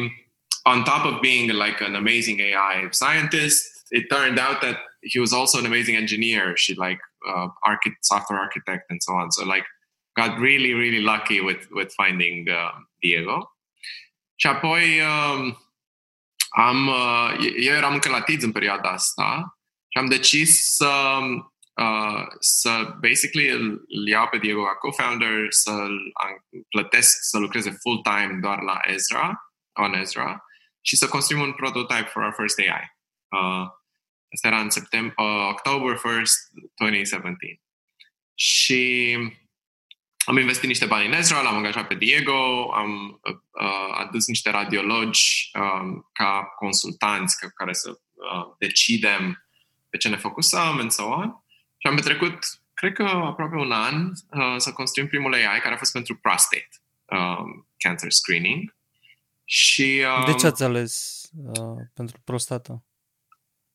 on 0.67 0.85
top 0.85 1.07
of 1.07 1.23
being 1.23 1.49
like 1.51 1.81
an 1.81 1.95
amazing 1.95 2.41
AI 2.41 2.89
scientist, 2.93 3.85
it 3.91 4.09
turned 4.11 4.39
out 4.39 4.61
that 4.61 4.77
he 5.03 5.19
was 5.19 5.33
also 5.33 5.59
an 5.59 5.67
amazing 5.67 5.97
engineer. 5.97 6.57
She 6.57 6.75
like 6.75 7.01
uh, 7.27 7.49
archi- 7.65 7.97
software 8.03 8.39
architect 8.39 8.85
and 8.91 9.03
so 9.03 9.15
on. 9.15 9.31
So 9.33 9.45
like 9.45 9.65
got 10.17 10.39
really, 10.39 10.75
really 10.75 11.01
lucky 11.01 11.41
with, 11.41 11.67
with 11.71 11.93
finding 11.93 12.49
uh, 12.49 12.73
Diego. 13.01 13.55
Și 14.37 14.47
apoi 14.47 15.01
um, 15.01 15.59
am, 16.51 16.87
uh, 16.87 17.35
eu 17.57 17.75
eram 17.75 17.93
încă 17.93 18.09
la 18.09 18.21
TIDS 18.21 18.45
în 18.45 18.53
perioada 18.53 18.89
asta 18.89 19.59
și 19.89 19.99
am 19.99 20.07
decis 20.07 20.75
să, 20.75 21.19
uh, 21.75 22.27
să 22.39 22.97
basically 23.01 23.49
îl 23.49 23.87
iau 24.09 24.29
pe 24.29 24.39
Diego 24.39 24.63
ca 24.63 24.75
co-founder, 24.75 25.47
să-l 25.49 26.13
plătesc 26.69 27.19
să 27.21 27.39
lucreze 27.39 27.71
full-time 27.71 28.39
doar 28.41 28.61
la 28.61 28.81
Ezra, 28.85 29.55
on 29.73 29.95
Ezra, 29.95 30.45
și 30.81 30.97
să 30.97 31.09
construim 31.09 31.43
un 31.43 31.53
prototype 31.53 32.09
for 32.13 32.23
our 32.23 32.35
first 32.37 32.59
AI. 32.59 32.97
Uh, 33.29 33.69
asta 34.35 34.47
era 34.47 34.61
în 34.61 34.71
septembrie, 34.71 35.15
uh, 35.17 35.49
October 35.49 35.97
1st, 35.97 36.37
2017. 36.75 37.61
Și 38.35 39.17
am 40.25 40.37
investit 40.37 40.69
niște 40.69 40.87
bani 40.87 41.07
în 41.07 41.13
Ezra, 41.13 41.41
l-am 41.41 41.57
angajat 41.57 41.87
pe 41.87 41.95
Diego, 41.95 42.71
am 42.75 43.21
uh, 43.23 43.95
adus 43.95 44.27
niște 44.27 44.51
radiologi 44.51 45.51
uh, 45.55 46.03
ca 46.13 46.53
consultanți 46.57 47.39
ca 47.39 47.49
care 47.55 47.73
să 47.73 47.91
uh, 47.91 48.55
decidem 48.59 49.45
pe 49.89 49.97
ce 49.97 50.09
ne 50.09 50.17
focusăm 50.17 50.79
and 50.79 50.91
so 50.91 51.05
on. 51.05 51.45
Și 51.79 51.87
am 51.87 51.95
petrecut, 51.95 52.39
cred 52.75 52.93
că 52.93 53.03
aproape 53.03 53.57
un 53.57 53.73
an, 53.73 54.11
uh, 54.31 54.55
să 54.57 54.73
construim 54.73 55.09
primul 55.09 55.35
AI 55.35 55.61
care 55.61 55.75
a 55.75 55.79
fost 55.79 55.93
pentru 55.93 56.17
prostate 56.17 56.69
um, 57.05 57.69
cancer 57.77 58.11
screening. 58.11 58.77
Și, 59.53 60.05
um, 60.19 60.25
de 60.25 60.35
ce 60.35 60.47
ați 60.47 60.63
ales 60.63 61.23
uh, 61.45 61.79
pentru 61.95 62.21
prostată? 62.25 62.85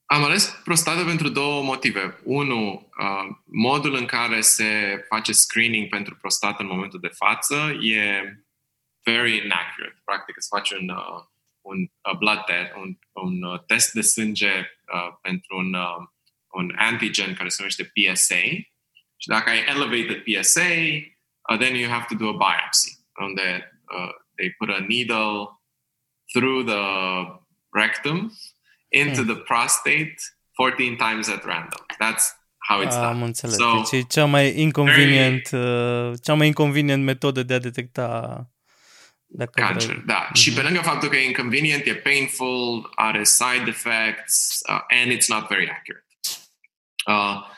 Am 0.05 0.23
ales 0.23 0.61
prostată 0.63 1.03
pentru 1.03 1.30
două 1.30 1.63
motive. 1.63 2.19
Unu, 2.23 2.91
uh, 2.99 3.36
modul 3.45 3.95
în 3.95 4.05
care 4.05 4.41
se 4.41 5.03
face 5.09 5.32
screening 5.32 5.89
pentru 5.89 6.15
prostată 6.15 6.61
în 6.61 6.67
momentul 6.67 6.99
de 6.99 7.07
față 7.07 7.55
e 7.82 8.23
very 9.03 9.38
inaccurate. 9.38 10.01
Practic, 10.05 10.36
se 10.38 10.47
face 10.55 10.76
un, 10.76 10.89
uh, 10.89 11.23
un 11.61 11.78
uh, 11.82 12.17
blood 12.17 12.43
test, 12.43 12.71
un, 12.76 12.97
un 13.11 13.43
uh, 13.43 13.59
test 13.65 13.93
de 13.93 14.01
sânge 14.01 14.53
uh, 14.93 15.17
pentru 15.21 15.57
un, 15.57 15.73
uh, 15.73 16.07
un 16.47 16.73
antigen 16.78 17.34
care 17.34 17.49
se 17.49 17.55
numește 17.59 17.91
PSA. 17.93 18.43
Și 19.17 19.28
dacă 19.28 19.49
ai 19.49 19.65
elevated 19.67 20.23
PSA, 20.23 20.73
uh, 21.49 21.57
then 21.57 21.76
you 21.76 21.91
have 21.91 22.05
to 22.09 22.15
do 22.15 22.30
a 22.30 22.38
biopsy, 22.38 22.91
unde 23.19 23.80
uh, 23.97 24.13
they 24.36 24.51
put 24.51 24.69
a 24.69 24.86
needle 24.88 25.55
through 26.34 26.65
the 26.65 26.84
rectum 27.69 28.32
into 28.89 29.21
hmm. 29.21 29.28
the 29.28 29.36
prostate 29.36 30.15
14 30.55 30.97
times 30.97 31.30
at 31.30 31.43
random. 31.45 31.82
That's 31.99 32.34
how 32.57 32.82
it's 32.82 32.95
done. 32.95 33.05
Am 33.05 33.23
înțeles. 33.23 33.55
So, 33.55 33.76
deci 33.76 34.01
e 34.01 34.05
cea 34.09 34.26
mai 34.26 34.59
inconvenient, 34.59 35.49
very, 35.49 36.09
uh, 36.09 36.13
cea 36.23 36.34
mai 36.34 36.47
inconvenient 36.47 37.03
metodă 37.03 37.43
de 37.43 37.53
a 37.53 37.59
detecta 37.59 38.47
dacă 39.28 39.51
cancer, 39.55 39.91
vrei. 39.91 40.03
da. 40.05 40.28
Mm-hmm. 40.28 40.34
Și 40.34 40.53
pe 40.53 40.61
lângă 40.61 40.82
faptul 40.82 41.09
că 41.09 41.15
e 41.15 41.26
inconvenient, 41.26 41.86
e 41.86 41.95
painful, 41.95 42.91
are 42.95 43.23
side 43.23 43.63
effects 43.67 44.59
uh, 44.69 44.80
and 44.89 45.11
it's 45.11 45.28
not 45.28 45.47
very 45.47 45.69
accurate. 45.69 46.05
Uh, 47.05 47.53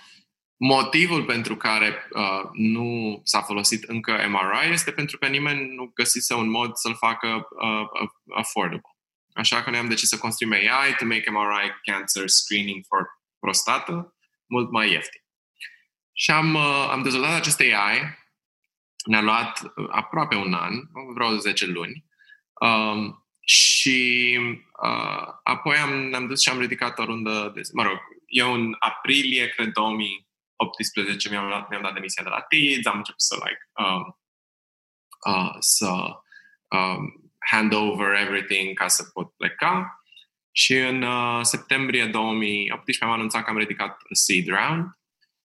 motivul 0.58 1.24
pentru 1.24 1.56
care 1.56 2.08
uh, 2.12 2.50
nu 2.54 3.22
s-a 3.24 3.42
folosit 3.42 3.84
încă 3.84 4.12
MRI 4.28 4.72
este 4.72 4.92
pentru 4.92 5.18
că 5.18 5.28
nimeni 5.28 5.76
nu 5.76 5.92
găsise 5.94 6.34
un 6.34 6.50
mod 6.50 6.76
să-l 6.76 6.96
facă 6.96 7.28
uh, 7.28 8.10
affordable. 8.36 8.98
Așa 9.34 9.64
că 9.64 9.70
noi 9.70 9.80
am 9.80 9.88
decis 9.88 10.08
să 10.08 10.18
construim 10.18 10.54
AI 10.54 10.96
to 10.98 11.06
make 11.06 11.30
MRI 11.30 11.72
cancer 11.84 12.28
screening 12.28 12.86
for 12.88 13.08
prostată 13.40 14.16
mult 14.46 14.72
mai 14.72 14.92
ieftin. 14.92 15.22
Și 16.14 16.32
am, 16.32 16.54
uh, 16.54 16.88
am 16.92 17.04
dezvoltat 17.04 17.36
acest 17.36 17.60
AI. 17.60 18.18
Ne-a 19.06 19.22
luat 19.22 19.62
uh, 19.76 19.88
aproape 19.92 20.36
un 20.36 20.54
an, 20.54 20.74
vreo 21.14 21.38
10 21.38 21.66
luni. 21.66 22.06
Um, 22.62 23.28
și 23.40 24.40
uh, 24.84 25.28
apoi 25.44 25.78
am, 25.78 25.94
ne-am 25.94 26.28
dus 26.28 26.42
și 26.42 26.50
am 26.50 26.60
ridicat 26.60 27.00
o 27.00 27.04
rundă 27.04 27.52
de... 27.56 27.62
Mă 27.74 27.84
rog, 27.84 27.98
eu 28.26 28.54
în 28.54 28.76
aprilie, 28.80 29.50
cred, 29.50 29.72
2018 30.58 31.30
mi-am, 31.30 31.48
luat, 31.48 31.70
mi-am 31.70 31.82
dat 31.82 31.94
demisia 31.94 32.24
de 32.24 32.30
la 32.30 32.42
TIDS, 32.42 32.86
am 32.86 32.98
început 32.98 33.22
să, 33.22 33.36
like, 33.46 33.64
um, 33.84 34.20
uh, 35.34 35.56
să 35.60 35.92
um, 36.68 37.32
hand 37.38 37.74
over 37.74 38.14
everything 38.14 38.78
ca 38.78 38.88
să 38.88 39.04
pot 39.04 39.32
pleca. 39.32 40.02
Și 40.52 40.78
în 40.78 41.02
uh, 41.02 41.40
septembrie 41.42 42.06
2018 42.06 43.04
am 43.04 43.12
anunțat 43.12 43.44
că 43.44 43.50
am 43.50 43.58
ridicat 43.58 43.90
a 43.90 44.14
seed 44.14 44.48
round. 44.48 44.86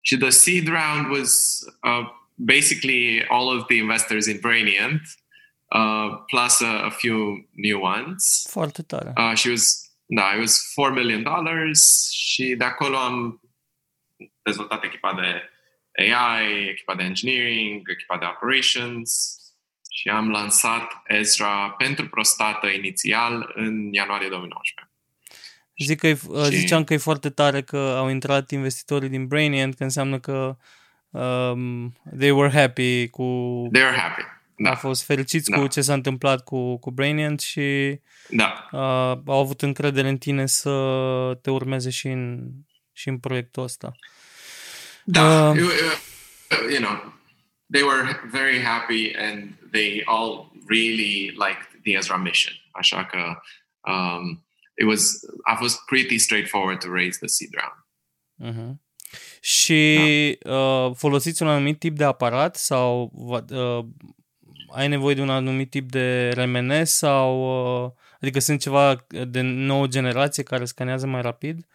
Și 0.00 0.16
the 0.16 0.30
seed 0.30 0.66
round 0.66 1.10
was 1.10 1.60
uh, 1.82 2.06
basically 2.34 3.24
all 3.28 3.48
of 3.56 3.66
the 3.66 3.76
investors 3.76 4.26
in 4.26 4.38
Brainient, 4.40 5.02
uh, 5.74 6.24
plus 6.26 6.60
a, 6.60 6.84
a 6.84 6.90
few 6.90 7.48
new 7.52 7.80
ones. 7.82 8.46
Foarte 8.50 8.82
tare. 8.82 9.12
Uh, 9.16 9.34
she 9.34 9.50
was, 9.50 9.92
da, 10.06 10.32
it 10.34 10.38
was 10.38 10.72
4 10.74 10.92
million 10.92 11.22
dollars 11.22 12.10
și 12.10 12.54
de 12.58 12.64
acolo 12.64 12.96
am 12.96 13.40
dezvoltat 14.48 14.84
echipa 14.84 15.12
de 15.14 15.28
AI, 16.12 16.68
echipa 16.68 16.94
de 16.94 17.02
engineering, 17.02 17.88
echipa 17.90 18.18
de 18.18 18.24
operations, 18.24 19.38
și 19.98 20.08
am 20.08 20.30
lansat 20.30 21.02
Ezra 21.06 21.74
pentru 21.78 22.08
prostată 22.08 22.66
inițial 22.66 23.52
în 23.54 23.92
ianuarie 23.92 24.28
2019. 24.28 24.92
Zic 25.78 25.98
că 25.98 26.06
e, 26.06 26.14
și... 26.14 26.56
Ziceam 26.56 26.84
că 26.84 26.94
e 26.94 26.96
foarte 26.96 27.30
tare 27.30 27.62
că 27.62 27.76
au 27.76 28.08
intrat 28.08 28.50
investitorii 28.50 29.08
din 29.08 29.26
Brainient, 29.26 29.74
că 29.74 29.82
înseamnă 29.82 30.18
că 30.18 30.56
um, 31.10 31.92
they 32.18 32.30
were 32.30 32.60
happy 32.60 33.08
cu... 33.08 33.22
They 33.72 33.82
were 33.82 33.96
happy, 33.96 34.22
da. 34.56 34.68
Au 34.68 34.76
fost 34.76 35.04
fericiți 35.04 35.50
da. 35.50 35.58
cu 35.58 35.66
ce 35.66 35.80
s-a 35.80 35.92
întâmplat 35.92 36.44
cu, 36.44 36.76
cu 36.76 36.90
Brainient 36.90 37.40
și 37.40 38.00
da. 38.28 38.68
uh, 38.72 39.18
au 39.26 39.40
avut 39.40 39.62
încredere 39.62 40.08
în 40.08 40.18
tine 40.18 40.46
să 40.46 41.38
te 41.42 41.50
urmeze 41.50 41.90
și 41.90 42.06
în, 42.06 42.50
și 42.92 43.08
în 43.08 43.18
proiectul 43.18 43.62
ăsta. 43.62 43.92
Da, 45.10 45.50
uh, 45.50 45.56
you, 45.56 45.70
you 46.70 46.80
know, 46.80 46.96
they 47.72 47.82
were 47.82 48.20
very 48.30 48.60
happy 48.60 49.14
and 49.16 49.56
they 49.72 50.02
all 50.04 50.50
really 50.66 51.30
liked 51.30 51.82
the 51.84 51.96
Ezra 51.96 52.16
mission. 52.16 52.54
Așa 52.70 53.04
că 53.04 53.40
um, 53.90 54.46
it 54.74 54.86
was, 54.86 55.10
a 55.42 55.54
fost 55.54 55.84
pretty 55.86 56.18
straightforward 56.18 56.80
to 56.80 56.90
raise 56.90 57.18
the 57.18 57.26
seed 57.26 57.50
round. 57.52 57.86
Uh-huh. 58.38 58.76
Și 59.40 60.38
da. 60.40 60.54
uh, 60.54 60.94
folosiți 60.96 61.42
un 61.42 61.48
anumit 61.48 61.78
tip 61.78 61.96
de 61.96 62.04
aparat 62.04 62.56
sau 62.56 63.10
uh, 63.12 63.84
ai 64.74 64.88
nevoie 64.88 65.14
de 65.14 65.20
un 65.20 65.30
anumit 65.30 65.70
tip 65.70 65.90
de 65.90 66.30
RMN 66.30 66.84
sau 66.84 67.40
uh, 67.84 67.90
adică 68.20 68.38
sunt 68.38 68.60
ceva 68.60 69.06
de 69.28 69.40
nouă 69.40 69.86
generație 69.86 70.42
care 70.42 70.64
scanează 70.64 71.06
mai 71.06 71.22
rapid? 71.22 71.66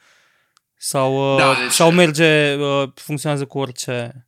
Sau, 0.85 1.33
uh, 1.33 1.37
da, 1.37 1.53
deci, 1.53 1.71
sau 1.71 1.91
merge, 1.91 2.53
uh, 2.53 2.89
funcționează 2.95 3.45
cu 3.45 3.57
orice? 3.57 4.27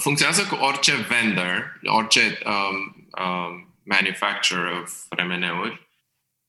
funcționează 0.00 0.42
cu 0.42 0.54
orice 0.54 0.92
vendor, 1.08 1.80
orice 1.84 2.38
um, 2.44 3.08
um, 3.24 3.74
manufacturer 3.82 4.80
of 4.82 4.92
remeneuri. 5.08 5.88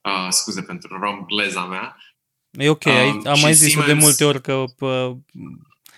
Uh, 0.01 0.28
scuze 0.30 0.61
pentru 0.61 0.99
romgleza 0.99 1.65
mea. 1.65 1.97
E 2.51 2.69
ok, 2.69 2.86
um, 2.86 3.21
am 3.26 3.39
mai 3.39 3.53
zis 3.53 3.67
Siemens... 3.67 3.88
de 3.88 3.93
multe 3.93 4.26
ori 4.26 4.41
că 4.41 4.63
pă, 4.78 5.17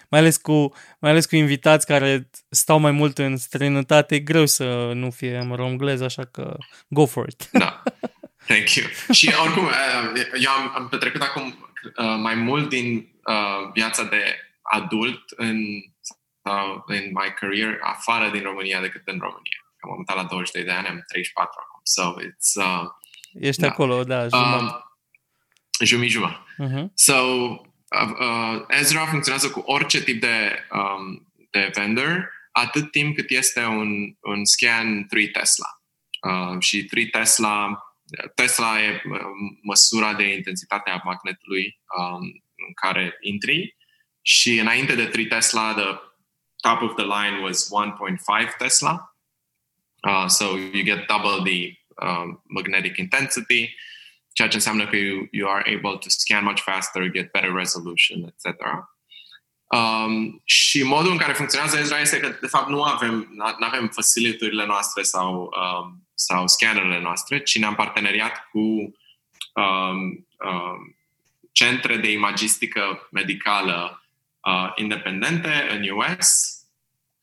mai 0.10 0.20
ales 0.20 0.38
cu 0.38 0.74
mai 1.00 1.12
ales 1.12 1.26
cu 1.26 1.36
invitați 1.36 1.86
care 1.86 2.30
stau 2.50 2.80
mai 2.80 2.92
mult 2.92 3.18
în 3.18 3.38
străinătate, 3.38 4.16
e 4.16 4.20
greu 4.20 4.46
să 4.46 4.92
nu 4.94 5.12
fie 5.12 5.48
romglez, 5.52 6.02
așa 6.02 6.26
că 6.26 6.58
go 6.88 7.06
for 7.06 7.28
it. 7.28 7.50
Da. 7.52 7.84
Thank 8.48 8.70
you. 8.74 8.88
și 9.18 9.34
oricum, 9.44 9.64
uh, 9.64 9.72
eu 10.44 10.52
am, 10.52 10.72
am 10.76 10.88
petrecut 10.90 11.22
acum 11.22 11.74
uh, 11.86 12.16
mai 12.20 12.36
mult 12.36 12.70
din 12.70 13.10
uh, 13.26 13.72
viața 13.74 14.04
de 14.04 14.36
adult 14.62 15.24
în 15.36 15.66
sau 16.46 16.84
în 16.88 17.04
my 17.14 17.34
career 17.36 17.80
afară 17.82 18.30
din 18.30 18.42
România 18.42 18.82
decât 18.82 19.02
în 19.06 19.20
România. 19.20 19.60
Am 19.80 19.94
mutat 19.98 20.16
la 20.16 20.24
22 20.24 20.66
de 20.66 20.72
ani, 20.72 20.88
am 20.88 21.04
34 21.08 21.52
acum. 21.64 21.80
So 21.84 22.14
it's... 22.22 22.66
Uh, 22.66 22.90
Ești 23.34 23.62
da. 23.62 23.68
acolo, 23.68 24.04
da, 24.04 24.28
jumătate. 24.28 24.64
Uh, 25.80 26.08
jumătate. 26.08 26.44
Uh-huh. 26.64 26.86
So 26.94 27.14
uh, 27.14 28.12
uh, 28.20 28.66
Ezra 28.68 29.06
funcționează 29.06 29.50
cu 29.50 29.60
orice 29.60 30.04
tip 30.04 30.22
de, 30.22 30.66
um, 30.72 31.34
de 31.50 31.72
vendor, 31.74 32.32
atât 32.52 32.92
timp 32.92 33.16
cât 33.16 33.30
este 33.30 33.66
un, 33.66 34.16
un 34.22 34.46
scan 34.46 35.06
3 35.08 35.30
Tesla. 35.30 35.82
Uh, 36.22 36.60
și 36.60 36.86
3 36.86 37.08
Tesla, 37.10 37.85
Tesla 38.36 38.82
e 38.82 39.02
uh, 39.10 39.20
măsura 39.62 40.14
de 40.14 40.34
intensitate 40.34 40.90
a 40.90 41.02
magnetului 41.04 41.80
um, 41.98 42.44
în 42.68 42.74
care 42.74 43.18
intri 43.22 43.76
și 44.22 44.60
înainte 44.60 44.96
de 44.96 45.06
3 45.06 45.28
Tesla, 45.28 45.74
the 45.74 46.00
top 46.56 46.82
of 46.82 46.96
the 46.96 47.06
line 47.06 47.40
was 47.42 47.70
1.5 48.46 48.58
Tesla. 48.58 49.16
Uh, 50.04 50.28
so 50.28 50.46
you 50.58 50.84
get 50.84 51.08
double 51.08 51.52
the 51.52 51.80
um, 52.06 52.42
magnetic 52.44 52.98
intensity, 52.98 53.76
ceea 54.34 54.48
ce 54.48 54.56
înseamnă 54.56 54.88
că 54.88 54.96
you, 54.96 55.28
you 55.32 55.50
are 55.50 55.76
able 55.76 55.98
to 55.98 56.10
scan 56.10 56.44
much 56.44 56.62
faster, 56.62 57.10
get 57.10 57.32
better 57.32 57.54
resolution, 57.54 58.24
etc. 58.24 58.62
Um, 59.66 60.42
și 60.44 60.84
modul 60.84 61.12
în 61.12 61.18
care 61.18 61.34
funcționează 61.34 61.78
Ezra 61.78 62.00
este 62.00 62.20
că, 62.20 62.38
de 62.42 62.48
fapt, 62.48 62.70
nu 62.70 62.84
avem, 62.84 63.28
nu 63.60 63.66
avem 63.66 63.88
faciliturile 63.88 64.66
noastre 64.66 65.02
sau, 65.02 65.34
um, 65.42 66.05
sau 66.16 66.48
scannerele 66.48 67.00
noastre, 67.00 67.42
ci 67.42 67.58
ne-am 67.58 67.76
parteneriat 67.76 68.50
cu 68.52 68.60
um, 68.60 70.28
um, 70.50 70.96
centre 71.52 71.98
de 71.98 72.12
imagistică 72.12 73.08
medicală 73.12 74.06
uh, 74.46 74.72
independente 74.76 75.68
în 75.70 75.90
US, 75.90 76.56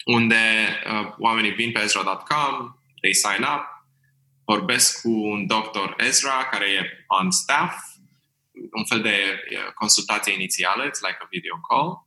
unde 0.05 0.69
uh, 0.87 1.15
oamenii 1.19 1.53
vin 1.53 1.73
pe 1.73 1.81
Ezra.com, 1.81 2.77
they 3.01 3.15
sign 3.15 3.43
up, 3.43 3.65
vorbesc 4.45 5.01
cu 5.01 5.11
un 5.11 5.47
doctor 5.47 5.95
Ezra 5.99 6.49
care 6.51 6.67
e 6.71 7.05
on 7.07 7.31
staff, 7.31 7.77
un 8.73 8.85
fel 8.85 9.01
de 9.01 9.45
uh, 9.51 9.73
consultație 9.75 10.33
inițială, 10.33 10.87
it's 10.87 11.01
like 11.01 11.19
a 11.21 11.27
video 11.31 11.57
call, 11.69 12.07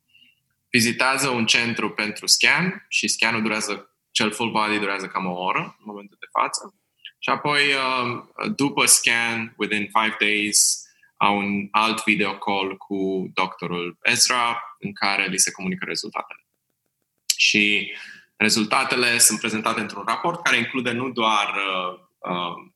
vizitează 0.70 1.30
un 1.30 1.46
centru 1.46 1.90
pentru 1.90 2.28
scan 2.28 2.86
și 2.90 3.08
scanul 3.08 3.42
durează, 3.42 3.95
cel 4.16 4.32
full 4.32 4.52
body 4.52 4.78
durează 4.78 5.08
cam 5.08 5.26
o 5.26 5.40
oră 5.40 5.60
în 5.60 5.84
momentul 5.86 6.18
de 6.20 6.28
față. 6.32 6.76
Și 7.20 7.30
apoi, 7.30 7.62
uh, 7.74 8.24
după 8.56 8.86
scan, 8.86 9.54
within 9.58 9.90
five 10.00 10.16
days, 10.20 10.84
au 11.18 11.38
un 11.38 11.68
alt 11.72 12.04
video 12.04 12.38
call 12.38 12.78
cu 12.78 13.30
doctorul 13.34 13.98
Ezra 14.02 14.62
în 14.80 14.94
care 14.94 15.28
li 15.28 15.38
se 15.38 15.52
comunică 15.52 15.86
rezultatele. 15.86 16.46
Și 17.38 17.94
rezultatele 18.36 19.18
sunt 19.18 19.40
prezentate 19.40 19.80
într-un 19.80 20.04
raport 20.08 20.44
care 20.44 20.58
include 20.58 20.92
nu 20.92 21.10
doar 21.10 21.56
uh, 21.56 22.00
uh, 22.18 22.74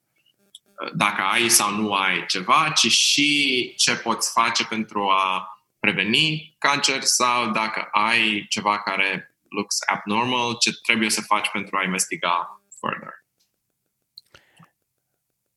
dacă 0.93 1.21
ai 1.21 1.49
sau 1.49 1.71
nu 1.71 1.93
ai 1.93 2.25
ceva, 2.25 2.71
ci 2.75 2.91
și 2.91 3.73
ce 3.77 3.95
poți 3.95 4.31
face 4.31 4.65
pentru 4.65 5.09
a 5.09 5.53
preveni 5.79 6.55
cancer 6.57 7.01
sau 7.01 7.51
dacă 7.51 7.87
ai 7.91 8.45
ceva 8.49 8.79
care 8.79 9.28
looks 9.49 9.77
abnormal, 9.85 10.57
ce 10.59 10.71
trebuie 10.81 11.09
să 11.09 11.21
faci 11.21 11.49
pentru 11.51 11.77
a 11.77 11.83
investiga 11.83 12.61
further. 12.79 13.13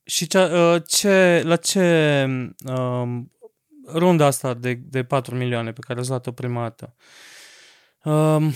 Și 0.04 0.26
ce, 0.26 0.38
uh, 0.38 0.82
ce, 0.86 1.42
la 1.44 1.56
ce 1.56 2.24
um, 2.64 3.32
runda 3.86 4.26
asta 4.26 4.54
de, 4.54 4.74
de 4.74 5.04
4 5.04 5.34
milioane 5.34 5.72
pe 5.72 5.80
care 5.86 5.98
ați 5.98 6.08
luat-o 6.08 6.32
prima 6.32 6.62
dată, 6.62 6.96
um, 8.02 8.52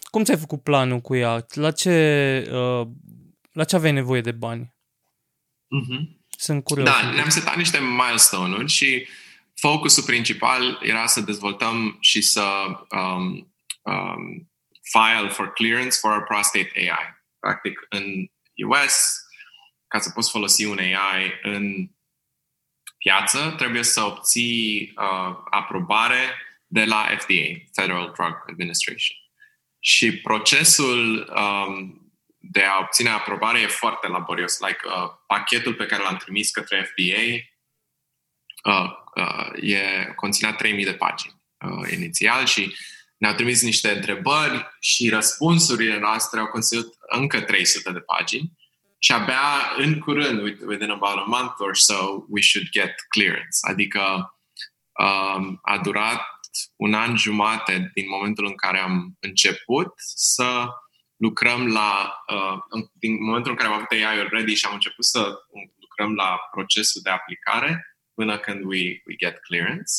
cum 0.00 0.24
ți-ai 0.24 0.38
făcut 0.38 0.62
planul 0.62 1.00
cu 1.00 1.14
ea? 1.14 1.46
La 1.54 1.70
ce, 1.70 2.48
uh, 2.52 2.86
la 3.52 3.64
ce 3.64 3.76
aveai 3.76 3.92
nevoie 3.92 4.20
de 4.20 4.32
bani? 4.32 4.74
Mm-hmm. 5.64 6.16
Sunt 6.38 6.64
curios. 6.64 6.88
Da, 6.88 7.10
ne-am 7.14 7.28
setat 7.28 7.56
niște 7.56 7.78
milestone-uri 7.78 8.68
și 8.68 9.06
focusul 9.54 10.02
principal 10.02 10.78
era 10.82 11.06
să 11.06 11.20
dezvoltăm 11.20 11.96
și 12.00 12.22
să 12.22 12.42
um, 12.90 13.52
um, 13.82 14.50
file 14.90 15.28
for 15.28 15.52
clearance 15.52 15.98
for 15.98 16.10
our 16.12 16.22
prostate 16.22 16.70
AI. 16.74 17.14
Practic, 17.38 17.86
în 17.88 18.26
US, 18.66 19.20
ca 19.86 19.98
să 19.98 20.10
poți 20.10 20.30
folosi 20.30 20.64
un 20.64 20.78
AI 20.78 21.32
în 21.42 21.88
piață, 22.98 23.54
trebuie 23.56 23.82
să 23.82 24.02
obții 24.02 24.92
uh, 24.96 25.36
aprobare 25.50 26.34
de 26.66 26.84
la 26.84 27.06
FDA, 27.18 27.70
Federal 27.72 28.12
Drug 28.14 28.44
Administration. 28.48 29.16
Și 29.80 30.20
procesul 30.20 31.32
um, 31.36 32.00
de 32.38 32.62
a 32.62 32.78
obține 32.78 33.08
aprobare 33.08 33.60
e 33.60 33.66
foarte 33.66 34.08
laborios. 34.08 34.58
Like, 34.58 34.80
uh, 34.84 35.10
pachetul 35.26 35.74
pe 35.74 35.86
care 35.86 36.02
l-am 36.02 36.16
trimis 36.16 36.50
către 36.50 36.82
FDA 36.82 37.22
uh, 38.72 38.90
uh, 39.14 39.62
e, 39.62 40.12
conținea 40.16 40.54
3000 40.54 40.84
de 40.84 40.94
pagini 40.94 41.42
uh, 41.58 41.92
inițial 41.92 42.46
și 42.46 42.76
ne-au 43.16 43.34
trimis 43.34 43.62
niște 43.62 43.90
întrebări 43.90 44.76
și 44.80 45.08
răspunsurile 45.08 45.98
noastre 45.98 46.40
au 46.40 46.46
conținut 46.46 46.94
încă 47.08 47.40
300 47.40 47.92
de 47.92 47.98
pagini 47.98 48.52
și 48.98 49.12
abia 49.12 49.72
în 49.76 49.98
curând, 49.98 50.40
within 50.40 50.90
about 50.90 51.16
a 51.16 51.24
month 51.26 51.54
or 51.58 51.76
so, 51.76 52.24
we 52.28 52.40
should 52.40 52.68
get 52.70 52.94
clearance. 53.08 53.58
Adică 53.60 54.00
um, 54.92 55.58
a 55.62 55.78
durat 55.78 56.22
un 56.76 56.94
an 56.94 57.16
jumate 57.16 57.90
din 57.94 58.08
momentul 58.08 58.46
în 58.46 58.54
care 58.54 58.78
am 58.78 59.16
început 59.20 59.92
să 59.96 60.66
lucrăm 61.16 61.66
la, 61.72 62.22
uh, 62.32 62.84
din 62.92 63.24
momentul 63.24 63.50
în 63.50 63.56
care 63.56 63.68
am 63.68 63.74
avut 63.74 63.90
AI 63.90 64.28
ready 64.30 64.54
și 64.54 64.66
am 64.66 64.74
început 64.74 65.04
să 65.04 65.38
lucrăm 65.80 66.14
la 66.14 66.38
procesul 66.50 67.00
de 67.04 67.10
aplicare 67.10 67.96
până 68.14 68.38
când 68.38 68.64
we, 68.64 69.02
we 69.06 69.14
get 69.16 69.38
clearance. 69.40 69.92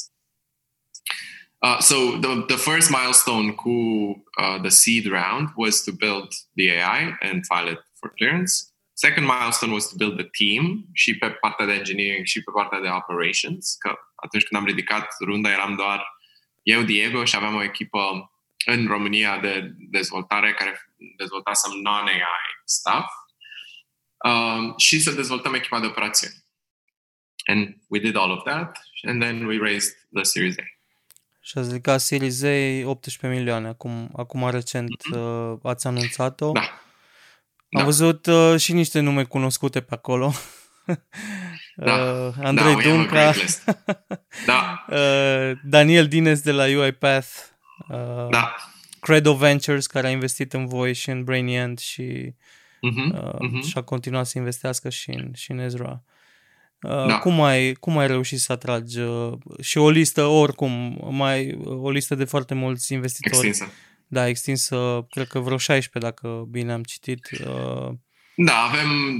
Uh, 1.60 1.80
so 1.80 2.18
the, 2.18 2.46
the 2.48 2.58
first 2.58 2.92
milestone 2.92 3.52
cu 3.52 3.70
uh, 3.70 4.62
the 4.62 4.70
seed 4.70 5.06
round 5.08 5.50
was 5.56 5.84
to 5.84 5.92
build 5.92 6.34
the 6.56 6.70
AI 6.70 7.18
and 7.22 7.46
file 7.46 7.72
it 7.72 7.80
for 8.00 8.10
clearance. 8.10 8.72
Second 8.94 9.26
milestone 9.26 9.74
was 9.74 9.90
to 9.90 9.96
build 9.96 10.18
the 10.18 10.30
team 10.38 10.86
și 10.94 11.18
pe 11.18 11.30
partea 11.30 11.66
de 11.66 11.74
engineering 11.74 12.26
și 12.26 12.44
pe 12.44 12.52
partea 12.52 12.80
de 12.80 12.90
operations, 12.90 13.76
că 13.80 13.96
atunci 14.16 14.44
când 14.44 14.62
am 14.62 14.68
ridicat 14.68 15.16
runda 15.20 15.52
eram 15.52 15.76
doar 15.76 16.16
eu, 16.64 16.82
Diego, 16.82 17.26
și 17.26 17.36
aveam 17.36 17.56
o 17.56 17.64
echipă 17.64 18.32
în 18.66 18.88
România 18.88 19.40
de 19.40 19.72
dezvoltare 19.90 20.54
care 20.54 20.82
non-AI 21.82 22.22
stuff 22.66 23.08
um, 24.24 24.74
și 24.78 25.00
să 25.00 25.12
dezvoltăm 25.12 25.54
echipa 25.54 25.80
de 25.80 25.86
operațiuni. 25.86 26.46
And 27.46 27.78
we 27.88 28.00
did 28.00 28.16
all 28.16 28.32
of 28.32 28.44
that 28.44 28.78
and 29.02 29.22
then 29.22 29.46
we 29.46 29.58
raised 29.58 29.94
the 30.14 30.24
Series 30.24 30.56
A. 30.58 30.77
Și 31.48 31.58
ați 31.58 31.68
ridicat 31.68 32.00
Series 32.00 32.44
A 32.44 32.88
18 32.88 33.40
milioane, 33.40 33.68
acum, 33.68 34.10
acum 34.16 34.50
recent 34.50 34.90
mm-hmm. 34.90 35.18
uh, 35.18 35.58
ați 35.64 35.88
anunțat-o. 35.88 36.52
Da. 36.52 36.60
Am 36.60 37.80
da. 37.80 37.84
văzut 37.84 38.26
uh, 38.26 38.60
și 38.60 38.74
niște 38.74 39.00
nume 39.00 39.24
cunoscute 39.24 39.82
pe 39.82 39.94
acolo. 39.94 40.32
Da. 41.76 41.94
Uh, 41.94 42.34
Andrei 42.44 42.76
da, 42.76 42.82
Dunca, 42.82 43.34
da. 44.46 44.86
uh, 44.90 45.58
Daniel 45.64 46.08
Dines 46.08 46.42
de 46.42 46.52
la 46.52 46.64
UiPath, 46.64 47.28
uh, 47.90 48.28
da. 48.30 48.56
Credo 49.00 49.36
Ventures 49.36 49.88
care 49.88 50.08
a 50.08 50.10
investit 50.10 50.54
în 50.54 50.66
voi 50.66 50.94
și 50.94 51.10
în 51.10 51.24
Brainient 51.24 51.80
și, 51.80 52.34
uh-huh, 52.34 53.14
uh, 53.14 53.34
uh-huh. 53.34 53.68
și 53.68 53.78
a 53.78 53.82
continuat 53.82 54.26
să 54.26 54.38
investească 54.38 54.90
și 54.90 55.10
în, 55.10 55.32
și 55.34 55.52
în 55.52 55.60
Ezra. 55.60 56.04
Uh, 56.06 56.17
da. 56.80 57.20
cum, 57.20 57.42
ai, 57.42 57.74
cum 57.74 57.98
ai 57.98 58.08
reușit 58.08 58.40
să 58.40 58.52
atragi 58.52 59.00
uh, 59.00 59.34
și 59.62 59.78
o 59.78 59.90
listă 59.90 60.24
oricum, 60.24 61.00
mai 61.12 61.58
o 61.66 61.90
listă 61.90 62.16
de 62.16 62.26
foarte 62.26 62.54
mulți 62.54 62.94
investitori. 62.94 63.48
Extinsă. 63.48 63.74
Da, 64.08 64.28
extinsă, 64.28 65.08
cred 65.10 65.28
că 65.28 65.40
vreo 65.40 65.58
16 65.58 66.12
dacă 66.12 66.44
bine 66.50 66.72
am 66.72 66.84
citit. 66.84 67.30
Uh, 67.32 67.90
da, 68.36 68.64
avem 68.64 69.20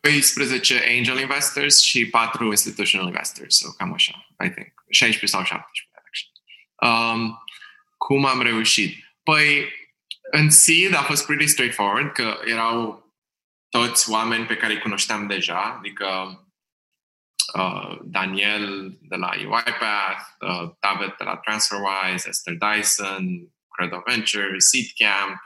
12 0.00 0.82
angel 0.96 1.18
investors 1.18 1.80
și 1.80 2.06
4 2.06 2.44
institutional 2.44 3.06
investors, 3.06 3.56
so 3.56 3.70
cam 3.70 3.92
așa, 3.92 4.26
I 4.44 4.50
think. 4.50 4.72
16 4.90 5.26
sau 5.26 5.44
17, 5.44 5.88
actually. 6.04 6.32
Um, 7.14 7.44
cum 7.96 8.26
am 8.26 8.42
reușit? 8.42 9.04
Păi, 9.22 9.68
în 10.30 10.50
seed 10.50 10.94
a 10.94 11.02
fost 11.02 11.26
pretty 11.26 11.46
straightforward, 11.46 12.12
că 12.12 12.38
erau 12.44 13.04
toți 13.68 14.10
oameni 14.10 14.46
pe 14.46 14.56
care 14.56 14.72
îi 14.72 14.80
cunoșteam 14.80 15.26
deja, 15.26 15.76
adică 15.78 16.06
uh, 17.54 17.96
Daniel 18.10 18.90
de 19.10 19.16
la 19.16 19.32
UiPath, 19.36 20.24
uh, 20.42 20.68
David 20.82 21.12
de 21.18 21.24
la 21.24 21.36
TransferWise, 21.46 22.28
Esther 22.28 22.56
Dyson, 22.56 23.48
Credo 23.70 24.02
Ventures, 24.06 24.72
Seedcamp, 24.72 25.36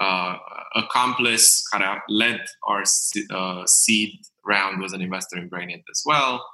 uh, 0.00 0.36
Accomplice, 0.74 1.64
led 2.08 2.40
our 2.66 2.82
uh, 3.30 3.66
seed 3.66 4.18
round, 4.44 4.80
was 4.80 4.92
an 4.92 5.02
investor 5.02 5.38
in 5.38 5.48
Brainit 5.48 5.82
as 5.90 6.02
well. 6.04 6.44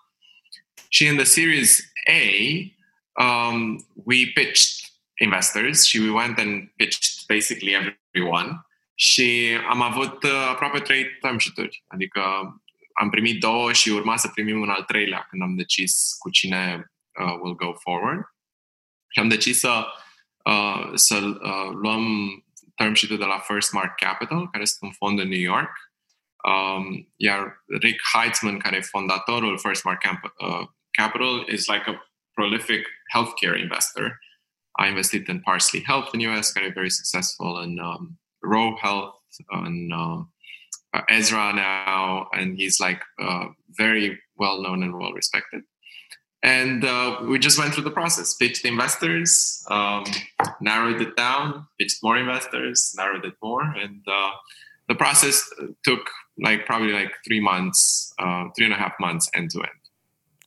She 0.91 1.07
in 1.07 1.17
the 1.17 1.27
Series 1.27 1.83
A, 2.09 2.73
um, 3.19 3.81
we 4.05 4.33
pitched 4.33 4.89
investors 5.19 5.87
She 5.87 6.01
we 6.01 6.11
went 6.11 6.39
and 6.39 6.69
pitched 6.79 7.27
basically 7.29 7.75
everyone 7.75 8.67
și 8.95 9.57
am 9.69 9.83
avut 9.83 10.23
uh, 10.23 10.51
aproape 10.51 10.81
trei 10.81 11.19
term 11.21 11.39
sheet-uri. 11.39 11.85
Adică 11.87 12.23
am 13.01 13.11
primit 13.11 13.41
două 13.41 13.73
și 13.73 13.89
urma 13.89 14.17
să 14.17 14.29
primim 14.29 14.61
un 14.61 14.69
al 14.69 14.83
treilea 14.83 15.27
când 15.31 15.43
am 15.43 15.57
decis 15.57 16.15
cu 16.19 16.31
cine 16.31 16.93
uh, 17.21 17.33
will 17.41 17.55
go 17.55 17.73
forward. 17.73 18.25
Și 19.09 19.19
am 19.21 19.29
decis 19.29 19.59
să, 19.59 19.87
uh, 20.45 20.91
să 20.95 21.17
uh, 21.17 21.71
luăm 21.83 22.05
term 22.75 22.95
sheet 22.95 23.19
de 23.19 23.25
la 23.25 23.39
First 23.39 23.73
Mark 23.73 23.97
Capital, 23.97 24.51
care 24.51 24.63
este 24.63 24.85
un 24.85 24.93
fond 24.93 25.19
în 25.19 25.29
New 25.29 25.41
York. 25.41 25.71
Um, 26.49 27.13
iar 27.17 27.65
Rick 27.81 28.01
Heitzman, 28.13 28.59
care 28.59 28.77
e 28.77 28.81
fondatorul 28.81 29.59
First 29.59 29.85
Mark 29.85 30.01
Camp- 30.07 30.35
uh, 30.39 30.67
Capital, 30.91 31.49
is 31.49 31.67
like 31.67 31.91
a 31.91 32.13
prolific 32.33 32.87
healthcare 33.15 33.59
investor. 33.59 34.19
I 34.85 34.89
invested 34.89 35.29
in 35.29 35.41
Parsley 35.41 35.83
Health 35.87 36.15
in 36.15 36.21
US, 36.29 36.53
got 36.53 36.73
very 36.75 36.91
successful 36.91 37.63
in 37.63 37.81
um, 37.81 38.19
Row 38.41 38.77
Health, 38.81 39.15
and 39.49 39.93
uh, 39.93 39.99
uh, 39.99 40.23
Ezra 41.09 41.53
now, 41.53 42.29
and 42.33 42.57
he's 42.57 42.81
like 42.81 43.03
uh, 43.21 43.47
very 43.77 44.19
well 44.37 44.63
known 44.63 44.83
and 44.83 44.93
well 44.99 45.13
respected. 45.13 45.63
And 46.43 46.85
uh, 46.85 47.19
we 47.29 47.39
just 47.39 47.59
went 47.59 47.75
through 47.75 47.85
the 47.85 47.91
process, 47.91 48.35
pitched 48.35 48.65
investors, 48.65 49.63
um, 49.71 50.05
narrowed 50.61 51.01
it 51.01 51.17
down, 51.17 51.67
pitched 51.79 51.99
more 52.03 52.17
investors, 52.17 52.95
narrowed 52.97 53.25
it 53.25 53.35
more, 53.43 53.63
and 53.63 54.03
uh, 54.07 54.31
the 54.87 54.95
process 54.95 55.43
took 55.83 56.09
like 56.41 56.65
probably 56.65 56.93
like 56.93 57.13
three 57.27 57.41
months, 57.41 58.13
uh, 58.23 58.45
three 58.55 58.67
and 58.67 58.75
a 58.75 58.77
half 58.79 58.93
months 59.01 59.29
end 59.35 59.51
to 59.51 59.59
end. 59.59 59.81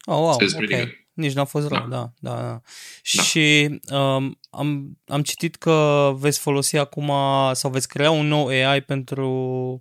Oh, 0.08 0.22
wow, 0.26 0.34
So 0.34 0.44
it's 0.46 0.56
pretty 0.56 0.74
ok. 0.76 0.80
good. 0.80 0.96
Nici 1.14 1.34
n-a 1.34 1.46
fost 1.46 1.68
rău, 1.68 1.80
Da. 1.80 1.88
da, 1.88 2.12
da. 2.20 2.42
da. 2.42 2.62
Și 3.02 3.80
um, 3.90 4.40
am, 4.50 4.98
am 5.08 5.22
citit 5.24 5.56
că 5.56 6.12
veți 6.16 6.40
folosi 6.40 6.78
acum 6.78 7.12
sau 7.54 7.70
veți 7.72 7.88
crea 7.88 8.12
un 8.12 8.28
nou 8.28 8.48
AI 8.48 8.82
pentru 8.82 9.30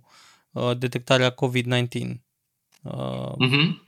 uh, 0.03 0.11
detectarea 0.77 1.29
COVID-19. 1.29 2.21
Uh, 2.81 3.33
Mhm. 3.37 3.85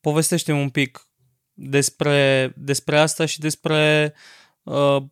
povestește 0.00 0.52
un 0.52 0.70
pic 0.70 1.08
despre, 1.52 2.52
despre 2.56 2.98
asta 2.98 3.26
și 3.26 3.38
despre 3.38 4.14
uh, 4.62 5.02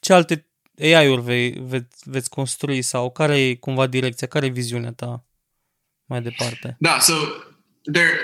ce 0.00 0.12
alte 0.12 0.46
AI-uri 0.82 1.22
vei, 1.22 1.50
veți, 1.50 2.02
veți 2.10 2.30
construi 2.30 2.82
sau 2.82 3.10
care 3.10 3.40
e 3.40 3.54
cumva 3.54 3.86
direcția, 3.86 4.26
care 4.26 4.46
e 4.46 4.50
viziunea 4.50 4.92
ta 4.92 5.26
mai 6.04 6.22
departe? 6.22 6.76
Da, 6.78 6.98
so 6.98 7.14
there 7.92 8.18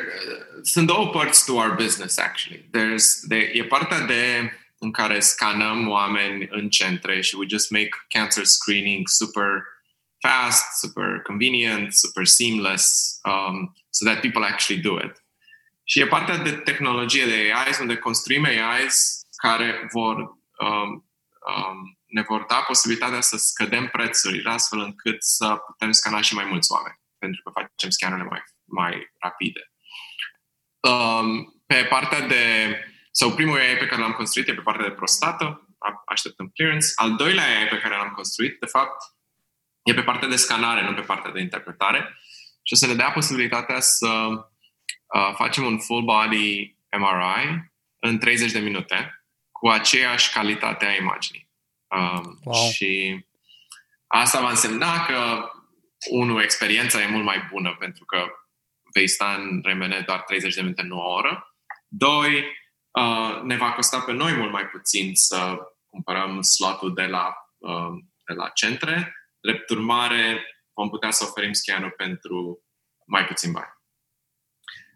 sunt 0.62 0.86
două 0.86 1.08
părți 1.08 1.44
to 1.44 1.52
our 1.52 1.74
business 1.74 2.18
actually. 2.18 2.62
There's 2.62 3.04
the, 3.28 3.36
e 3.52 3.64
partea 3.64 4.00
de 4.00 4.52
în 4.78 4.90
care 4.90 5.20
scanăm 5.20 5.88
oameni 5.88 6.46
în 6.50 6.68
centre 6.68 7.20
și 7.20 7.34
we 7.36 7.46
just 7.48 7.70
make 7.70 7.88
cancer 8.08 8.44
screening 8.44 9.08
super 9.08 9.46
fast, 10.20 10.78
super 10.78 11.22
convenient, 11.22 11.94
super 11.94 12.26
seamless, 12.26 13.18
um, 13.24 13.74
so 13.90 14.04
that 14.04 14.20
people 14.20 14.44
actually 14.44 14.82
do 14.82 14.96
it. 14.98 15.24
Și 15.84 16.00
e 16.00 16.06
partea 16.06 16.36
de 16.36 16.52
tehnologie 16.52 17.26
de 17.26 17.52
AIs, 17.54 17.78
unde 17.78 17.96
construim 17.96 18.44
AIs 18.44 19.20
care 19.36 19.88
vor 19.92 20.16
um, 20.58 21.08
um, 21.56 21.98
ne 22.06 22.22
vor 22.22 22.44
da 22.48 22.64
posibilitatea 22.66 23.20
să 23.20 23.36
scădem 23.36 23.88
prețurile 23.88 24.50
astfel 24.50 24.78
încât 24.78 25.22
să 25.22 25.56
putem 25.66 25.92
scana 25.92 26.20
și 26.20 26.34
mai 26.34 26.44
mulți 26.44 26.72
oameni, 26.72 27.00
pentru 27.18 27.42
că 27.42 27.50
facem 27.60 27.90
scanurile 27.90 28.28
mai, 28.28 28.42
mai 28.64 29.12
rapide. 29.18 29.72
Um, 30.80 31.62
pe 31.66 31.86
partea 31.88 32.20
de... 32.26 32.42
Sau 33.10 33.34
primul 33.34 33.58
AI 33.58 33.76
pe 33.76 33.86
care 33.86 34.00
l-am 34.00 34.12
construit 34.12 34.48
e 34.48 34.54
pe 34.54 34.60
partea 34.60 34.88
de 34.88 34.94
prostată, 34.94 35.44
a- 35.78 36.02
așteptăm 36.06 36.48
clearance. 36.54 36.86
Al 36.94 37.16
doilea 37.16 37.44
AI 37.44 37.68
pe 37.68 37.78
care 37.78 37.96
l-am 37.96 38.10
construit, 38.10 38.60
de 38.60 38.66
fapt, 38.66 39.02
e 39.88 39.94
pe 39.94 40.02
partea 40.02 40.28
de 40.28 40.36
scanare, 40.36 40.82
nu 40.82 40.94
pe 40.94 41.00
partea 41.00 41.30
de 41.30 41.40
interpretare. 41.40 42.18
Și 42.62 42.72
o 42.72 42.76
să 42.76 42.86
ne 42.86 42.94
dea 42.94 43.10
posibilitatea 43.10 43.80
să 43.80 44.08
uh, 44.08 45.34
facem 45.34 45.64
un 45.64 45.78
full 45.78 46.04
body 46.04 46.76
MRI 46.98 47.70
în 47.98 48.18
30 48.18 48.52
de 48.52 48.58
minute 48.58 49.22
cu 49.50 49.68
aceeași 49.68 50.32
calitate 50.32 50.84
a 50.84 50.94
imaginii. 50.94 51.48
Um, 51.88 52.38
Wow. 52.44 52.70
Și 52.70 53.24
asta 54.06 54.40
va 54.40 54.48
însemna 54.48 55.04
că, 55.04 55.50
unul, 56.10 56.42
experiența 56.42 57.02
e 57.02 57.06
mult 57.06 57.24
mai 57.24 57.48
bună 57.50 57.76
pentru 57.78 58.04
că 58.04 58.24
vei 58.94 59.08
sta 59.08 59.34
în 59.34 59.60
remene 59.64 60.02
doar 60.06 60.20
30 60.20 60.54
de 60.54 60.60
minute, 60.60 60.82
nu 60.82 60.98
o 60.98 61.12
oră. 61.12 61.56
Doi, 61.88 62.44
uh, 62.90 63.40
ne 63.42 63.56
va 63.56 63.72
costa 63.72 64.00
pe 64.00 64.12
noi 64.12 64.32
mult 64.32 64.52
mai 64.52 64.66
puțin 64.66 65.14
să 65.14 65.58
cumpărăm 65.86 66.42
slotul 66.42 66.94
de 66.94 67.06
la, 67.06 67.34
uh, 67.58 67.98
de 68.26 68.32
la 68.32 68.48
centre. 68.48 69.17
Drept 69.40 69.70
urmare, 69.70 70.44
vom 70.72 70.88
putea 70.88 71.10
să 71.10 71.24
oferim 71.28 71.52
scanul 71.52 71.94
pentru 71.96 72.62
mai 73.06 73.24
puțin 73.24 73.52
bani. 73.52 73.76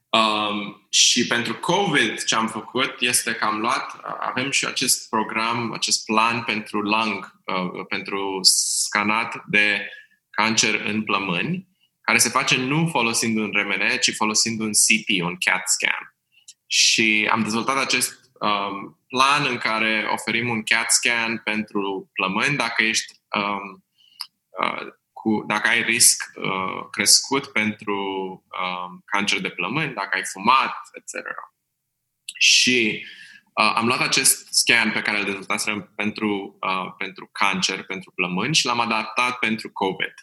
Um, 0.09 0.87
și 0.91 1.27
pentru 1.27 1.55
COVID 1.55 2.25
ce 2.25 2.35
am 2.35 2.49
făcut 2.49 2.95
este 3.01 3.35
că 3.35 3.45
am 3.45 3.61
luat, 3.61 4.01
avem 4.21 4.51
și 4.51 4.67
acest 4.67 5.09
program, 5.09 5.73
acest 5.73 6.05
plan 6.05 6.43
pentru 6.43 6.81
lung, 6.81 7.41
uh, 7.45 7.85
pentru 7.89 8.39
scanat 8.43 9.43
de 9.47 9.89
cancer 10.31 10.81
în 10.85 11.03
plămâni, 11.03 11.69
care 12.01 12.19
se 12.19 12.29
face 12.29 12.57
nu 12.57 12.87
folosind 12.87 13.39
un 13.39 13.51
RMN, 13.53 13.99
ci 14.01 14.15
folosind 14.15 14.61
un 14.61 14.71
CT, 14.71 15.23
un 15.23 15.37
CAT 15.39 15.69
scan. 15.69 16.17
Și 16.67 17.29
am 17.31 17.43
dezvoltat 17.43 17.77
acest 17.77 18.31
um, 18.41 18.99
plan 19.09 19.47
în 19.47 19.59
care 19.59 20.09
oferim 20.13 20.49
un 20.49 20.63
CAT 20.63 20.91
scan 20.91 21.41
pentru 21.45 22.11
plămâni 22.13 22.57
dacă 22.57 22.83
ești 22.83 23.13
um, 23.35 23.43
uh, 23.43 23.81
cu, 25.23 25.45
dacă 25.47 25.69
ai 25.69 25.83
risc 25.83 26.33
uh, 26.35 26.89
crescut 26.91 27.47
pentru 27.47 27.97
um, 28.63 29.03
cancer 29.05 29.41
de 29.41 29.51
plămâni, 29.51 29.95
dacă 29.95 30.09
ai 30.13 30.25
fumat, 30.25 30.75
etc. 30.93 31.27
Și 32.39 33.07
uh, 33.53 33.73
am 33.75 33.87
luat 33.87 34.01
acest 34.01 34.53
scan 34.53 34.91
pe 34.91 35.03
care 35.03 35.19
îl 35.19 35.25
dezvoltasem 35.25 35.93
pentru, 35.97 36.59
uh, 36.61 36.93
pentru 36.99 37.29
cancer, 37.33 37.85
pentru 37.85 38.13
plămâni 38.15 38.55
și 38.55 38.67
l-am 38.67 38.81
adaptat 38.81 39.39
pentru 39.39 39.71
COVID. 39.73 40.15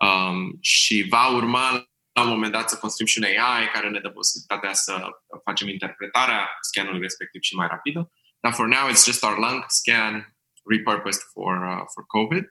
Um, 0.00 0.58
și 0.60 1.06
va 1.08 1.28
urma 1.28 1.90
la 2.12 2.22
un 2.22 2.28
moment 2.28 2.52
dat 2.52 2.68
să 2.68 2.78
construim 2.78 3.08
și 3.08 3.18
un 3.18 3.24
AI 3.24 3.68
care 3.72 3.90
ne 3.90 4.00
dă 4.00 4.10
posibilitatea 4.10 4.72
să 4.72 5.08
facem 5.44 5.68
interpretarea 5.68 6.48
scanului 6.60 7.00
respectiv 7.00 7.42
și 7.42 7.54
mai 7.54 7.66
rapidă. 7.66 8.12
Dar 8.40 8.52
for 8.52 8.66
now 8.66 8.88
it's 8.88 9.04
just 9.04 9.22
our 9.22 9.38
lung 9.38 9.64
scan 9.66 10.36
repurposed 10.64 11.22
for, 11.32 11.52
uh, 11.56 11.84
for 11.94 12.04
COVID. 12.06 12.44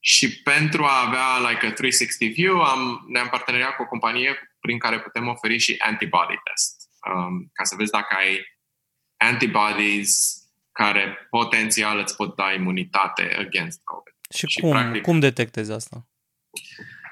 Și 0.00 0.42
pentru 0.42 0.84
a 0.84 1.06
avea 1.06 1.50
like 1.50 1.66
a 1.66 1.72
360 1.72 2.34
view, 2.34 2.60
am, 2.60 3.04
ne-am 3.08 3.28
parteneriat 3.28 3.76
cu 3.76 3.82
o 3.82 3.86
companie 3.86 4.56
prin 4.60 4.78
care 4.78 5.00
putem 5.00 5.28
oferi 5.28 5.58
și 5.58 5.74
antibody 5.78 6.34
test. 6.44 6.88
Um, 7.14 7.50
ca 7.52 7.64
să 7.64 7.74
vezi 7.78 7.90
dacă 7.90 8.14
ai 8.18 8.46
antibodies 9.16 10.42
care 10.72 11.26
potențial 11.30 11.98
îți 11.98 12.16
pot 12.16 12.36
da 12.36 12.52
imunitate 12.52 13.36
against 13.38 13.80
COVID. 13.84 14.14
Și, 14.34 14.46
Și, 14.46 14.60
cum, 14.60 14.70
practic- 14.70 15.02
cum 15.02 15.18
detectezi 15.20 15.72
asta? 15.72 16.06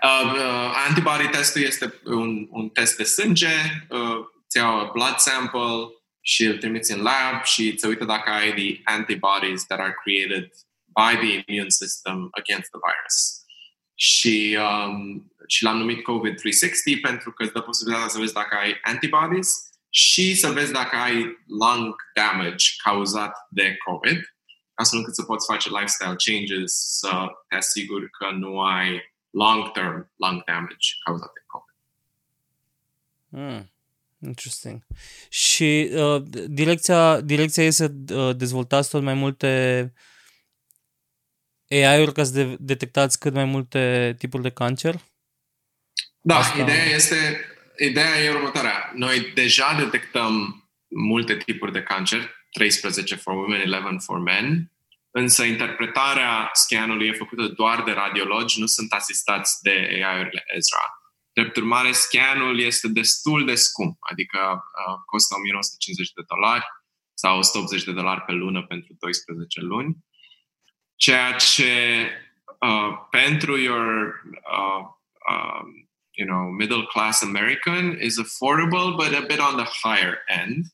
Uh, 0.03 0.33
uh, 0.33 0.73
antibody 0.89 1.29
testul 1.29 1.63
este 1.63 1.95
un, 2.05 2.47
un 2.51 2.69
test 2.69 2.97
de 2.97 3.05
sânge, 3.05 3.55
uh, 3.89 4.17
îți 4.47 4.57
iau 4.57 4.91
blood 4.93 5.17
sample 5.17 5.91
și 6.21 6.45
îl 6.45 6.59
trimiți 6.59 6.93
în 6.93 7.03
lab 7.03 7.45
și 7.45 7.69
îți 7.69 7.87
uită 7.87 8.05
dacă 8.05 8.31
ai 8.31 8.53
the 8.53 8.81
antibodies 8.85 9.65
that 9.67 9.79
are 9.81 9.95
created 10.05 10.51
by 11.01 11.13
the 11.23 11.33
immune 11.47 11.71
system 11.71 12.29
against 12.41 12.71
the 12.71 12.81
virus. 12.87 13.17
Și, 13.95 14.59
um, 14.61 15.33
și 15.47 15.63
l-am 15.63 15.77
numit 15.77 15.99
COVID-360 15.99 17.01
pentru 17.03 17.33
că 17.33 17.43
îți 17.43 17.53
dă 17.53 17.61
posibilitatea 17.61 18.13
să 18.13 18.19
vezi 18.19 18.33
dacă 18.33 18.57
ai 18.57 18.79
antibodies 18.83 19.49
și 19.91 20.35
să 20.35 20.49
vezi 20.51 20.73
dacă 20.73 20.97
ai 20.97 21.15
lung 21.47 21.95
damage 22.15 22.67
cauzat 22.85 23.47
de 23.51 23.77
COVID, 23.85 24.21
astfel 24.75 24.99
încât 24.99 25.15
să 25.15 25.23
poți 25.23 25.47
face 25.47 25.69
lifestyle 25.69 26.17
changes, 26.25 26.73
să 26.99 27.27
te 27.49 27.57
asiguri 27.57 28.11
că 28.11 28.31
nu 28.31 28.61
ai 28.61 29.15
long-term 29.31 30.13
lung 30.17 30.45
damage 30.45 30.89
cauzat 31.05 31.33
de 31.33 31.45
COVID. 31.47 31.77
Mm, 33.29 33.71
interesting. 34.29 34.83
Și 35.29 35.91
uh, 35.93 36.23
direcția, 36.47 37.21
direcția 37.21 37.65
e 37.65 37.71
să 37.71 37.93
uh, 38.13 38.37
dezvoltați 38.37 38.91
tot 38.91 39.03
mai 39.03 39.15
multe 39.15 39.93
AI-uri 41.71 42.13
ca 42.13 42.25
să 42.25 42.33
de- 42.33 42.57
detectați 42.59 43.19
cât 43.19 43.35
mai 43.35 43.45
multe 43.45 44.15
tipuri 44.19 44.43
de 44.43 44.51
cancer? 44.51 44.95
Da, 46.21 46.37
Asta- 46.37 46.63
ideea 46.63 46.85
este, 46.85 47.41
ideea 47.79 48.23
e 48.23 48.31
următoarea. 48.31 48.93
Noi 48.95 49.33
deja 49.35 49.77
detectăm 49.79 50.65
multe 50.89 51.37
tipuri 51.37 51.73
de 51.73 51.83
cancer, 51.83 52.35
13 52.51 53.15
for 53.15 53.35
women, 53.35 53.61
11 53.61 53.99
for 54.05 54.19
men, 54.19 54.73
însă 55.11 55.43
interpretarea 55.43 56.51
scanului 56.53 57.07
e 57.07 57.13
făcută 57.13 57.43
doar 57.49 57.83
de 57.83 57.93
radiologi, 57.93 58.61
nu 58.61 58.67
sunt 58.67 58.93
asistați 58.93 59.63
de 59.63 59.71
AI-urile 59.71 60.45
Ezra. 60.57 60.85
Drept 61.33 61.57
urmare, 61.57 61.93
scanul 61.93 62.61
este 62.61 62.89
destul 62.89 63.45
de 63.45 63.55
scump, 63.55 63.97
adică 64.01 64.39
uh, 64.39 64.95
costă 65.07 65.35
1950 65.35 66.13
de 66.13 66.23
dolari 66.33 66.65
sau 67.15 67.39
180 67.39 67.85
de 67.85 67.93
dolari 67.93 68.21
pe 68.21 68.33
lună 68.33 68.63
pentru 68.63 68.97
12 68.99 69.61
luni, 69.61 69.97
ceea 70.97 71.33
ce 71.33 72.11
uh, 72.61 72.99
pentru 73.11 73.57
your 73.59 74.15
uh, 74.51 74.85
um, 75.31 75.89
you 76.17 76.27
know, 76.27 76.51
middle 76.51 76.87
class 76.87 77.23
American 77.23 77.99
is 78.01 78.19
affordable, 78.19 78.97
but 78.97 79.15
a 79.15 79.27
bit 79.27 79.41
on 79.41 79.57
the 79.57 79.69
higher 79.83 80.19
end. 80.29 80.65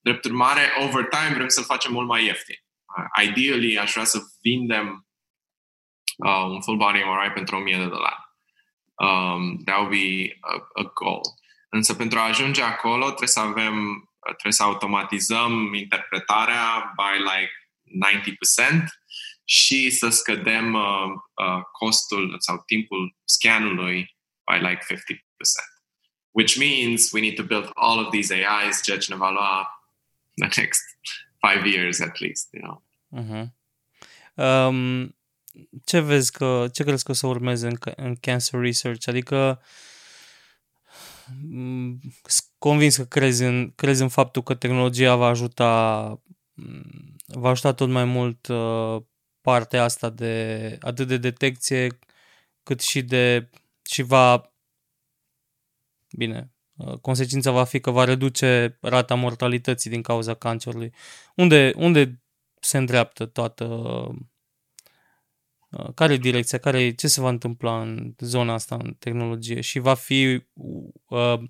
Drept 0.00 0.24
urmare, 0.24 0.72
over 0.78 1.04
time 1.04 1.34
vrem 1.34 1.48
să-l 1.48 1.64
facem 1.64 1.92
mult 1.92 2.06
mai 2.06 2.24
ieftin. 2.24 2.56
Uh, 2.96 3.24
ideally, 3.24 3.78
aș 3.78 3.92
vrea 3.92 4.04
să 4.04 4.18
vindem 4.42 5.06
uh, 6.26 6.44
un 6.44 6.60
full 6.60 6.76
body 6.76 6.98
MRI 6.98 7.30
pentru 7.34 7.56
1000 7.56 7.76
de 7.76 7.86
dolari. 7.86 8.26
Um, 8.94 9.56
that 9.64 9.76
would 9.76 9.90
be 9.90 10.36
a, 10.40 10.68
a 10.72 10.82
goal. 10.94 11.20
Însă 11.68 11.94
pentru 11.94 12.18
a 12.18 12.22
ajunge 12.22 12.62
acolo 12.62 13.06
trebuie 13.06 13.28
să 13.28 13.40
avem, 13.40 14.08
trebuie 14.22 14.52
să 14.52 14.62
automatizăm 14.62 15.74
interpretarea 15.74 16.94
by 16.96 17.18
like 17.18 17.52
90% 18.72 18.84
și 19.50 19.90
să 19.90 20.08
scădem 20.08 20.74
uh, 20.74 20.82
uh, 21.34 21.62
costul 21.72 22.36
sau 22.38 22.62
timpul 22.66 23.16
scanului 23.24 24.16
by 24.44 24.66
like 24.66 24.80
50%. 24.94 24.96
Which 26.30 26.56
means 26.56 27.12
we 27.12 27.20
need 27.20 27.34
to 27.34 27.42
build 27.42 27.70
all 27.74 27.98
of 27.98 28.10
these 28.10 28.34
AIs, 28.34 28.82
ceea 28.82 28.98
ce 28.98 29.12
ne 29.12 29.18
va 29.18 29.30
lua 29.30 29.82
the 30.34 30.60
next 30.60 30.82
five 31.46 31.68
years 31.68 32.00
at 32.00 32.18
least, 32.18 32.48
you 32.52 32.62
know. 32.62 32.82
Uh-huh. 33.22 33.46
Um, 34.34 35.16
ce 35.84 36.00
vezi 36.00 36.32
că, 36.32 36.68
ce 36.72 36.84
crezi 36.84 37.04
că 37.04 37.10
o 37.10 37.14
să 37.14 37.26
urmeze 37.26 37.66
în, 37.66 37.74
ca- 37.74 37.92
în 37.96 38.14
cancer 38.14 38.60
research? 38.60 39.08
Adică 39.08 39.62
mm, 41.48 42.00
sunt 42.22 42.48
convins 42.58 42.96
că 42.96 43.04
crezi 43.04 43.42
în, 43.42 43.72
crezi 43.74 44.02
în 44.02 44.08
faptul 44.08 44.42
că 44.42 44.54
tehnologia 44.54 45.16
va 45.16 45.26
ajuta 45.26 46.06
mm, 46.54 47.16
va 47.26 47.48
ajuta 47.48 47.72
tot 47.72 47.88
mai 47.88 48.04
mult 48.04 48.46
uh, 48.46 49.02
partea 49.48 49.82
asta 49.82 50.10
de 50.10 50.76
atât 50.80 51.06
de 51.06 51.16
detecție 51.16 51.98
cât 52.62 52.80
și 52.80 53.02
de 53.02 53.50
și 53.82 54.02
va 54.02 54.52
bine, 56.10 56.52
uh, 56.76 56.98
consecința 56.98 57.50
va 57.50 57.64
fi 57.64 57.80
că 57.80 57.90
va 57.90 58.04
reduce 58.04 58.78
rata 58.80 59.14
mortalității 59.14 59.90
din 59.90 60.02
cauza 60.02 60.34
cancerului. 60.34 60.94
Unde, 61.34 61.72
unde 61.76 62.22
se 62.60 62.78
îndreaptă 62.78 63.26
toată 63.26 63.64
uh, 65.70 65.88
care 65.94 66.12
e 66.12 66.16
direcția, 66.16 66.58
care, 66.58 66.94
ce 66.94 67.08
se 67.08 67.20
va 67.20 67.28
întâmpla 67.28 67.80
în 67.80 68.14
zona 68.18 68.52
asta 68.52 68.74
în 68.74 68.94
tehnologie 68.94 69.60
și 69.60 69.78
va 69.78 69.94
fi 69.94 70.44
uh, 70.52 71.40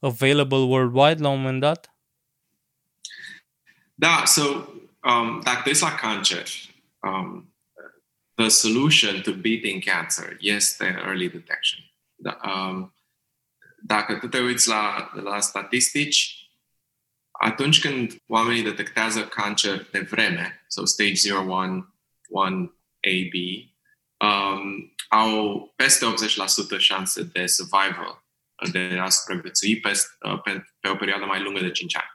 available 0.00 0.58
worldwide 0.58 1.22
la 1.22 1.28
un 1.28 1.40
moment 1.40 1.60
dat? 1.60 1.96
Da, 3.94 4.22
so 4.26 4.42
um, 5.02 5.40
dacă 5.44 5.70
te 5.70 5.78
la 5.80 5.94
cancer, 5.94 6.46
um, 7.04 7.54
the 8.34 8.48
solution 8.48 9.22
to 9.22 9.32
beating 9.32 9.84
cancer 9.84 10.36
este 10.40 11.02
early 11.06 11.28
detection. 11.28 11.80
Da, 12.14 12.38
um, 12.44 12.94
dacă 13.82 14.14
tu 14.14 14.28
te 14.28 14.40
uiți 14.40 14.68
la, 14.68 15.10
la 15.14 15.40
statistici, 15.40 16.48
atunci 17.30 17.80
când 17.80 18.22
oamenii 18.26 18.62
detectează 18.62 19.26
cancer 19.26 19.88
de 19.90 20.00
vreme, 20.00 20.64
so 20.68 20.84
stage 20.84 21.14
0, 21.14 21.40
1, 21.40 21.94
1, 22.28 22.78
AB, 23.00 23.34
um, 24.16 24.94
au 25.08 25.72
peste 25.76 26.14
80% 26.76 26.78
șanse 26.78 27.22
de 27.22 27.46
survival, 27.46 28.24
de 28.72 28.98
a 29.00 29.08
supraviețui 29.08 29.80
pe, 29.80 29.92
pe, 30.42 30.64
pe 30.80 30.88
o 30.88 30.96
perioadă 30.96 31.24
mai 31.24 31.42
lungă 31.42 31.60
de 31.60 31.70
5 31.70 31.96
ani. 31.96 32.13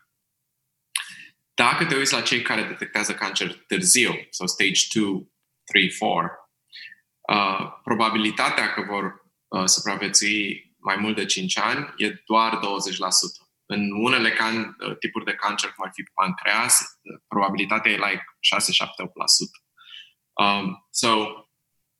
Dacă 1.66 1.86
te 1.86 1.96
uiți 1.96 2.14
la 2.14 2.22
cei 2.22 2.42
care 2.42 2.64
detectează 2.64 3.14
cancer 3.14 3.54
târziu, 3.68 4.10
sau 4.30 4.48
so 4.48 4.54
stage 4.54 4.82
2, 4.94 5.32
3, 5.64 5.92
4, 6.00 6.28
uh, 7.34 7.80
probabilitatea 7.84 8.74
că 8.74 8.82
vor 8.82 9.26
uh, 9.48 9.66
supraviețui 9.66 10.76
mai 10.78 10.96
mult 10.96 11.16
de 11.16 11.26
5 11.26 11.58
ani 11.58 11.94
e 11.98 12.24
doar 12.26 12.58
20%. 12.58 12.60
În 13.66 13.92
unele 13.92 14.32
can, 14.32 14.76
uh, 14.80 14.98
tipuri 14.98 15.26
de 15.26 15.34
cancer, 15.34 15.70
cum 15.70 15.86
ar 15.86 15.92
fi 15.94 16.04
pancreas, 16.14 16.80
uh, 16.80 17.22
probabilitatea 17.28 17.92
e 17.92 17.96
like 17.96 18.24
6-7-8%. 18.40 19.64
Um, 20.34 20.88
so, 20.90 21.26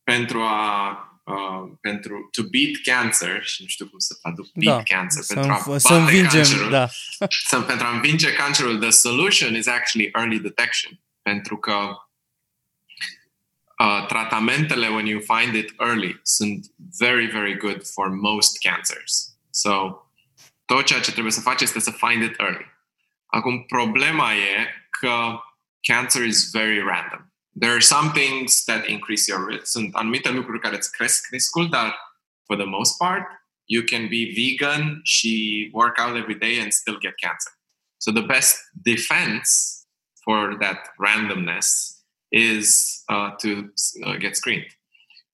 pentru 0.04 0.42
a 0.42 0.94
uh, 1.30 1.72
pentru 1.82 2.30
to 2.32 2.42
beat 2.44 2.72
cancer, 2.84 3.44
și 3.44 3.62
nu 3.62 3.68
știu 3.68 3.88
cum 3.90 4.00
să 4.00 4.18
traduc 4.22 4.48
beat 4.54 4.76
da, 4.76 4.96
cancer, 4.96 5.24
să 5.24 5.34
pentru 5.34 5.52
a 5.52 5.64
bate 5.66 5.80
să 5.80 5.94
învingem, 5.94 6.42
cancerul, 6.42 6.70
da. 6.70 6.88
să, 7.28 7.62
pentru 7.62 7.86
a 7.86 7.90
învinge 7.90 8.34
cancerul, 8.34 8.80
the 8.80 8.90
solution 8.90 9.56
is 9.56 9.68
actually 9.68 10.10
early 10.16 10.40
detection. 10.40 11.00
Pentru 11.22 11.58
că 11.58 11.78
uh, 13.80 14.06
tratamentele, 14.08 14.88
when 14.88 15.06
you 15.06 15.22
find 15.22 15.56
it 15.56 15.74
early, 15.80 16.20
sunt 16.24 16.66
very, 16.98 17.26
very 17.26 17.58
good 17.58 17.82
for 17.94 18.10
most 18.10 18.58
cancers. 18.60 19.38
So, 19.50 19.72
tot 20.66 20.86
ceea 20.86 21.00
ce 21.00 21.12
trebuie 21.12 21.32
să 21.32 21.42
faci 21.42 21.62
este 21.62 21.80
să 21.80 21.92
find 21.92 22.24
it 22.24 22.40
early. 22.40 22.66
Acum, 23.26 23.64
problema 23.64 24.34
e 24.34 24.68
că 24.90 25.40
cancer 25.82 26.26
is 26.26 26.50
very 26.52 26.80
random. 26.80 27.29
There 27.56 27.76
are 27.76 27.82
some 27.82 28.12
things 28.12 28.64
that 28.66 28.88
increase 28.88 29.28
your 29.28 29.46
risk. 29.46 29.66
Sunt 29.66 29.96
anumite 29.96 30.32
lucruri 30.32 30.60
care 30.60 30.76
îți 30.76 30.92
cresc 30.92 31.28
riscul, 31.32 31.70
dar 31.70 32.00
for 32.46 32.58
the 32.58 32.66
most 32.66 32.98
part, 32.98 33.24
you 33.66 33.84
can 33.84 34.08
be 34.08 34.34
vegan 34.34 35.02
she 35.04 35.70
work 35.72 36.00
out 36.00 36.16
every 36.16 36.36
day 36.36 36.60
and 36.60 36.72
still 36.72 36.98
get 36.98 37.14
cancer. 37.18 37.52
So 37.98 38.12
the 38.12 38.26
best 38.26 38.58
defense 38.84 39.86
for 40.24 40.58
that 40.60 40.90
randomness 41.00 42.00
is 42.32 43.04
uh, 43.10 43.32
to 43.40 43.70
uh, 44.06 44.18
get 44.18 44.36
screened. 44.36 44.72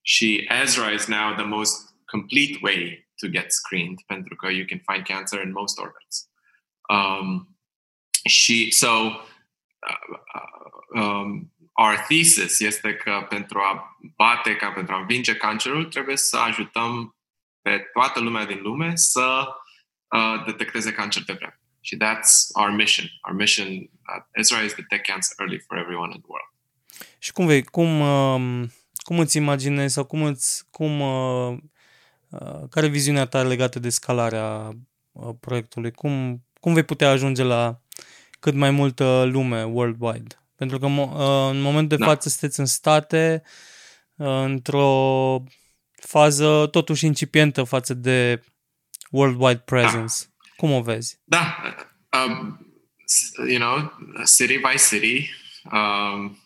She 0.04 0.48
Ezra 0.50 0.90
is 0.90 1.08
now 1.08 1.36
the 1.36 1.46
most 1.46 1.94
complete 2.10 2.62
way 2.62 3.06
to 3.20 3.30
get 3.30 3.52
screened 3.52 4.00
pentru 4.08 4.36
că 4.36 4.50
you 4.52 4.66
can 4.66 4.80
find 4.80 5.06
cancer 5.06 5.42
in 5.42 5.52
most 5.52 5.80
organs. 5.80 6.30
Um, 6.90 7.56
she 8.28 8.72
so 8.72 9.22
uh, 9.88 9.96
uh, 10.36 11.02
um, 11.02 11.52
our 11.76 11.96
thesis 12.08 12.60
este 12.60 12.94
că 12.94 13.26
pentru 13.30 13.60
a 13.60 13.98
bate, 14.16 14.56
ca 14.56 14.72
pentru 14.72 14.94
a 14.94 15.00
învinge 15.00 15.36
cancerul, 15.36 15.86
trebuie 15.86 16.18
să 16.18 16.38
ajutăm 16.38 17.16
pe 17.62 17.90
toată 17.94 18.20
lumea 18.20 18.46
din 18.46 18.60
lume 18.62 18.96
să 18.96 19.48
uh, 20.08 20.46
detecteze 20.46 20.92
cancer 20.92 21.24
de 21.24 21.34
vreme. 21.34 21.60
Și 21.82 21.98
that's 21.98 22.32
our 22.54 22.72
mission. 22.72 23.06
Our 23.22 23.36
mission 23.38 23.90
at 24.02 24.28
Ezra 24.32 24.62
is 24.62 24.74
to 24.74 24.82
detect 24.82 25.08
cancer 25.08 25.36
early 25.40 25.60
for 25.68 25.78
everyone 25.78 26.12
in 26.14 26.22
the 26.22 26.30
world. 26.30 26.50
Și 27.20 27.32
cum 27.32 27.46
vei, 27.46 27.64
cum, 27.64 28.00
um, 28.00 28.72
cum 28.96 29.20
îți 29.20 29.38
imaginezi 29.38 29.94
sau 29.94 30.06
cum 30.06 30.24
îți, 30.24 30.64
cum, 30.70 31.00
uh, 31.00 31.58
uh, 32.30 32.64
care 32.70 32.86
e 32.86 32.90
viziunea 32.90 33.26
ta 33.26 33.44
legată 33.44 33.80
de 33.80 33.90
scalarea 33.90 34.72
uh, 35.12 35.30
proiectului? 35.40 35.92
Cum, 35.92 36.44
cum 36.60 36.74
vei 36.74 36.84
putea 36.84 37.10
ajunge 37.10 37.44
la 37.44 37.82
cât 38.40 38.54
mai 38.54 38.72
multă 38.72 39.24
lume 39.32 39.64
worldwide? 39.64 40.40
Pentru 40.56 40.80
că 40.80 40.86
în 40.86 41.62
momentul 41.62 41.98
de 41.98 42.04
da. 42.04 42.06
față 42.06 42.30
sunteți 42.30 42.60
în 42.60 42.66
state 42.66 43.44
într-o 44.16 45.44
fază 45.96 46.68
totuși 46.72 47.06
incipientă 47.06 47.64
față 47.64 47.94
de 47.94 48.44
worldwide 49.12 49.60
presence. 49.60 50.16
Da. 50.20 50.50
Cum 50.56 50.72
o 50.72 50.82
vezi? 50.82 51.20
Da. 51.24 51.58
Um, 52.12 52.60
you 53.48 53.60
know, 53.60 53.92
city 54.26 54.58
by 54.58 54.78
city, 54.78 55.30
um, 55.72 56.38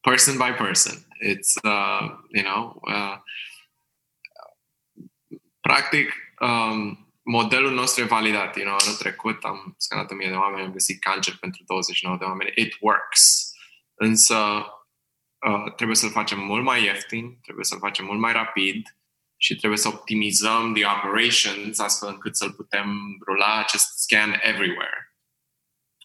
person 0.00 0.36
by 0.36 0.52
person. 0.56 1.06
It's, 1.22 1.54
uh, 1.62 2.08
you 2.28 2.42
know, 2.44 2.80
uh, 2.88 3.16
practic, 5.60 6.08
um, 6.40 7.03
modelul 7.24 7.72
nostru 7.72 8.02
e 8.02 8.06
validat. 8.06 8.56
You 8.56 8.64
know, 8.64 8.76
anul 8.84 8.96
trecut 8.96 9.44
am 9.44 9.74
scanat 9.78 10.10
1000 10.10 10.28
de 10.28 10.34
oameni, 10.34 10.66
am 10.66 10.72
găsit 10.72 11.00
cancer 11.00 11.36
pentru 11.40 11.62
29 11.66 12.16
de 12.16 12.24
oameni. 12.24 12.52
It 12.54 12.76
works. 12.80 13.52
Însă 13.94 14.36
uh, 15.46 15.74
trebuie 15.76 15.96
să-l 15.96 16.10
facem 16.10 16.38
mult 16.38 16.64
mai 16.64 16.84
ieftin, 16.84 17.38
trebuie 17.40 17.64
să-l 17.64 17.78
facem 17.78 18.04
mult 18.04 18.20
mai 18.20 18.32
rapid 18.32 18.96
și 19.36 19.56
trebuie 19.56 19.78
să 19.78 19.88
optimizăm 19.88 20.74
the 20.74 20.86
operations 20.86 21.78
astfel 21.78 22.08
încât 22.08 22.36
să-l 22.36 22.52
putem 22.52 23.18
rula 23.26 23.58
acest 23.58 23.98
scan 23.98 24.38
everywhere. 24.42 25.16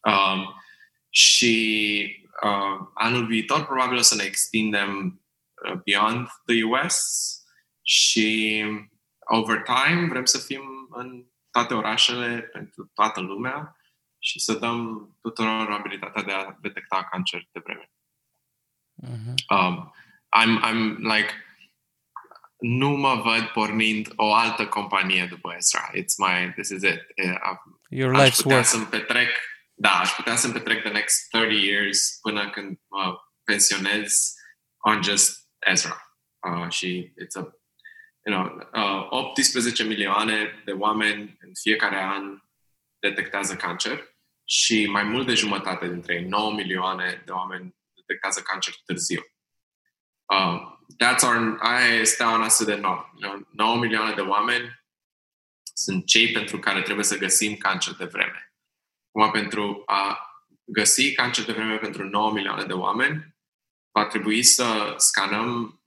Um, 0.03 0.53
și 1.09 2.15
uh, 2.43 2.87
anul 2.93 3.25
viitor 3.25 3.65
probabil 3.65 3.97
o 3.97 4.01
să 4.01 4.15
ne 4.15 4.23
extindem 4.23 5.21
uh, 5.65 5.79
beyond 5.83 6.27
the 6.45 6.63
US 6.63 6.97
și 7.81 8.63
over 9.25 9.61
time 9.61 10.07
vrem 10.07 10.25
să 10.25 10.37
fim 10.37 10.78
în 10.99 11.25
toate 11.51 11.73
orașele 11.73 12.41
pentru 12.41 12.91
toată 12.93 13.21
lumea 13.21 13.75
și 14.19 14.39
să 14.39 14.53
dăm 14.53 15.09
tuturor 15.21 15.71
abilitatea 15.71 16.23
de 16.23 16.31
a 16.31 16.57
detecta 16.61 17.07
cancer 17.11 17.47
de 17.51 17.59
vreme. 17.63 17.91
Uh-huh. 19.03 19.33
Um, 19.49 19.93
I'm, 20.41 20.61
I'm 20.63 20.97
like, 20.97 21.33
nu 22.57 22.89
mă 22.89 23.15
văd 23.15 23.47
pornind 23.47 24.11
o 24.15 24.33
altă 24.33 24.67
companie 24.67 25.25
după 25.25 25.53
Ezra. 25.57 25.89
It's 25.93 26.15
my, 26.17 26.51
this 26.51 26.69
is 26.69 26.81
it. 26.81 26.99
Your 27.89 28.15
life's 28.15 28.43
work. 28.45 28.65
să-mi 28.65 28.85
petrec 28.85 29.29
da, 29.81 29.99
aș 29.99 30.09
putea 30.09 30.35
să-mi 30.35 30.53
petrec 30.53 30.81
the 30.81 30.91
next 30.91 31.29
30 31.29 31.63
years 31.63 32.17
până 32.21 32.49
când 32.49 32.79
mă 32.87 33.19
pensionez 33.43 34.33
on 34.77 35.03
just 35.03 35.47
Ezra. 35.59 36.17
Uh, 36.39 36.69
și 36.69 37.13
it's 37.23 37.41
a, 37.41 37.58
you 38.25 38.35
know, 38.35 38.67
uh, 38.73 39.07
18 39.09 39.83
milioane 39.83 40.61
de 40.65 40.71
oameni 40.71 41.37
în 41.39 41.49
fiecare 41.61 42.01
an 42.01 42.41
detectează 42.99 43.55
cancer 43.55 44.17
și 44.43 44.87
mai 44.89 45.03
mult 45.03 45.27
de 45.27 45.33
jumătate 45.33 45.87
dintre 45.87 46.13
ei, 46.13 46.25
9 46.25 46.53
milioane 46.53 47.21
de 47.25 47.31
oameni 47.31 47.75
detectează 47.95 48.41
cancer 48.41 48.73
târziu. 48.85 49.21
Uh, 50.25 50.77
that's 51.03 51.23
our, 51.23 51.57
aia 51.59 51.93
este 51.93 52.23
o 52.23 52.37
noastră 52.37 52.65
de 52.65 52.75
9. 52.75 53.09
9 53.51 53.77
milioane 53.77 54.13
de 54.13 54.21
oameni 54.21 54.79
sunt 55.73 56.05
cei 56.05 56.31
pentru 56.31 56.59
care 56.59 56.81
trebuie 56.81 57.05
să 57.05 57.17
găsim 57.17 57.55
cancer 57.55 57.93
de 57.93 58.05
vreme. 58.05 58.53
Acum, 59.11 59.31
pentru 59.31 59.83
a 59.85 60.29
găsi 60.63 61.13
cancer 61.13 61.45
de 61.45 61.51
vreme 61.51 61.77
pentru 61.77 62.03
9 62.03 62.31
milioane 62.31 62.63
de 62.63 62.73
oameni, 62.73 63.35
va 63.91 64.05
trebui 64.05 64.43
să 64.43 64.93
scanăm 64.97 65.78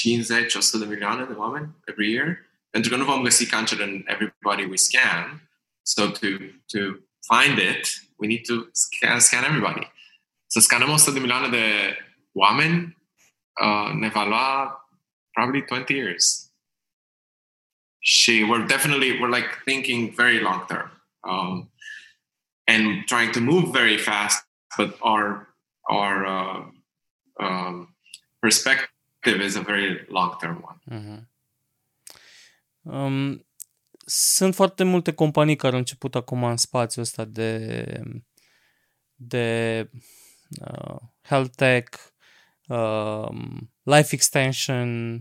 50-100 0.00 0.78
de 0.78 0.84
milioane 0.84 1.24
de 1.24 1.32
oameni 1.32 1.68
every 1.84 2.12
year, 2.12 2.38
pentru 2.70 2.90
că 2.90 2.96
nu 2.96 3.04
vom 3.04 3.22
găsi 3.22 3.46
cancer 3.46 3.80
in 3.80 4.04
everybody 4.06 4.64
we 4.64 4.76
scan. 4.76 5.48
So 5.82 6.10
to, 6.10 6.28
to 6.66 6.78
find 7.32 7.58
it, 7.58 8.02
we 8.16 8.26
need 8.26 8.46
to 8.46 8.54
scan, 8.72 9.20
scan 9.20 9.44
everybody. 9.44 9.90
Să 10.46 10.60
scanăm 10.60 10.88
100 10.88 11.10
de 11.10 11.18
milioane 11.18 11.48
de 11.48 11.96
oameni 12.32 12.96
uh, 13.62 13.92
ne 13.92 14.08
va 14.08 14.24
lua 14.24 14.86
probably 15.32 15.62
20 15.62 15.94
years. 15.94 16.52
she 18.02 18.44
we're 18.44 18.66
definitely 18.66 19.20
we're 19.20 19.30
like 19.30 19.58
thinking 19.64 20.14
very 20.14 20.40
long 20.40 20.66
term 20.66 20.90
um, 21.24 21.68
and 22.66 23.06
trying 23.06 23.32
to 23.32 23.40
move 23.40 23.72
very 23.72 23.96
fast, 23.96 24.44
but 24.76 24.98
our 25.02 25.48
our 25.88 26.26
uh, 26.26 26.62
um, 27.40 27.94
perspective 28.42 28.88
is 29.24 29.56
a 29.56 29.60
very 29.60 30.06
long 30.08 30.36
term 30.36 30.62
one. 30.62 31.00
Mhm. 31.00 31.30
Um, 32.82 33.46
sunt 34.04 34.54
foarte 34.54 34.84
multe 34.84 35.12
companii 35.12 35.56
care 35.56 35.72
au 35.72 35.78
început 35.78 36.14
acum 36.14 36.44
în 36.44 36.56
spațiul 36.56 37.04
ăsta 37.04 37.24
de, 37.24 38.00
de 39.14 39.88
uh, 40.60 40.96
health 41.22 41.54
tech, 41.56 41.98
uh, 42.66 43.28
life 43.82 44.14
extension. 44.14 45.14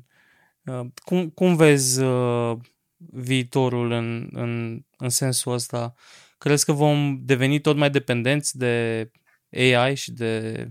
Uh, 0.66 0.86
cum, 0.96 1.30
cum 1.30 1.56
vezi 1.56 2.02
uh, 2.02 2.58
viitorul 2.98 3.92
în, 3.92 4.30
în, 4.32 4.84
în 4.98 5.10
sensul 5.10 5.54
ăsta? 5.54 5.94
Crezi 6.38 6.66
că 6.66 6.72
vom 6.72 7.20
deveni 7.26 7.62
tot 7.62 7.78
mai 7.78 7.90
dependenți 7.90 8.58
de 8.58 9.12
AI 9.52 9.96
și 9.96 10.12
de 10.12 10.68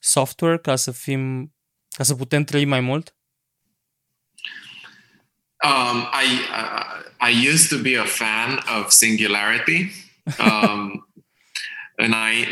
software 0.00 0.58
ca 0.58 0.76
să 0.76 0.90
fim 0.90 1.54
ca 2.02 2.08
să 2.08 2.14
putem 2.14 2.44
trăi 2.44 2.64
mai 2.64 2.80
mult? 2.80 3.14
Um, 5.64 5.98
I 6.24 6.28
uh, 6.60 7.28
I 7.28 7.48
used 7.52 7.68
to 7.68 7.78
be 7.88 7.98
a 7.98 8.04
fan 8.04 8.50
of 8.78 8.90
singularity, 8.90 9.92
um, 10.38 11.06
and 12.04 12.14
I 12.14 12.48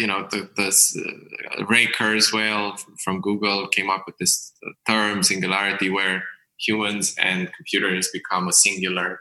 you 0.00 0.06
know 0.06 0.26
the, 0.32 0.40
the 0.54 0.68
uh, 0.68 1.64
Ray 1.68 1.86
Kurzweil 1.96 2.74
from 3.02 3.20
Google 3.20 3.68
came 3.76 3.88
up 3.96 4.02
with 4.06 4.16
this 4.16 4.52
term 4.82 5.22
singularity, 5.22 5.88
where 5.88 6.22
humans 6.66 7.14
and 7.18 7.48
computers 7.56 8.10
become 8.12 8.48
a 8.48 8.52
singular 8.52 9.20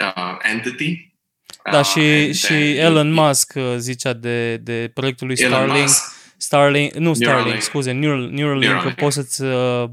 uh, 0.00 0.38
entity. 0.42 0.92
Da, 1.70 1.78
Uh, 1.78 1.84
și, 1.84 1.98
and 1.98 2.34
și 2.34 2.46
then 2.46 2.76
Elon 2.76 3.12
Musk 3.12 3.52
uh, 3.56 3.74
zicea 3.78 4.12
de, 4.12 4.56
de 4.56 4.90
proiectul 4.94 5.26
lui 5.26 5.36
Elon 5.38 5.52
Starlink. 5.52 5.88
Musk, 5.88 6.17
Starlink, 6.48 6.94
nu 6.94 7.14
Starlink, 7.14 7.36
Neuralink. 7.36 7.62
scuze, 7.62 7.92
Neural, 7.92 8.28
Neuralink, 8.28 8.62
că 8.62 8.68
Neuralink, 8.72 8.94
poți 8.98 9.14
să-ți, 9.14 9.42
uh, 9.42 9.88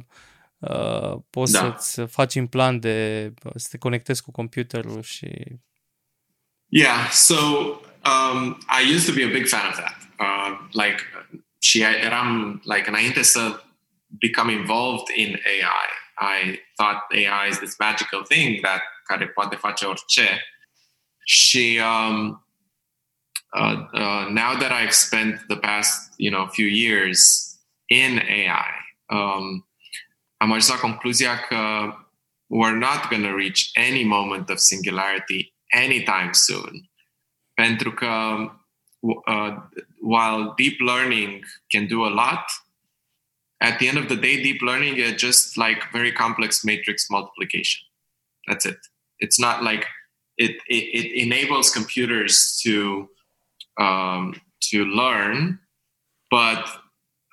uh, 0.59 1.17
poți 1.29 1.51
Da. 1.51 1.59
să-ți 1.59 2.11
faci 2.11 2.33
implant 2.33 2.81
de, 2.81 3.33
să 3.55 3.67
te 3.71 3.77
conectezi 3.77 4.21
cu 4.21 4.31
computerul 4.31 5.01
și... 5.01 5.27
Yeah, 6.67 7.09
so 7.11 7.35
um, 8.05 8.57
I 8.79 8.93
used 8.95 9.05
to 9.05 9.13
be 9.13 9.23
a 9.23 9.37
big 9.37 9.47
fan 9.47 9.67
of 9.69 9.75
that. 9.75 9.97
Uh, 10.19 10.59
like, 10.71 11.03
și 11.59 11.81
eram, 11.81 12.61
like, 12.63 12.89
înainte 12.89 13.21
să 13.21 13.63
become 14.07 14.51
involved 14.51 15.07
in 15.15 15.41
AI, 15.45 15.89
I 16.39 16.59
thought 16.75 17.01
AI 17.11 17.49
is 17.49 17.57
this 17.57 17.75
magical 17.79 18.23
thing 18.23 18.59
that 18.61 18.81
care 19.03 19.27
poate 19.27 19.55
face 19.55 19.85
orice. 19.85 20.45
Și 21.25 21.79
um, 21.81 22.44
uh, 23.55 23.87
uh, 23.93 24.29
now 24.31 24.53
that 24.59 24.71
I've 24.71 24.93
spent 24.93 25.39
the 25.47 25.55
past, 25.57 26.13
you 26.17 26.29
know, 26.29 26.47
few 26.47 26.67
years 26.67 27.57
in 27.89 28.19
AI, 28.19 28.71
um, 29.09 29.65
am 30.37 30.51
ajuns 30.51 31.47
că 31.47 31.93
we're 32.47 32.77
not 32.77 33.09
going 33.09 33.23
to 33.23 33.33
reach 33.33 33.71
any 33.75 34.03
moment 34.03 34.49
of 34.49 34.59
singularity 34.59 35.53
anytime 35.71 36.33
soon. 36.33 36.89
Pentru 37.53 37.91
că 37.93 38.05
uh, 39.25 39.55
while 40.01 40.53
deep 40.57 40.79
learning 40.79 41.45
can 41.69 41.87
do 41.87 42.05
a 42.05 42.09
lot, 42.09 42.45
at 43.57 43.79
the 43.79 43.87
end 43.87 43.97
of 43.97 44.07
the 44.07 44.15
day, 44.15 44.41
deep 44.41 44.61
learning 44.61 44.97
is 44.97 45.15
just 45.21 45.57
like 45.57 45.89
very 45.91 46.11
complex 46.11 46.63
matrix 46.63 47.09
multiplication. 47.09 47.81
That's 48.47 48.65
it. 48.65 48.79
It's 49.19 49.39
not 49.39 49.63
like 49.63 49.85
it, 50.37 50.57
it, 50.67 50.83
it 50.99 51.23
enables 51.23 51.69
computers 51.69 52.59
to 52.63 53.09
um, 53.79 54.35
to 54.71 54.85
learn, 54.85 55.59
but 56.29 56.67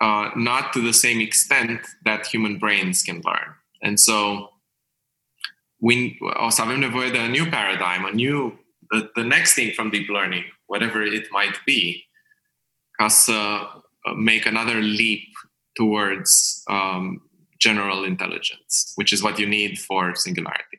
uh, 0.00 0.30
not 0.36 0.72
to 0.72 0.80
the 0.80 0.92
same 0.92 1.20
extent 1.20 1.80
that 2.04 2.26
human 2.26 2.58
brains 2.58 3.02
can 3.02 3.20
learn. 3.24 3.54
And 3.82 3.98
so 3.98 4.48
we 5.80 6.18
o 6.20 6.50
să 6.50 6.62
avem 6.62 6.82
a 7.14 7.28
new 7.28 7.46
paradigm, 7.46 8.04
a 8.04 8.10
new 8.10 8.58
the, 8.90 9.10
the 9.14 9.24
next 9.24 9.54
thing 9.54 9.72
from 9.72 9.90
deep 9.90 10.08
learning, 10.08 10.44
whatever 10.66 11.02
it 11.02 11.28
might 11.30 11.58
be, 11.64 12.04
ca 12.98 13.08
uh, 13.28 14.14
make 14.16 14.46
another 14.46 14.80
leap 14.82 15.28
towards 15.74 16.62
um, 16.68 17.20
general 17.58 18.04
intelligence, 18.04 18.92
which 18.96 19.12
is 19.12 19.22
what 19.22 19.38
you 19.38 19.46
need 19.46 19.78
for 19.78 20.14
singularity. 20.14 20.78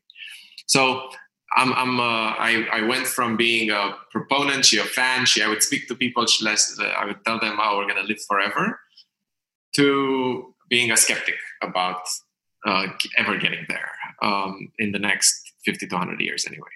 So 0.67 1.09
I'm, 1.55 1.73
I'm 1.73 1.99
uh, 1.99 2.33
I, 2.49 2.67
I 2.71 2.81
went 2.81 3.07
from 3.07 3.37
being 3.37 3.69
a 3.69 3.95
proponent, 4.11 4.65
she 4.65 4.77
a 4.79 4.83
fan, 4.83 5.25
she 5.25 5.43
I 5.43 5.47
would 5.47 5.63
speak 5.63 5.87
to 5.87 5.95
people, 5.95 6.25
she 6.25 6.43
less, 6.43 6.77
I 6.79 7.05
would 7.05 7.23
tell 7.25 7.39
them, 7.39 7.57
oh, 7.61 7.77
we're 7.77 7.87
going 7.87 8.01
to 8.01 8.07
live 8.07 8.21
forever, 8.27 8.79
to 9.75 10.55
being 10.69 10.91
a 10.91 10.97
skeptic 10.97 11.35
about 11.61 12.01
uh, 12.65 12.87
ever 13.17 13.37
getting 13.37 13.65
there 13.67 13.91
um, 14.21 14.71
in 14.79 14.91
the 14.91 14.99
next 14.99 15.53
50 15.65 15.87
to 15.87 15.95
100 15.95 16.19
years 16.21 16.45
anyway. 16.47 16.69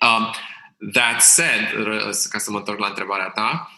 Um, 0.00 0.32
that 0.94 1.22
said, 1.22 1.72
ca 2.30 2.38
să 2.38 2.50
mă 2.50 2.58
întorc 2.58 2.78
la 2.78 2.86
întrebarea 2.86 3.28
ta, 3.28 3.70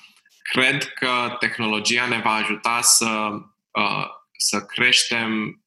cred 0.42 0.84
că 0.84 1.36
tehnologia 1.38 2.06
ne 2.06 2.20
va 2.20 2.32
ajuta 2.32 2.80
să, 2.80 3.30
uh, 3.70 4.06
să 4.36 4.64
creștem 4.64 5.62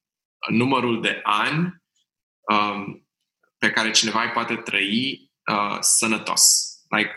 numărul 0.50 1.02
de 1.02 1.20
ani 1.24 1.82
um, 2.42 3.03
pe 3.64 3.72
care 3.72 3.92
cineva 3.92 4.24
îi 4.24 4.30
poate 4.30 4.56
trăi 4.56 5.32
uh, 5.52 5.78
sănătos. 5.80 6.44
Like, 6.90 7.12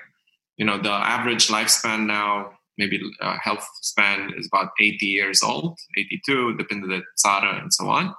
you 0.55 0.69
know, 0.69 0.81
the 0.81 1.13
average 1.13 1.47
lifespan 1.57 2.05
now, 2.05 2.61
maybe 2.75 2.97
uh, 2.97 3.37
health 3.45 3.65
span 3.81 4.35
is 4.39 4.47
about 4.51 4.71
80 4.79 5.01
years 5.01 5.41
old, 5.41 5.75
82, 5.97 6.55
depinde 6.57 6.87
de 6.87 7.03
țară 7.17 7.59
and 7.61 7.71
so 7.71 7.85
on. 7.85 8.13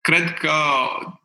Cred 0.00 0.34
că 0.34 0.52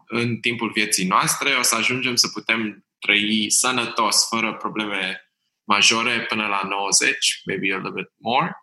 în 0.08 0.38
timpul 0.38 0.72
vieții 0.72 1.06
noastre 1.06 1.50
o 1.54 1.62
să 1.62 1.76
ajungem 1.76 2.16
să 2.16 2.28
putem 2.28 2.86
trăi 3.00 3.52
sănătos, 3.52 4.28
fără 4.28 4.54
probleme 4.54 5.30
majore 5.64 6.22
până 6.22 6.48
la 6.48 6.62
90, 6.70 7.42
maybe 7.46 7.74
a 7.74 7.76
little 7.76 7.92
bit 7.94 8.12
more, 8.18 8.56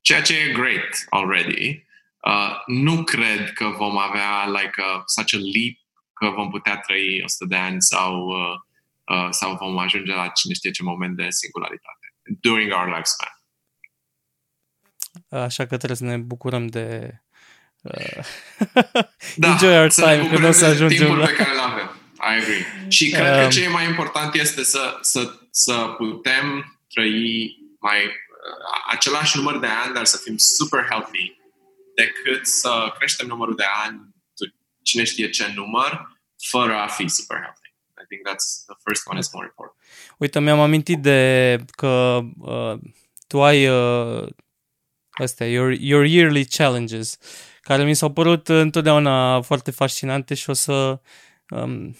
ceea 0.00 0.22
ce 0.22 0.36
e 0.36 0.52
great 0.52 1.04
already. 1.08 1.86
Uh, 2.26 2.56
nu 2.66 3.04
cred 3.04 3.52
că 3.52 3.68
vom 3.68 3.98
avea 3.98 4.46
like 4.46 4.82
a, 4.82 5.02
such 5.06 5.34
a 5.34 5.38
leap 5.38 5.82
că 6.24 6.34
vom 6.34 6.50
putea 6.50 6.76
trăi 6.76 7.22
100 7.24 7.44
de 7.44 7.56
ani 7.56 7.82
sau, 7.82 8.26
uh, 8.26 8.54
uh, 9.16 9.28
sau 9.30 9.56
vom 9.56 9.78
ajunge 9.78 10.14
la 10.14 10.28
cine 10.28 10.54
știe 10.54 10.70
ce 10.70 10.82
moment 10.82 11.16
de 11.16 11.26
singularitate 11.30 12.14
during 12.24 12.72
our 12.72 12.86
lifespan. 12.86 13.28
Așa 15.28 15.66
că 15.66 15.76
trebuie 15.76 15.96
să 15.96 16.04
ne 16.04 16.16
bucurăm 16.16 16.66
de 16.66 17.10
uh, 17.82 18.24
Da, 19.36 19.48
enjoy 19.48 19.78
our 19.78 19.90
să 19.90 20.00
ne 20.00 20.06
time, 20.06 20.16
că 20.16 20.22
bucurăm 20.22 20.42
nu 20.42 20.48
o 20.48 20.52
să 20.52 20.64
de 20.64 20.70
ajungem 20.70 20.98
timpul 20.98 21.18
la... 21.18 21.26
pe 21.26 21.32
care 21.32 21.50
îl 21.50 21.60
avem. 21.60 21.96
I 22.18 22.40
agree. 22.40 22.86
Și 22.88 23.10
cred 23.10 23.32
că 23.32 23.44
Um, 23.44 23.50
ce 23.50 23.62
e 23.62 23.68
mai 23.68 23.86
important 23.86 24.34
este 24.34 24.64
să, 24.64 24.98
să, 25.00 25.38
să 25.50 25.94
putem 25.96 26.78
trăi 26.88 27.56
mai 27.80 28.04
uh, 28.04 28.84
același 28.90 29.36
număr 29.36 29.58
de 29.58 29.66
ani, 29.66 29.94
dar 29.94 30.04
să 30.04 30.20
fim 30.24 30.36
super 30.36 30.86
healthy, 30.90 31.36
decât 31.94 32.46
să 32.46 32.92
creștem 32.98 33.26
numărul 33.26 33.56
de 33.56 33.64
ani, 33.84 34.00
tu- 34.36 34.54
cine 34.82 35.04
știe 35.04 35.30
ce 35.30 35.52
număr, 35.54 36.13
fără 36.48 36.74
a 36.74 36.86
fi 36.86 37.08
super 37.08 37.36
healthy. 37.36 37.68
I 38.02 38.06
think 38.08 38.28
that's 38.28 38.64
the 38.66 38.76
first 38.84 39.02
one 39.10 39.18
is 39.18 39.28
more 39.32 39.46
important. 39.46 39.78
Uite, 40.18 40.40
mi-am 40.40 40.60
amintit 40.60 41.02
de 41.02 41.58
că 41.70 42.20
uh, 42.38 42.78
tu 43.26 43.42
ai 43.42 43.68
uh, 43.68 44.28
astea, 45.10 45.46
your, 45.46 45.72
your 45.72 46.04
yearly 46.04 46.44
challenges, 46.44 47.18
care 47.60 47.84
mi 47.84 47.94
s-au 47.94 48.12
părut 48.12 48.48
întotdeauna 48.48 49.40
foarte 49.40 49.70
fascinante 49.70 50.34
și 50.34 50.50
o 50.50 50.52
să, 50.52 51.00
um, 51.48 51.96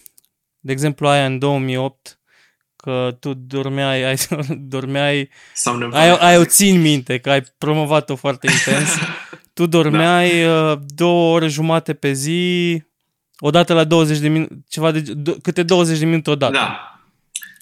de 0.58 0.72
exemplu, 0.72 1.08
aia 1.08 1.26
în 1.26 1.38
2008, 1.38 2.18
că 2.76 3.16
tu 3.20 3.34
dormeai, 3.34 4.02
ai, 4.02 4.16
dormeai, 4.74 5.30
Sau 5.54 5.76
ne 5.76 5.96
ai, 5.96 6.18
ai 6.18 6.36
o 6.36 6.44
țin 6.44 6.80
minte, 6.80 7.18
că 7.18 7.30
ai 7.30 7.42
promovat-o 7.58 8.16
foarte 8.16 8.50
intens. 8.50 8.88
Tu 9.52 9.66
dormeai 9.66 10.46
uh, 10.46 10.78
două 10.86 11.34
ore 11.34 11.46
jumate 11.46 11.94
pe 11.94 12.12
zi, 12.12 12.82
odată 13.46 13.74
la 13.74 13.84
20 13.84 14.18
de 14.18 14.28
minute, 14.28 14.54
ceva 14.68 14.90
de, 14.90 15.00
do, 15.00 15.32
câte 15.42 15.62
20 15.62 15.98
de 15.98 16.04
minute 16.04 16.30
odată. 16.30 16.52
Da, 16.52 16.88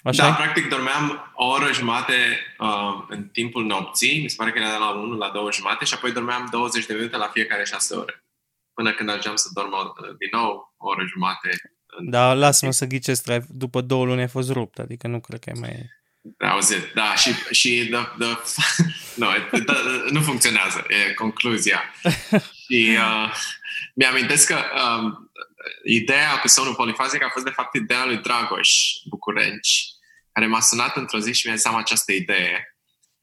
Așa? 0.03 0.23
Da, 0.23 0.33
practic 0.33 0.69
dormeam 0.69 1.31
o 1.35 1.45
oră 1.45 1.71
jumate 1.73 2.13
uh, 2.59 3.03
în 3.07 3.23
timpul 3.27 3.65
nopții, 3.65 4.21
mi 4.21 4.29
se 4.29 4.35
pare 4.37 4.51
că 4.51 4.59
era 4.59 4.71
de 4.71 4.77
la 4.79 4.89
1 4.89 5.15
la 5.17 5.29
2 5.33 5.47
jumate 5.53 5.85
și 5.85 5.93
apoi 5.93 6.11
dormeam 6.11 6.47
20 6.51 6.85
de 6.85 6.93
minute 6.93 7.17
la 7.17 7.27
fiecare 7.33 7.63
6 7.65 7.95
ore. 7.95 8.23
Până 8.73 8.91
când 8.93 9.09
ajungeam 9.09 9.35
să 9.35 9.49
dorm 9.53 9.71
o- 9.73 9.93
din 10.17 10.29
nou 10.31 10.73
o 10.77 10.87
oră 10.87 11.03
jumate. 11.05 11.49
în- 11.97 12.09
Da, 12.09 12.33
lasă-mă 12.33 12.71
să 12.71 12.85
ghicesc, 12.85 13.29
ai- 13.29 13.45
după 13.49 13.81
două 13.81 14.05
luni 14.05 14.19
ai 14.21 14.27
fost 14.27 14.51
rupt, 14.51 14.79
adică 14.79 15.07
nu 15.07 15.19
cred 15.19 15.39
că 15.39 15.49
ai 15.53 15.59
mai... 15.59 15.89
That 16.37 16.53
was 16.53 16.69
it. 16.69 16.91
Da, 16.93 17.15
și, 17.15 17.29
și 17.51 17.87
the, 17.91 18.01
the, 18.19 18.37
no, 19.21 19.27
it, 19.35 19.65
the, 19.65 19.75
nu 20.11 20.21
funcționează, 20.21 20.83
e 20.87 21.13
concluzia. 21.13 21.81
și 22.65 22.97
uh, 22.97 23.33
mi-amintesc 23.95 24.47
că 24.47 24.55
um, 24.55 25.31
ideea 25.85 26.39
cu 26.39 26.47
somnul 26.47 26.75
polifazic 26.75 27.23
a 27.23 27.29
fost 27.29 27.45
de 27.45 27.51
fapt 27.51 27.73
ideea 27.75 28.05
lui 28.05 28.17
Dragoș 28.17 28.69
Bucurenci, 29.09 29.85
care 30.31 30.47
m-a 30.47 30.59
sunat 30.59 30.95
într-o 30.95 31.19
zi 31.19 31.33
și 31.33 31.47
mi-a 31.47 31.55
zis 31.55 31.65
am 31.65 31.75
această 31.75 32.11
idee. 32.11 32.77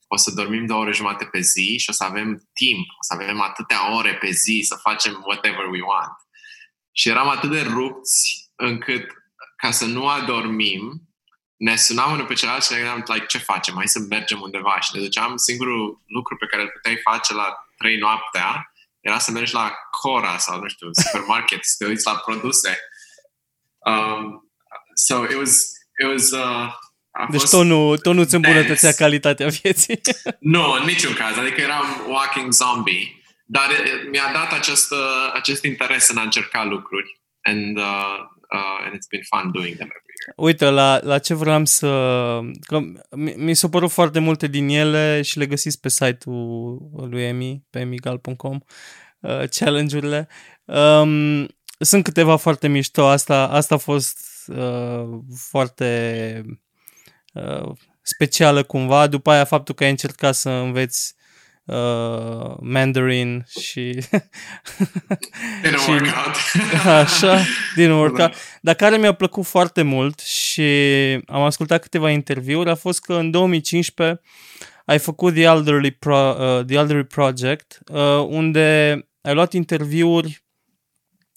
O 0.06 0.16
să 0.16 0.30
dormim 0.30 0.66
două 0.66 0.80
ore 0.80 0.92
jumate 0.92 1.24
pe 1.24 1.40
zi 1.40 1.78
și 1.78 1.90
o 1.90 1.92
să 1.92 2.04
avem 2.04 2.48
timp, 2.52 2.86
o 2.88 3.02
să 3.02 3.14
avem 3.14 3.40
atâtea 3.40 3.96
ore 3.96 4.14
pe 4.14 4.30
zi 4.30 4.64
să 4.68 4.74
facem 4.74 5.22
whatever 5.26 5.64
we 5.64 5.82
want. 5.82 6.16
Și 6.92 7.08
eram 7.08 7.28
atât 7.28 7.50
de 7.50 7.60
rupți 7.60 8.50
încât 8.56 9.06
ca 9.56 9.70
să 9.70 9.84
nu 9.84 10.08
adormim, 10.08 11.08
ne 11.56 11.76
sunam 11.76 12.12
unul 12.12 12.26
pe 12.26 12.34
celălalt 12.34 12.64
și 12.64 12.72
ne 12.72 12.78
gândeam, 12.78 13.04
like, 13.06 13.26
ce 13.26 13.38
facem? 13.38 13.74
Hai 13.74 13.88
să 13.88 13.98
mergem 14.08 14.40
undeva. 14.40 14.80
Și 14.80 14.90
ne 14.94 15.00
duceam, 15.00 15.36
singurul 15.36 16.02
lucru 16.06 16.36
pe 16.36 16.46
care 16.46 16.62
îl 16.62 16.68
puteai 16.68 17.00
face 17.10 17.34
la 17.34 17.56
trei 17.76 17.96
noaptea 17.96 18.69
era 19.00 19.18
să 19.18 19.30
mergi 19.30 19.54
la 19.54 19.74
Cora 19.90 20.38
sau, 20.38 20.60
nu 20.60 20.68
știu, 20.68 20.88
supermarket, 20.92 21.64
să 21.64 21.74
te 21.78 21.86
uiți 21.86 22.06
la 22.06 22.16
produse. 22.16 22.78
Um, 23.78 24.50
so 24.94 25.24
it 25.24 25.36
was, 25.36 25.66
it 26.02 26.06
was 26.12 26.30
uh, 26.30 26.74
a 27.10 27.26
deci 27.30 27.48
tot 27.48 27.64
nu, 27.64 27.96
tot 27.96 28.14
nu-ți 28.14 28.34
îmbunătățea 28.34 28.92
calitatea 28.92 29.48
vieții. 29.48 30.00
nu, 30.54 30.72
în 30.72 30.84
niciun 30.84 31.14
caz. 31.14 31.36
Adică 31.36 31.60
eram 31.60 32.04
walking 32.08 32.52
zombie. 32.52 33.14
Dar 33.44 33.68
mi-a 34.10 34.32
dat 34.32 34.52
acest, 34.52 34.94
acest 35.32 35.64
interes 35.64 36.08
în 36.08 36.16
a 36.16 36.22
încerca 36.22 36.64
lucruri. 36.64 37.20
And, 37.42 37.76
uh, 37.76 38.18
uh, 38.52 38.84
and 38.84 38.94
it's 38.94 39.08
been 39.10 39.22
fun 39.22 39.50
doing 39.52 39.76
them 39.76 39.88
every 39.88 40.14
year. 40.24 40.34
Uite, 40.36 40.64
la, 40.64 41.00
la 41.02 41.18
ce 41.18 41.34
vreau 41.34 41.64
să... 41.64 41.88
Că 42.60 42.80
mi 43.36 43.54
s-au 43.54 43.68
părut 43.68 43.90
foarte 43.90 44.18
multe 44.18 44.46
din 44.46 44.68
ele 44.68 45.22
și 45.22 45.38
le 45.38 45.46
găsiți 45.46 45.80
pe 45.80 45.88
site-ul 45.88 47.08
lui 47.10 47.22
Emi, 47.22 47.64
pe 47.70 47.80
emigal.com, 47.80 48.58
uh, 49.20 49.48
challenge-urile. 49.48 50.28
Um, 50.64 51.48
sunt 51.78 52.04
câteva 52.04 52.36
foarte 52.36 52.68
mișto. 52.68 53.06
Asta, 53.06 53.48
asta 53.48 53.74
a 53.74 53.78
fost 53.78 54.18
uh, 54.46 55.08
foarte 55.36 56.42
uh, 57.34 57.72
specială 58.02 58.62
cumva. 58.62 59.06
După 59.06 59.30
aia 59.30 59.44
faptul 59.44 59.74
că 59.74 59.84
ai 59.84 59.90
încercat 59.90 60.34
să 60.34 60.50
înveți 60.50 61.14
uh, 61.70 62.56
Mandarin 62.60 63.44
și... 63.60 63.90
Didn't 65.62 65.82
și, 65.84 65.90
work 65.90 66.04
out. 66.04 66.36
așa, 67.02 67.38
din 67.74 67.90
work 67.90 68.32
Dar 68.60 68.74
care 68.74 68.96
mi-a 68.96 69.12
plăcut 69.12 69.46
foarte 69.46 69.82
mult 69.82 70.18
și 70.20 70.62
am 71.26 71.42
ascultat 71.42 71.80
câteva 71.80 72.10
interviuri 72.10 72.70
a 72.70 72.74
fost 72.74 73.00
că 73.00 73.14
în 73.14 73.30
2015 73.30 74.20
ai 74.84 74.98
făcut 74.98 75.34
The 75.34 75.42
Elderly, 75.42 75.90
Pro, 75.90 76.36
uh, 76.38 76.64
The 76.64 76.76
Elderly 76.76 77.04
Project 77.04 77.78
uh, 77.92 78.26
unde 78.28 78.98
ai 79.20 79.34
luat 79.34 79.52
interviuri 79.52 80.44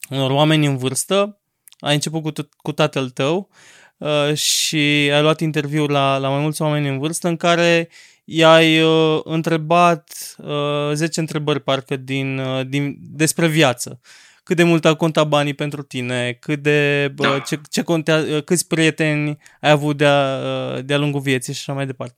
unor 0.09 0.31
oameni 0.31 0.65
în 0.65 0.77
vârstă, 0.77 1.41
ai 1.79 1.93
început 1.93 2.21
cu, 2.21 2.31
t- 2.31 2.49
cu 2.57 2.71
tatăl 2.71 3.09
tău 3.09 3.49
uh, 3.97 4.34
și 4.34 5.09
ai 5.13 5.21
luat 5.21 5.39
interviuri 5.39 5.91
la, 5.91 6.17
la 6.17 6.29
mai 6.29 6.39
mulți 6.41 6.61
oameni 6.61 6.88
în 6.88 6.99
vârstă 6.99 7.27
în 7.27 7.38
care 7.38 7.89
i-ai 8.24 8.82
uh, 8.82 9.21
întrebat 9.24 10.36
uh, 10.38 10.91
10 10.93 11.19
întrebări 11.19 11.59
parcă 11.59 11.95
din, 11.95 12.38
uh, 12.38 12.67
din, 12.67 12.97
despre 12.99 13.47
viață. 13.47 13.99
Cât 14.43 14.55
de 14.55 14.63
mult 14.63 14.86
a 14.86 14.93
contat 14.93 15.28
banii 15.28 15.53
pentru 15.53 15.82
tine, 15.82 16.38
cât 16.39 16.61
de, 16.61 17.07
da. 17.07 17.39
ce, 17.39 17.61
ce 17.69 17.82
contea, 17.82 18.15
uh, 18.15 18.43
câți 18.43 18.67
prieteni 18.67 19.38
ai 19.61 19.69
avut 19.69 19.97
de-a, 19.97 20.39
uh, 20.76 20.84
de-a 20.86 20.97
lungul 20.97 21.21
vieții 21.21 21.53
și 21.53 21.59
așa 21.59 21.74
mai 21.74 21.86
departe. 21.86 22.15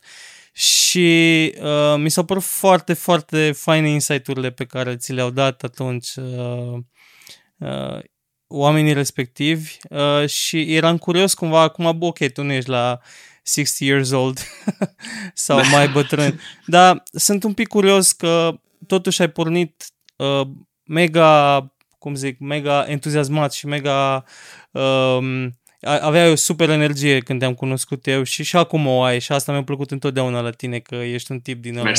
Și 0.54 1.54
uh, 1.62 1.96
mi 1.98 2.10
s-au 2.10 2.24
părut 2.26 2.44
foarte, 2.44 2.94
foarte 2.94 3.52
faine 3.52 3.90
insight-urile 3.90 4.52
pe 4.52 4.66
care 4.66 4.96
ți 4.96 5.14
le-au 5.14 5.30
dat 5.30 5.64
atunci 5.64 6.16
uh, 6.16 6.78
uh, 7.58 8.00
oamenii 8.48 8.94
respectivi 8.94 9.78
uh, 9.90 10.28
și 10.30 10.76
eram 10.76 10.98
curios 10.98 11.34
cumva, 11.34 11.62
acum, 11.62 11.98
ok, 12.00 12.32
tu 12.34 12.44
nu 12.44 12.52
ești 12.52 12.70
la 12.70 13.00
60 13.46 13.80
years 13.80 14.12
old 14.12 14.40
sau 15.34 15.62
mai 15.72 15.88
bătrân. 15.88 16.40
Dar 16.66 17.04
sunt 17.14 17.44
un 17.44 17.54
pic 17.54 17.68
curios 17.68 18.12
că 18.12 18.60
totuși 18.88 19.22
ai 19.22 19.30
pornit 19.30 19.86
uh, 20.16 20.48
mega, 20.84 21.60
cum 22.00 22.16
zic, 22.16 22.40
mega 22.40 22.86
entuziasmat 22.88 23.54
și 23.54 23.66
mega... 23.66 24.24
Uh, 24.72 25.48
aveai 25.86 26.32
o 26.32 26.36
super 26.36 26.70
energie 26.70 27.20
când 27.20 27.40
te-am 27.40 27.54
cunoscut 27.54 28.08
eu 28.08 28.24
și 28.24 28.44
și 28.44 28.56
acum 28.56 28.88
o 28.88 29.02
ai 29.04 29.20
și 29.20 29.32
asta 29.32 29.52
mi-a 29.52 29.64
plăcut 29.64 29.92
întotdeauna 29.92 30.40
la 30.40 30.50
tine 30.50 30.80
că 30.80 30.96
ești 30.96 31.32
un 31.32 31.40
tip 31.40 31.62
din 31.62 31.78
ăla 31.78 31.92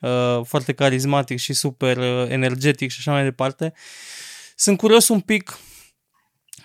uh, 0.00 0.44
foarte 0.44 0.72
carismatic 0.72 1.38
și 1.38 1.52
super 1.52 1.96
uh, 1.96 2.26
energetic 2.28 2.90
și 2.90 2.96
așa 2.98 3.12
mai 3.12 3.22
departe. 3.22 3.72
Sunt 4.56 4.78
curios 4.78 5.08
un 5.08 5.20
pic 5.20 5.58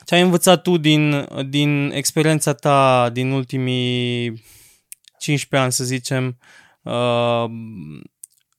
ce 0.05 0.15
ai 0.15 0.21
învățat 0.21 0.61
tu 0.61 0.77
din, 0.77 1.27
din 1.49 1.91
experiența 1.93 2.53
ta 2.53 3.09
din 3.09 3.31
ultimii 3.31 4.43
15 5.17 5.55
ani, 5.55 5.71
să 5.71 5.83
zicem, 5.83 6.37
uh, 6.81 7.45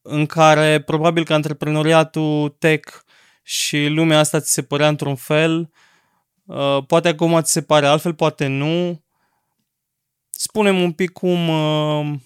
în 0.02 0.26
care 0.26 0.80
probabil 0.80 1.24
că 1.24 1.34
antreprenoriatul 1.34 2.48
tech 2.48 3.00
și 3.42 3.86
lumea 3.86 4.18
asta 4.18 4.40
ți 4.40 4.52
se 4.52 4.62
părea 4.62 4.88
într-un 4.88 5.16
fel, 5.16 5.70
uh, 6.44 6.78
poate 6.86 7.08
acum 7.08 7.40
ți 7.40 7.52
se 7.52 7.62
pare 7.62 7.86
altfel, 7.86 8.14
poate 8.14 8.46
nu. 8.46 9.04
Spunem 10.30 10.82
un 10.82 10.92
pic 10.92 11.10
cum, 11.10 11.48
uh, 11.48 12.18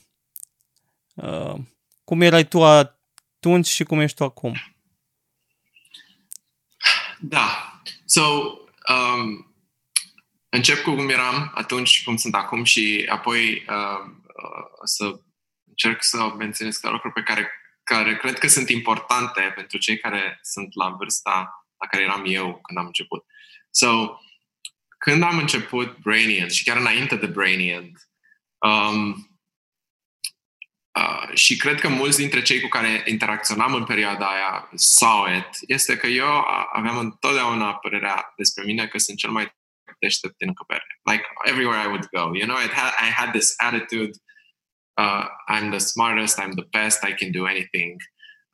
cum 2.05 2.21
erai 2.21 2.45
tu 2.45 2.65
atunci 2.65 3.67
și 3.67 3.85
cum 3.85 4.01
ești 4.01 4.17
tu 4.17 4.25
acum. 4.25 4.55
Da. 7.21 7.81
So, 8.05 8.23
Um, 8.95 9.55
încep 10.49 10.83
cu 10.83 10.95
cum 10.95 11.09
eram 11.09 11.53
atunci 11.55 11.89
și 11.89 12.05
cum 12.05 12.17
sunt 12.17 12.35
acum 12.35 12.65
și 12.65 13.07
apoi 13.09 13.65
uh, 13.69 14.11
uh, 14.27 14.65
să 14.85 15.21
încerc 15.69 16.03
să 16.03 16.35
menționez 16.39 16.75
câteva 16.75 16.93
lucruri 16.93 17.15
pe 17.15 17.23
care, 17.23 17.51
care 17.83 18.17
cred 18.17 18.39
că 18.39 18.49
sunt 18.49 18.69
importante 18.69 19.53
pentru 19.55 19.79
cei 19.79 19.99
care 19.99 20.39
sunt 20.43 20.75
la 20.75 20.89
vârsta 20.89 21.67
la 21.79 21.87
care 21.87 22.03
eram 22.03 22.23
eu 22.27 22.61
când 22.63 22.79
am 22.79 22.87
început. 22.87 23.25
So, 23.71 24.19
când 24.99 25.23
am 25.23 25.39
început 25.39 25.99
Brainiant 25.99 26.51
și 26.51 26.65
chiar 26.65 26.77
înainte 26.77 27.17
de 27.17 27.27
Brainiant, 27.27 28.09
um, 28.59 29.26
Uh, 30.97 31.35
și 31.35 31.57
cred 31.57 31.81
că 31.81 31.89
mulți 31.89 32.19
dintre 32.19 32.43
cei 32.43 32.61
cu 32.61 32.69
care 32.69 33.03
interacționam 33.07 33.75
în 33.75 33.85
perioada 33.85 34.27
aia 34.27 34.71
saw 34.75 35.27
it, 35.37 35.49
este 35.67 35.97
că 35.97 36.07
eu 36.07 36.45
aveam 36.73 36.99
întotdeauna 36.99 37.75
părerea 37.75 38.33
despre 38.37 38.65
mine 38.65 38.87
că 38.87 38.99
sunt 38.99 39.19
cel 39.19 39.31
mai 39.31 39.57
deștept 39.99 40.37
din 40.37 40.49
încăpere. 40.49 41.01
Like, 41.11 41.25
everywhere 41.45 41.83
I 41.83 41.87
would 41.87 42.07
go, 42.11 42.31
you 42.35 42.47
know, 42.47 42.59
it 42.65 42.73
had, 42.73 42.93
I 43.09 43.11
had 43.11 43.31
this 43.31 43.55
attitude, 43.57 44.11
uh, 45.01 45.27
I'm 45.49 45.71
the 45.71 45.79
smartest, 45.79 46.41
I'm 46.41 46.55
the 46.55 46.69
best, 46.71 47.05
I 47.05 47.13
can 47.15 47.31
do 47.31 47.47
anything. 47.47 48.03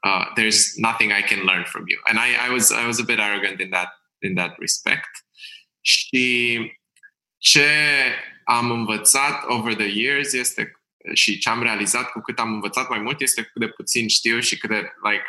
Uh, 0.06 0.24
there's 0.34 0.76
nothing 0.76 1.12
I 1.12 1.22
can 1.22 1.40
learn 1.44 1.64
from 1.64 1.84
you. 1.86 1.98
And 2.08 2.18
I, 2.18 2.46
I, 2.46 2.52
was, 2.52 2.72
I 2.72 2.86
was 2.86 2.98
a 2.98 3.04
bit 3.04 3.20
arrogant 3.20 3.60
in 3.60 3.70
that, 3.70 3.90
in 4.22 4.34
that 4.34 4.56
respect. 4.58 5.10
Și 5.80 6.58
ce 7.38 7.70
am 8.44 8.70
învățat 8.70 9.44
over 9.46 9.74
the 9.74 9.90
years 10.00 10.32
este 10.32 10.81
și 11.12 11.38
ce 11.38 11.48
am 11.48 11.62
realizat 11.62 12.10
cu 12.10 12.20
cât 12.20 12.38
am 12.38 12.52
învățat 12.52 12.88
mai 12.88 13.00
mult 13.00 13.20
este 13.20 13.42
cât 13.42 13.60
de 13.60 13.68
puțin 13.68 14.08
știu 14.08 14.40
și 14.40 14.58
cât 14.58 14.70
de 14.70 14.92
like, 15.02 15.24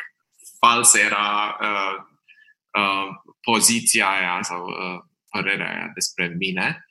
fals 0.58 0.94
era 0.94 1.58
uh, 1.60 2.04
uh, 2.78 3.08
poziția 3.40 4.08
aia 4.08 4.42
sau 4.42 4.66
uh, 4.66 5.00
părerea 5.30 5.70
aia 5.70 5.90
despre 5.94 6.26
mine. 6.38 6.86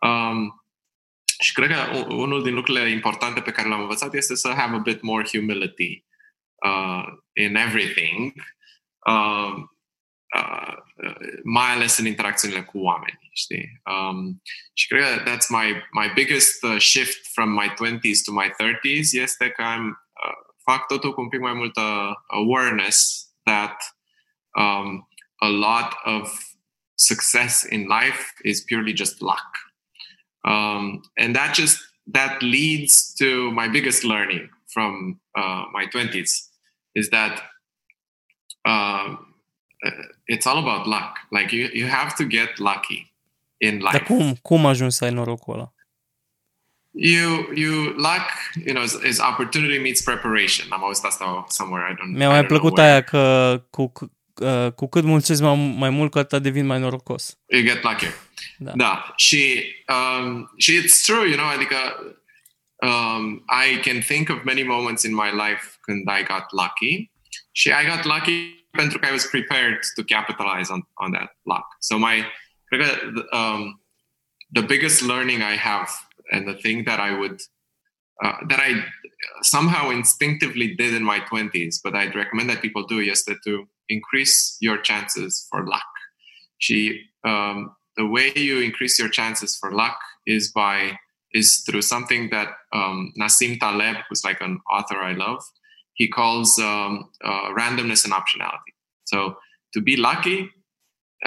Um, 0.00 0.62
și 1.40 1.52
cred 1.52 1.70
că 1.70 1.96
unul 2.08 2.42
din 2.42 2.54
lucrurile 2.54 2.90
importante 2.90 3.40
pe 3.40 3.50
care 3.50 3.68
l-am 3.68 3.80
învățat 3.80 4.14
este 4.14 4.34
să 4.34 4.48
have 4.48 4.74
a 4.74 4.78
bit 4.78 5.02
more 5.02 5.24
humility 5.32 6.04
uh, 6.66 7.04
in 7.32 7.56
everything. 7.56 8.32
Uh, 9.06 9.54
uh, 10.36 10.76
mai 11.44 11.72
ales 11.72 11.98
în 11.98 12.06
interacțiunile 12.06 12.62
cu 12.62 12.78
oameni, 12.78 13.30
știi? 13.32 13.80
Um, 13.84 14.42
și 14.72 14.86
cred 14.86 15.22
că 15.22 15.30
that's 15.30 15.48
my, 15.48 15.82
my 15.92 16.10
biggest 16.14 16.62
uh, 16.62 16.80
shift 16.80 17.32
from 17.32 17.50
my 17.50 17.68
20s 17.68 18.22
to 18.24 18.32
my 18.32 18.50
30s 18.50 19.08
este 19.12 19.50
că 19.50 19.62
am, 19.62 19.86
uh, 19.86 20.52
fac 20.64 20.86
totul 20.86 21.14
cu 21.14 21.20
un 21.20 21.28
pic 21.28 21.40
mai 21.40 21.52
multă 21.52 22.14
awareness 22.26 23.26
that 23.42 23.96
um, 24.58 25.08
a 25.36 25.48
lot 25.48 25.92
of 26.04 26.42
success 26.94 27.62
in 27.70 27.86
life 27.86 28.32
is 28.42 28.60
purely 28.60 28.92
just 28.92 29.20
luck. 29.20 29.58
Um, 30.44 31.02
and 31.16 31.34
that 31.34 31.54
just 31.54 31.78
that 32.12 32.42
leads 32.42 33.14
to 33.14 33.50
my 33.50 33.68
biggest 33.68 34.02
learning 34.02 34.48
from 34.66 35.20
uh, 35.36 35.64
my 35.72 35.86
20s 35.86 36.48
is 36.94 37.08
that 37.10 37.42
uh, 38.64 39.16
it's 40.26 40.46
all 40.46 40.58
about 40.58 40.86
luck. 40.86 41.18
Like 41.30 41.56
you, 41.56 41.68
you 41.72 41.86
have 41.86 42.14
to 42.16 42.24
get 42.24 42.58
lucky 42.58 43.12
in 43.56 43.78
life. 43.78 43.90
Dar 43.92 44.02
cum, 44.02 44.34
cum 44.42 44.66
ajungi 44.66 44.94
să 44.94 45.04
ai 45.04 45.10
norocul 45.10 45.54
ăla? 45.54 45.72
You, 46.90 47.52
you 47.54 47.84
luck, 47.84 48.26
you 48.64 48.74
know, 48.74 48.82
is, 48.82 48.92
is 48.92 49.18
opportunity 49.18 49.78
meets 49.78 50.02
preparation. 50.02 50.66
Am 50.70 50.84
auzit 50.84 51.04
asta 51.04 51.44
somewhere, 51.48 51.92
I 51.92 51.94
don't 51.94 52.16
Mi-a 52.16 52.28
mai 52.28 52.46
plăcut 52.46 52.78
aia 52.78 53.02
că 53.02 53.64
cu 53.70 53.92
uh, 54.40 54.72
cu 54.72 54.88
cât 54.88 55.04
mulțesc 55.04 55.42
mai, 55.42 55.74
mai 55.78 55.90
mult, 55.90 56.10
cu 56.10 56.18
atât 56.18 56.42
devin 56.42 56.66
mai 56.66 56.78
norocos. 56.78 57.38
You 57.46 57.62
get 57.62 57.82
luckier. 57.82 58.12
Da. 58.58 58.72
da. 58.74 59.12
Și, 59.16 59.64
um, 59.88 60.52
și 60.56 60.82
it's 60.82 61.04
true, 61.06 61.28
you 61.28 61.36
know, 61.36 61.46
adică 61.46 61.76
um, 62.76 63.44
I 63.66 63.80
can 63.80 64.00
think 64.00 64.28
of 64.28 64.42
many 64.44 64.62
moments 64.62 65.02
in 65.02 65.14
my 65.14 65.30
life 65.30 65.64
când 65.80 66.00
I 66.00 66.22
got 66.22 66.44
lucky. 66.50 67.10
Și 67.52 67.68
I 67.68 67.86
got 67.88 68.04
lucky 68.04 68.57
pentru 68.70 68.98
că 68.98 69.06
I 69.06 69.12
was 69.12 69.26
prepared 69.26 69.78
to 69.94 70.02
capitalize 70.02 70.72
on, 70.72 70.88
on 70.94 71.12
that 71.12 71.36
luck. 71.42 71.66
So 71.80 71.98
my, 71.98 72.24
cred 72.66 72.80
că 72.80 73.12
um, 73.36 73.82
the 74.52 74.62
biggest 74.62 75.02
learning 75.02 75.42
I 75.42 75.56
have 75.56 75.88
and 76.30 76.46
the 76.46 76.54
thing 76.54 76.84
that 76.84 77.00
I 77.00 77.18
would 77.18 77.40
uh, 78.24 78.36
that 78.48 78.60
I 78.60 78.84
somehow 79.42 79.90
instinctively 79.90 80.74
did 80.74 80.94
in 80.94 81.04
my 81.04 81.20
20s, 81.20 81.76
but 81.82 81.94
I'd 81.94 82.14
recommend 82.14 82.50
that 82.50 82.62
people 82.62 82.84
do 82.84 82.98
is 82.98 83.24
that 83.24 83.38
to 83.44 83.68
increase 83.88 84.56
your 84.60 84.78
chances 84.78 85.46
for 85.50 85.66
luck. 85.66 85.86
She, 86.58 87.02
um, 87.24 87.76
the 87.96 88.06
way 88.06 88.32
you 88.34 88.60
increase 88.60 88.98
your 88.98 89.08
chances 89.08 89.56
for 89.56 89.72
luck 89.72 89.98
is 90.26 90.52
by 90.52 90.98
is 91.32 91.58
through 91.58 91.82
something 91.82 92.30
that 92.30 92.48
um, 92.72 93.12
Nassim 93.20 93.58
Taleb, 93.58 93.96
who's 94.08 94.24
like 94.24 94.40
an 94.40 94.58
author 94.70 94.96
I 94.96 95.12
love, 95.12 95.42
he 95.98 96.06
calls 96.08 96.58
um, 96.58 97.10
uh, 97.22 97.46
randomness 97.60 98.04
and 98.04 98.14
optionality. 98.14 98.72
So 99.04 99.36
to 99.74 99.80
be 99.80 99.96
lucky, 99.96 100.48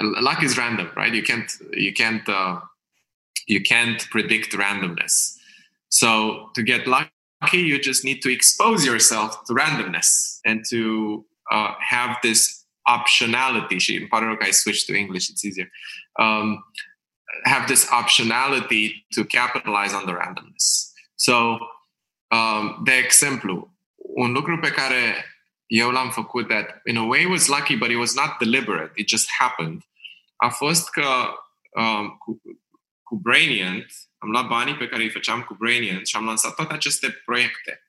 luck 0.00 0.42
is 0.42 0.58
random, 0.58 0.88
right? 0.96 1.14
You 1.14 1.22
can't 1.22 1.50
you 1.72 1.92
can't 1.92 2.26
uh, 2.28 2.60
you 3.46 3.60
can't 3.62 4.00
predict 4.10 4.52
randomness. 4.52 5.36
So 5.90 6.50
to 6.54 6.62
get 6.62 6.86
lucky, 6.86 7.60
you 7.70 7.78
just 7.78 8.02
need 8.04 8.22
to 8.22 8.32
expose 8.32 8.84
yourself 8.84 9.44
to 9.46 9.52
randomness 9.52 10.38
and 10.44 10.64
to 10.70 11.24
uh, 11.50 11.74
have 11.80 12.16
this 12.22 12.64
optionality. 12.88 13.76
Și 13.78 13.96
îmi 13.96 14.06
pare 14.08 14.38
I 14.40 14.50
switched 14.50 14.86
to 14.86 14.94
English, 14.94 15.28
it's 15.28 15.44
easier. 15.44 15.70
Um, 16.18 16.64
have 17.44 17.66
this 17.66 17.86
optionality 17.90 19.04
to 19.14 19.24
capitalize 19.24 19.94
on 19.94 20.04
the 20.06 20.12
randomness. 20.12 20.92
So, 21.14 21.58
um, 22.28 22.80
de 22.84 22.92
exemplu, 22.92 23.71
un 24.14 24.32
lucru 24.32 24.58
pe 24.58 24.70
care 24.70 25.26
eu 25.66 25.90
l-am 25.90 26.10
făcut 26.10 26.48
that 26.48 26.80
in 26.84 26.96
a 26.96 27.02
way 27.02 27.24
was 27.24 27.46
lucky, 27.46 27.76
but 27.76 27.90
it 27.90 27.96
was 27.96 28.14
not 28.14 28.38
deliberate, 28.38 28.92
it 28.94 29.08
just 29.08 29.30
happened, 29.38 29.82
a 30.36 30.48
fost 30.48 30.90
că 30.90 31.34
um, 31.70 32.08
cu, 32.08 32.42
cu 33.02 33.16
Brainient, 33.16 33.92
am 34.18 34.30
luat 34.30 34.46
banii 34.46 34.76
pe 34.76 34.88
care 34.88 35.02
îi 35.02 35.10
făceam 35.10 35.42
cu 35.42 35.54
Brainient 35.54 36.06
și 36.06 36.16
am 36.16 36.24
lansat 36.24 36.54
toate 36.54 36.72
aceste 36.72 37.10
proiecte. 37.10 37.86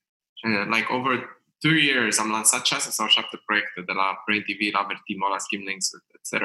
Like 0.66 0.86
over 0.90 1.42
two 1.60 1.76
years 1.76 2.18
am 2.18 2.30
lansat 2.30 2.66
șase 2.66 2.90
sau 2.90 3.08
șapte 3.08 3.38
proiecte 3.46 3.82
de 3.82 3.92
la 3.92 4.22
Brain 4.26 4.42
TV, 4.42 4.74
la 4.74 4.84
Vertimo, 4.84 5.28
la 5.28 5.38
Skim 5.38 5.62
Links, 5.62 5.90
etc. 6.14 6.44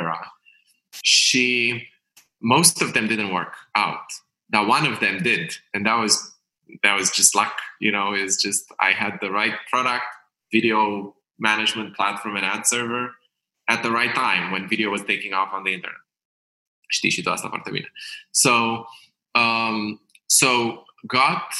Și 1.02 1.88
most 2.36 2.82
of 2.82 2.90
them 2.92 3.06
didn't 3.06 3.32
work 3.32 3.54
out. 3.72 4.06
That 4.50 4.68
one 4.68 4.88
of 4.88 4.98
them 4.98 5.18
did, 5.18 5.64
and 5.72 5.84
that 5.84 5.98
was 5.98 6.37
that 6.82 6.94
was 6.98 7.10
just 7.10 7.34
luck. 7.34 7.56
You 7.78 7.92
know, 7.92 8.14
is 8.14 8.36
just 8.46 8.72
I 8.80 8.92
had 8.92 9.18
the 9.20 9.30
right 9.30 9.56
product, 9.70 10.08
video 10.52 11.14
management 11.38 11.94
platform 11.94 12.36
and 12.36 12.44
ad 12.44 12.66
server 12.66 13.04
at 13.68 13.82
the 13.82 13.90
right 13.90 14.14
time 14.14 14.50
when 14.52 14.68
video 14.68 14.90
was 14.90 15.02
taking 15.02 15.32
off 15.32 15.52
on 15.52 15.62
the 15.64 15.72
internet. 15.72 16.02
Știi 16.88 17.10
și 17.10 17.22
tu 17.22 17.30
asta 17.30 17.48
foarte 17.48 17.70
bine. 17.70 17.92
So, 18.30 18.84
um, 19.34 20.00
so 20.26 20.48
got 21.06 21.52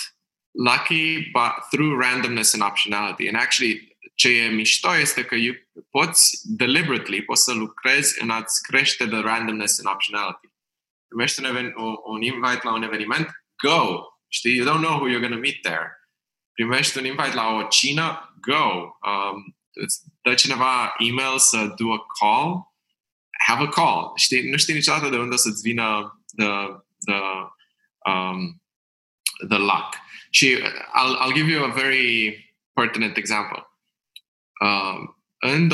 lucky 0.51 1.31
but 1.33 1.53
through 1.71 2.05
randomness 2.05 2.55
and 2.55 2.63
optionality. 2.63 3.29
And 3.29 3.37
actually, 3.37 3.97
ce 4.15 4.29
e 4.29 4.49
mișto 4.49 4.97
este 4.97 5.25
că 5.25 5.35
you 5.35 5.55
poți 5.91 6.41
deliberately, 6.45 7.23
poți 7.23 7.43
să 7.43 7.53
lucrezi 7.53 8.23
în 8.23 8.31
a-ți 8.31 8.63
crește 8.63 9.07
the 9.07 9.21
randomness 9.21 9.79
and 9.79 9.95
optionality. 9.95 10.49
Primești 11.09 11.41
un, 11.41 11.47
even, 11.47 11.75
un 12.05 12.23
invite 12.23 12.61
la 12.63 12.73
un 12.73 12.83
eveniment, 12.83 13.45
go! 13.63 14.03
Știi, 14.29 14.57
you 14.57 14.67
don't 14.67 14.81
know 14.81 14.97
who 14.99 15.09
you're 15.09 15.21
going 15.21 15.35
to 15.35 15.39
meet 15.39 15.63
there. 15.63 15.93
Primești 16.53 16.99
un 16.99 17.05
invite 17.05 17.35
la 17.35 17.49
o 17.49 17.63
cină, 17.63 18.35
go! 18.41 18.99
Um, 19.11 19.57
îți 19.73 20.01
dă 20.23 20.35
cineva 20.35 20.95
email 20.99 21.39
să 21.39 21.75
do 21.77 21.93
a 21.93 22.07
call, 22.21 22.75
have 23.47 23.63
a 23.63 23.69
call. 23.69 24.13
Știi, 24.17 24.51
nu 24.51 24.57
știi 24.57 24.75
niciodată 24.75 25.09
de 25.09 25.19
unde 25.19 25.35
o 25.35 25.37
să-ți 25.37 25.63
vină 25.63 26.19
the, 26.37 26.51
the, 27.05 27.21
um, 28.13 28.63
the 29.49 29.59
luck. 29.59 29.95
Și 30.31 30.57
I'll, 31.01 31.17
I'll 31.23 31.35
give 31.35 31.51
you 31.51 31.65
a 31.65 31.73
very 31.73 32.55
pertinent 32.73 33.17
example. 33.17 33.67
Um, 34.61 35.23
în 35.39 35.69
2006-2007, 35.69 35.73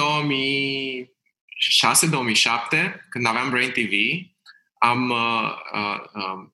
când 3.09 3.27
aveam 3.27 3.51
Brain 3.51 3.71
TV, 3.71 3.93
am 4.79 5.11
uh, 5.11 5.53
uh, 5.73 6.01
uh, 6.13 6.49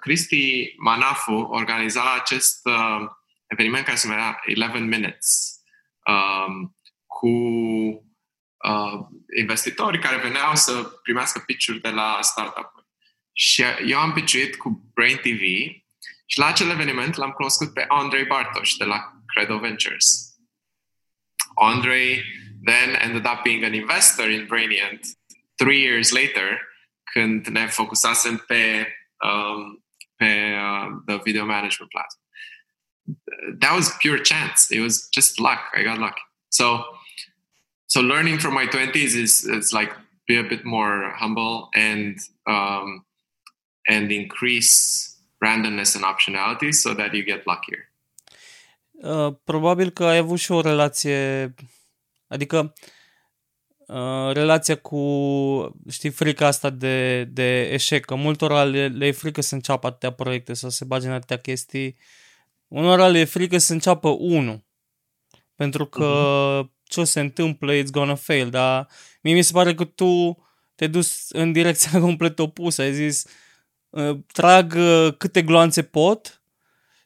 Cristi 0.00 0.74
Manafu 0.76 1.32
organiza 1.32 2.14
acest 2.14 2.66
uh, 2.66 3.06
eveniment 3.46 3.84
care 3.84 3.96
se 3.96 4.08
numea 4.08 4.40
11 4.46 4.78
Minutes 4.78 5.60
um, 6.06 6.76
cu 7.06 7.28
uh, 7.28 9.06
investitori 9.38 9.98
care 9.98 10.16
veneau 10.16 10.54
să 10.54 10.82
primească 11.02 11.38
pitch-uri 11.46 11.80
de 11.80 11.90
la 11.90 12.18
startup-uri. 12.20 12.86
Și 13.32 13.64
eu 13.86 13.98
am 13.98 14.12
pitchuit 14.12 14.56
cu 14.56 14.90
Brain 14.94 15.16
TV 15.16 15.42
și 16.26 16.38
la 16.38 16.46
acel 16.46 16.70
eveniment 16.70 17.14
l-am 17.14 17.30
cunoscut 17.30 17.72
pe 17.72 17.84
Andrei 17.88 18.24
Bartosz 18.24 18.76
de 18.76 18.84
la 18.84 19.12
Credo 19.26 19.58
Ventures. 19.58 20.34
Andrei 21.54 22.22
then 22.64 22.94
ended 22.94 23.26
up 23.26 23.42
being 23.42 23.64
an 23.64 23.74
investor 23.74 24.30
in 24.30 24.46
Brainient 24.46 25.06
three 25.56 25.80
years 25.80 26.10
later, 26.10 26.60
când 27.12 27.46
ne 27.46 27.66
focusasem 27.66 28.44
pe, 28.46 28.88
um, 29.24 29.78
uh, 30.20 30.88
the 31.08 31.20
video 31.24 31.44
management 31.44 31.90
platform. 31.92 32.22
That 33.60 33.74
was 33.74 33.86
pure 34.02 34.18
chance. 34.18 34.70
It 34.70 34.80
was 34.80 35.08
just 35.16 35.40
luck. 35.40 35.62
I 35.78 35.82
got 35.82 35.98
lucky. 35.98 36.22
So, 36.48 36.66
so 37.86 38.00
learning 38.00 38.38
from 38.38 38.54
my 38.54 38.66
twenties 38.66 39.14
is 39.14 39.44
is 39.44 39.72
like 39.72 39.92
be 40.26 40.36
a 40.38 40.42
bit 40.42 40.64
more 40.64 41.12
humble 41.20 41.68
and 41.74 42.18
um, 42.46 43.04
and 43.88 44.10
increase 44.10 44.72
randomness 45.44 45.94
and 45.96 46.04
optionality 46.04 46.72
so 46.72 46.94
that 46.94 47.12
you 47.14 47.24
get 47.24 47.46
luckier. 47.46 47.82
Uh, 49.02 49.34
probabil 49.44 49.90
că 49.90 50.04
ai 50.04 50.16
avut 50.16 50.38
și 50.38 50.52
o 50.52 50.60
relație, 50.60 51.54
adică 52.26 52.72
relația 54.32 54.76
cu, 54.76 55.80
știi, 55.90 56.10
frica 56.10 56.46
asta 56.46 56.70
de, 56.70 57.24
de 57.24 57.60
eșec, 57.60 58.04
că 58.04 58.14
multora 58.14 58.64
le, 58.64 58.88
le 58.88 59.06
e 59.06 59.12
frică 59.12 59.40
să 59.40 59.54
înceapă 59.54 59.86
atâtea 59.86 60.12
proiecte, 60.12 60.54
să 60.54 60.68
se 60.68 60.84
bage 60.84 61.06
în 61.06 61.12
atâtea 61.12 61.38
chestii. 61.38 61.96
Unora 62.68 63.08
le 63.08 63.18
e 63.18 63.24
frică 63.24 63.58
să 63.58 63.72
înceapă 63.72 64.08
unul, 64.08 64.64
pentru 65.54 65.86
că 65.86 66.60
uh-huh. 66.62 66.82
ce 66.82 67.00
o 67.00 67.04
se 67.04 67.20
întâmplă, 67.20 67.72
it's 67.74 67.90
gonna 67.90 68.14
fail, 68.14 68.50
dar 68.50 68.88
mie 69.22 69.34
mi 69.34 69.42
se 69.42 69.52
pare 69.52 69.74
că 69.74 69.84
tu 69.84 70.38
te 70.74 70.86
dus 70.86 71.28
în 71.28 71.52
direcția 71.52 72.00
complet 72.06 72.38
opusă, 72.38 72.82
ai 72.82 72.94
zis, 72.94 73.24
uh, 73.88 74.18
trag 74.32 74.74
uh, 74.76 75.14
câte 75.16 75.42
gloanțe 75.42 75.82
pot 75.82 76.42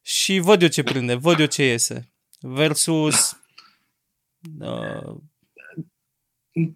și 0.02 0.38
văd 0.38 0.62
eu 0.62 0.68
ce 0.68 0.82
prinde, 0.82 1.14
văd 1.14 1.38
eu 1.38 1.46
ce 1.46 1.64
iese. 1.64 2.12
Versus... 2.40 3.32
Uh... 4.60 5.16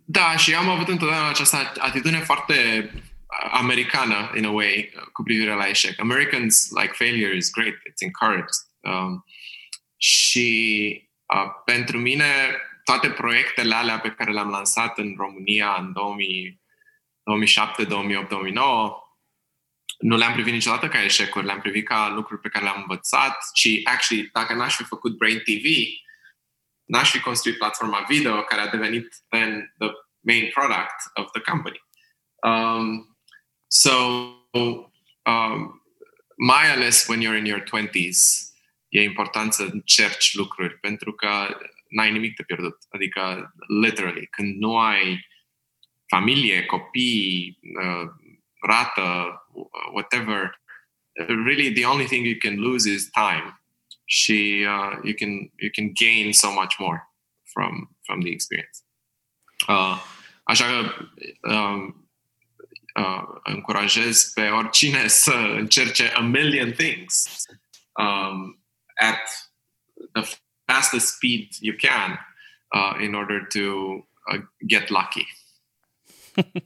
Da, 0.05 0.37
și 0.37 0.55
am 0.55 0.69
avut 0.69 0.89
întotdeauna 0.89 1.29
această 1.29 1.73
atitudine 1.79 2.19
foarte 2.19 2.91
americană, 3.53 4.33
in 4.37 4.45
a 4.45 4.51
way, 4.51 4.93
cu 5.13 5.23
privire 5.23 5.55
la 5.55 5.69
eșec. 5.69 6.01
Americans, 6.01 6.69
like, 6.81 6.93
failure 6.93 7.37
is 7.37 7.51
great, 7.51 7.75
it's 7.75 7.99
encouraged. 7.99 8.57
Um, 8.81 9.25
și 9.97 11.11
uh, 11.35 11.51
pentru 11.65 11.99
mine, 11.99 12.57
toate 12.85 13.11
proiectele 13.11 13.75
alea 13.75 13.99
pe 13.99 14.11
care 14.11 14.33
le-am 14.33 14.49
lansat 14.49 14.99
în 14.99 15.15
România 15.17 15.77
în 15.79 15.93
2000, 15.93 16.61
2007, 17.23 17.85
2008, 17.85 18.29
2009, 18.29 18.97
nu 19.99 20.17
le-am 20.17 20.33
privit 20.33 20.53
niciodată 20.53 20.89
ca 20.89 21.05
eșecuri, 21.05 21.47
le-am 21.47 21.61
privit 21.61 21.87
ca 21.87 22.13
lucruri 22.15 22.41
pe 22.41 22.49
care 22.49 22.65
le-am 22.65 22.81
învățat 22.81 23.37
și, 23.55 23.81
actually, 23.85 24.29
dacă 24.33 24.55
n-aș 24.55 24.77
fi 24.77 24.85
făcut 24.85 25.17
Brain 25.17 25.39
TV, 25.39 25.65
n-aș 26.93 27.11
fi 27.11 27.21
construit 27.21 27.59
platforma 27.59 28.05
video 28.09 28.43
care 28.43 28.61
a 28.61 28.69
devenit 28.69 29.25
then 29.29 29.75
the 29.79 29.91
main 30.21 30.51
product 30.51 30.99
of 31.15 31.31
the 31.31 31.41
company. 31.41 31.81
Um, 32.43 33.17
so, 33.67 33.91
um, 35.23 35.83
mai 36.37 36.71
ales 36.71 37.07
when 37.07 37.21
you're 37.21 37.39
in 37.39 37.47
your 37.47 37.63
20s, 37.63 38.53
e 38.89 39.03
important 39.03 39.53
să 39.53 39.63
încerci 39.63 40.35
lucruri 40.35 40.79
pentru 40.79 41.13
că 41.13 41.59
n-ai 41.89 42.13
nimic 42.13 42.37
de 42.37 42.43
pierdut. 42.43 42.77
Adică, 42.89 43.53
literally, 43.83 44.27
când 44.27 44.57
nu 44.57 44.79
ai 44.79 45.27
familie, 46.07 46.65
copii, 46.65 47.59
uh, 47.83 48.09
rată, 48.61 49.37
whatever, 49.93 50.61
really 51.17 51.73
the 51.73 51.85
only 51.85 52.05
thing 52.05 52.27
you 52.27 52.37
can 52.39 52.61
lose 52.61 52.91
is 52.91 53.11
time. 53.11 53.62
She, 54.15 54.67
uh, 54.67 55.01
you 55.03 55.15
can 55.15 55.51
you 55.57 55.71
can 55.71 55.93
gain 55.95 56.33
so 56.35 56.53
much 56.53 56.79
more 56.79 57.01
from 57.53 57.97
from 58.07 58.21
the 58.21 58.31
experience. 58.31 58.85
Uh, 59.69 59.97
așa 60.45 60.65
că 60.65 61.09
uh, 61.49 61.95
uh, 62.95 63.23
încurajez 63.43 64.31
pe 64.35 64.49
oricine 64.49 65.07
să 65.25 65.35
încerce 65.35 66.13
a 66.15 66.21
million 66.21 66.73
things 66.73 67.45
um, 67.93 68.65
at 68.95 69.53
the 70.13 70.37
fastest 70.65 71.07
speed 71.07 71.49
you 71.61 71.77
can 71.77 72.19
uh, 72.75 73.05
in 73.05 73.15
order 73.15 73.47
to 73.47 73.61
uh, 74.33 74.41
get 74.67 74.89
lucky. 74.89 75.27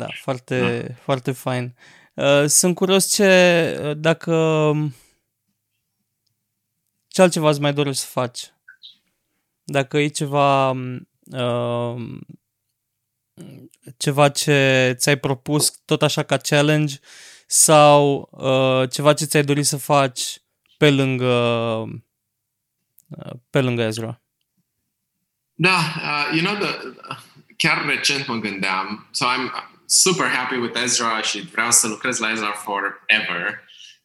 da, 0.00 0.06
foarte, 0.20 0.82
da. 0.88 0.94
foarte 0.94 1.32
fain. 1.32 1.74
Uh, 2.14 2.44
sunt 2.46 2.74
curios 2.74 3.14
ce, 3.14 3.78
uh, 3.82 3.96
dacă 3.96 4.72
ce 7.12 7.22
altceva 7.22 7.48
îți 7.48 7.60
mai 7.60 7.72
dorești 7.72 8.00
să 8.00 8.06
faci? 8.06 8.52
Dacă 9.64 9.98
e 9.98 10.08
ceva 10.08 10.70
uh, 10.70 12.18
ceva 13.96 14.28
ce 14.28 14.92
ți-ai 14.96 15.18
propus 15.18 15.70
tot 15.84 16.02
așa 16.02 16.22
ca 16.22 16.36
challenge 16.36 16.96
sau 17.46 18.28
uh, 18.30 18.90
ceva 18.90 19.12
ce 19.12 19.24
ți-ai 19.24 19.44
dorit 19.44 19.66
să 19.66 19.76
faci 19.76 20.22
pe 20.76 20.90
lângă 20.90 21.34
uh, 23.08 23.32
pe 23.50 23.60
lângă 23.60 23.82
Ezra? 23.82 24.22
Da, 25.54 25.76
uh, 25.76 26.38
you 26.40 26.44
know, 26.44 26.68
the, 26.68 26.76
chiar 27.56 27.84
recent 27.86 28.26
mă 28.26 28.34
gândeam, 28.34 29.08
so 29.10 29.26
I'm 29.26 29.50
super 29.86 30.26
happy 30.26 30.56
with 30.56 30.80
Ezra 30.82 31.22
și 31.22 31.40
vreau 31.40 31.70
să 31.70 31.86
lucrez 31.86 32.18
la 32.18 32.30
Ezra 32.30 32.52
forever, 32.52 33.60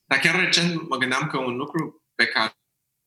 dar 0.06 0.20
chiar 0.20 0.36
recent 0.36 0.90
mă 0.90 0.98
gândeam 0.98 1.28
că 1.28 1.38
un 1.38 1.56
lucru 1.56 2.04
pe 2.16 2.26
care 2.26 2.52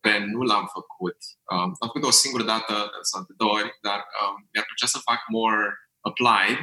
nu 0.08 0.42
l-am 0.42 0.66
făcut, 0.72 1.16
um, 1.50 1.58
am 1.58 1.74
făcut 1.78 2.02
o 2.02 2.10
singură 2.10 2.42
dată 2.42 2.90
sau 3.02 3.22
de 3.22 3.34
două 3.36 3.52
ori, 3.52 3.78
dar 3.80 3.98
um, 3.98 4.48
mi-ar 4.52 4.64
plăcea 4.64 4.86
să 4.86 4.98
fac 4.98 5.20
more 5.28 5.78
applied, 6.00 6.58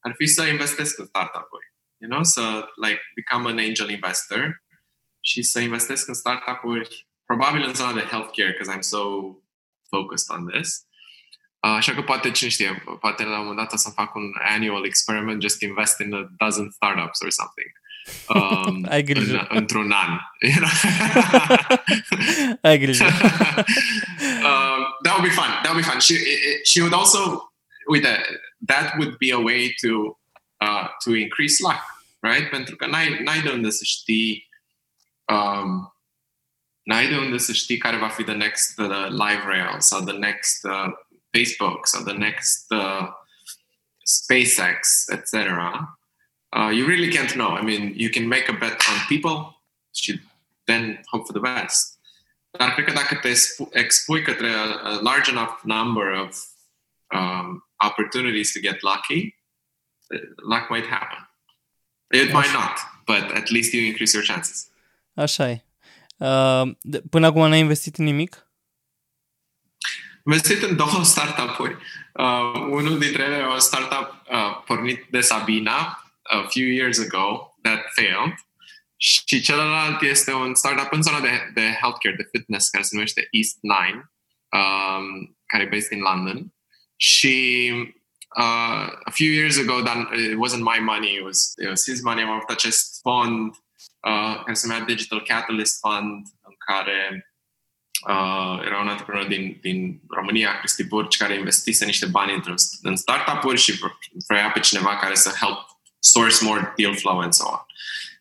ar 0.00 0.14
fi 0.16 0.26
să 0.26 0.42
investesc 0.46 0.98
în 0.98 1.06
startup-uri. 1.06 1.66
You 1.96 2.10
know, 2.10 2.22
să 2.22 2.72
like 2.84 3.00
become 3.14 3.50
an 3.50 3.58
angel 3.58 3.90
investor 3.90 4.62
și 5.20 5.42
să 5.42 5.60
investesc 5.60 6.08
în 6.08 6.14
startup-uri 6.14 7.08
probabil 7.24 7.62
în 7.62 7.74
zona 7.74 7.92
de 7.92 8.00
healthcare, 8.00 8.50
because 8.50 8.76
I'm 8.76 8.80
so 8.80 9.02
focused 9.88 10.36
on 10.36 10.46
this. 10.46 10.86
Uh, 11.66 11.70
așa 11.70 11.94
că 11.94 12.02
poate, 12.02 12.30
cine 12.30 12.50
știe, 12.50 12.82
poate 13.00 13.24
la 13.24 13.38
un 13.38 13.46
moment 13.46 13.56
dat 13.56 13.72
o 13.72 13.76
să 13.76 13.90
fac 13.90 14.14
un 14.14 14.32
annual 14.38 14.84
experiment, 14.84 15.42
just 15.42 15.60
invest 15.60 16.00
in 16.00 16.14
a 16.14 16.28
dozen 16.36 16.70
startups 16.70 17.20
or 17.20 17.30
something. 17.30 17.70
Um, 18.28 18.86
Ai 18.88 19.02
grijă. 19.02 19.46
În, 19.50 19.56
într-un 19.56 19.90
an. 19.90 20.18
Ai 22.68 22.78
grijă. 22.78 23.04
um, 23.04 24.80
that 25.02 25.16
would 25.16 25.22
be 25.22 25.30
fun. 25.30 25.50
That 25.62 25.72
would 25.72 25.84
be 25.84 25.90
fun. 25.90 26.00
She, 26.00 26.14
she 26.64 26.80
would 26.80 26.94
also, 26.94 27.52
with 27.86 28.02
that, 28.02 28.20
that 28.66 28.94
would 28.98 29.16
be 29.18 29.32
a 29.32 29.38
way 29.38 29.74
to 29.82 30.18
uh, 30.62 30.88
to 31.04 31.14
increase 31.14 31.62
luck, 31.62 31.80
right? 32.20 32.50
Pentru 32.50 32.76
că 32.76 32.86
n-ai, 32.86 33.22
n-ai 33.22 33.40
de 33.40 33.50
unde 33.50 33.70
să 33.70 33.84
știi 33.84 34.48
um, 35.24 35.94
n-ai 36.82 37.08
de 37.08 37.16
unde 37.16 37.38
să 37.38 37.52
știi 37.52 37.76
care 37.76 37.96
va 37.96 38.08
fi 38.08 38.22
the 38.22 38.34
next 38.34 38.78
uh, 38.78 39.06
live 39.08 39.42
rail 39.44 39.80
sau 39.80 40.04
the 40.04 40.16
next 40.16 40.64
uh, 40.64 40.92
Facebook 41.30 41.86
or 41.94 42.02
the 42.02 42.16
next 42.16 42.64
uh, 42.70 43.08
SpaceX, 44.04 45.08
etc. 45.08 45.34
Uh, 46.56 46.70
you 46.70 46.86
really 46.86 47.08
can't 47.08 47.34
know. 47.34 47.48
I 47.48 47.62
mean, 47.62 47.94
you 47.96 48.10
can 48.10 48.28
make 48.28 48.48
a 48.48 48.52
bet 48.52 48.78
on 48.90 48.98
people, 49.08 49.36
should 49.92 50.20
then 50.66 50.98
hope 51.10 51.26
for 51.26 51.32
the 51.32 51.40
best. 51.40 51.98
Dar 52.50 52.72
cred 52.74 52.84
că 52.84 52.92
dacă 52.92 53.14
te 53.14 53.32
expui 53.70 54.22
către 54.22 54.48
a, 54.48 54.62
a 54.62 55.00
large 55.00 55.30
enough 55.30 55.60
number 55.62 56.06
of 56.10 56.36
um, 57.14 57.68
opportunities 57.86 58.52
to 58.52 58.60
get 58.60 58.82
lucky, 58.82 59.36
luck 60.36 60.70
might 60.70 60.86
happen. 60.86 61.30
It 62.10 62.34
Așa. 62.34 62.38
might 62.38 62.52
not, 62.52 62.78
but 63.06 63.36
at 63.36 63.48
least 63.48 63.72
you 63.72 63.84
increase 63.84 64.16
your 64.16 64.26
chances. 64.26 64.68
Așa 65.14 65.50
e. 65.50 65.64
Uh, 66.16 66.70
până 67.10 67.26
acum 67.26 67.48
n-ai 67.48 67.58
investit 67.58 67.96
în 67.96 68.04
nimic? 68.04 68.46
investit 70.26 70.62
în 70.62 70.76
două 70.76 71.02
startup-uri. 71.14 71.76
Uh, 72.12 72.66
unul 72.70 72.98
dintre 72.98 73.22
ele 73.22 73.42
o 73.42 73.58
startup 73.58 74.22
uh, 74.30 74.62
pornit 74.66 75.06
de 75.10 75.20
Sabina 75.20 76.01
a 76.32 76.48
few 76.48 76.66
years 76.66 76.98
ago 76.98 77.56
that 77.62 77.80
failed 77.94 78.34
și 79.04 79.40
celălalt 79.40 80.02
este 80.02 80.32
un 80.32 80.54
startup 80.54 80.92
în 80.92 81.02
zona 81.02 81.20
de, 81.20 81.50
de 81.54 81.78
healthcare, 81.80 82.14
de 82.14 82.28
fitness, 82.30 82.68
care 82.68 82.82
se 82.82 82.94
numește 82.94 83.28
East 83.30 83.58
Nine, 83.60 84.12
um, 84.48 85.36
care 85.46 85.62
e 85.62 85.68
based 85.70 85.90
in 85.90 85.98
London. 85.98 86.54
Și 86.96 87.70
uh, 88.36 88.86
a 89.04 89.10
few 89.10 89.30
years 89.30 89.58
ago, 89.58 89.82
that 89.82 89.96
it 89.96 90.36
wasn't 90.46 90.62
my 90.74 90.78
money, 90.80 91.14
it 91.14 91.22
was, 91.22 91.52
it 91.62 91.68
was 91.68 91.84
his 91.84 92.02
money. 92.02 92.22
Am 92.22 92.30
avut 92.30 92.48
acest 92.48 93.00
fond 93.00 93.54
uh, 94.00 94.42
care 94.44 94.54
se 94.54 94.66
numea 94.66 94.84
Digital 94.84 95.22
Catalyst 95.22 95.78
Fund, 95.78 96.26
în 96.40 96.54
care 96.58 97.32
uh, 98.08 98.64
era 98.64 98.80
un 98.80 98.88
antreprenor 98.88 99.26
din, 99.26 99.58
din 99.60 100.00
România, 100.08 100.58
Cristi 100.58 100.84
Burci, 100.84 101.16
care 101.16 101.34
investise 101.34 101.84
niște 101.84 102.06
bani 102.06 102.32
în, 102.32 102.54
în 102.82 102.96
startup-uri 102.96 103.60
și 103.60 103.78
vrea 104.28 104.50
pe 104.50 104.60
cineva 104.60 104.96
care 104.96 105.14
să 105.14 105.36
help 105.40 105.71
source 106.02 106.44
more 106.44 106.72
deal 106.76 106.94
flow 106.94 107.20
and 107.20 107.34
so 107.34 107.44
on. 107.46 107.60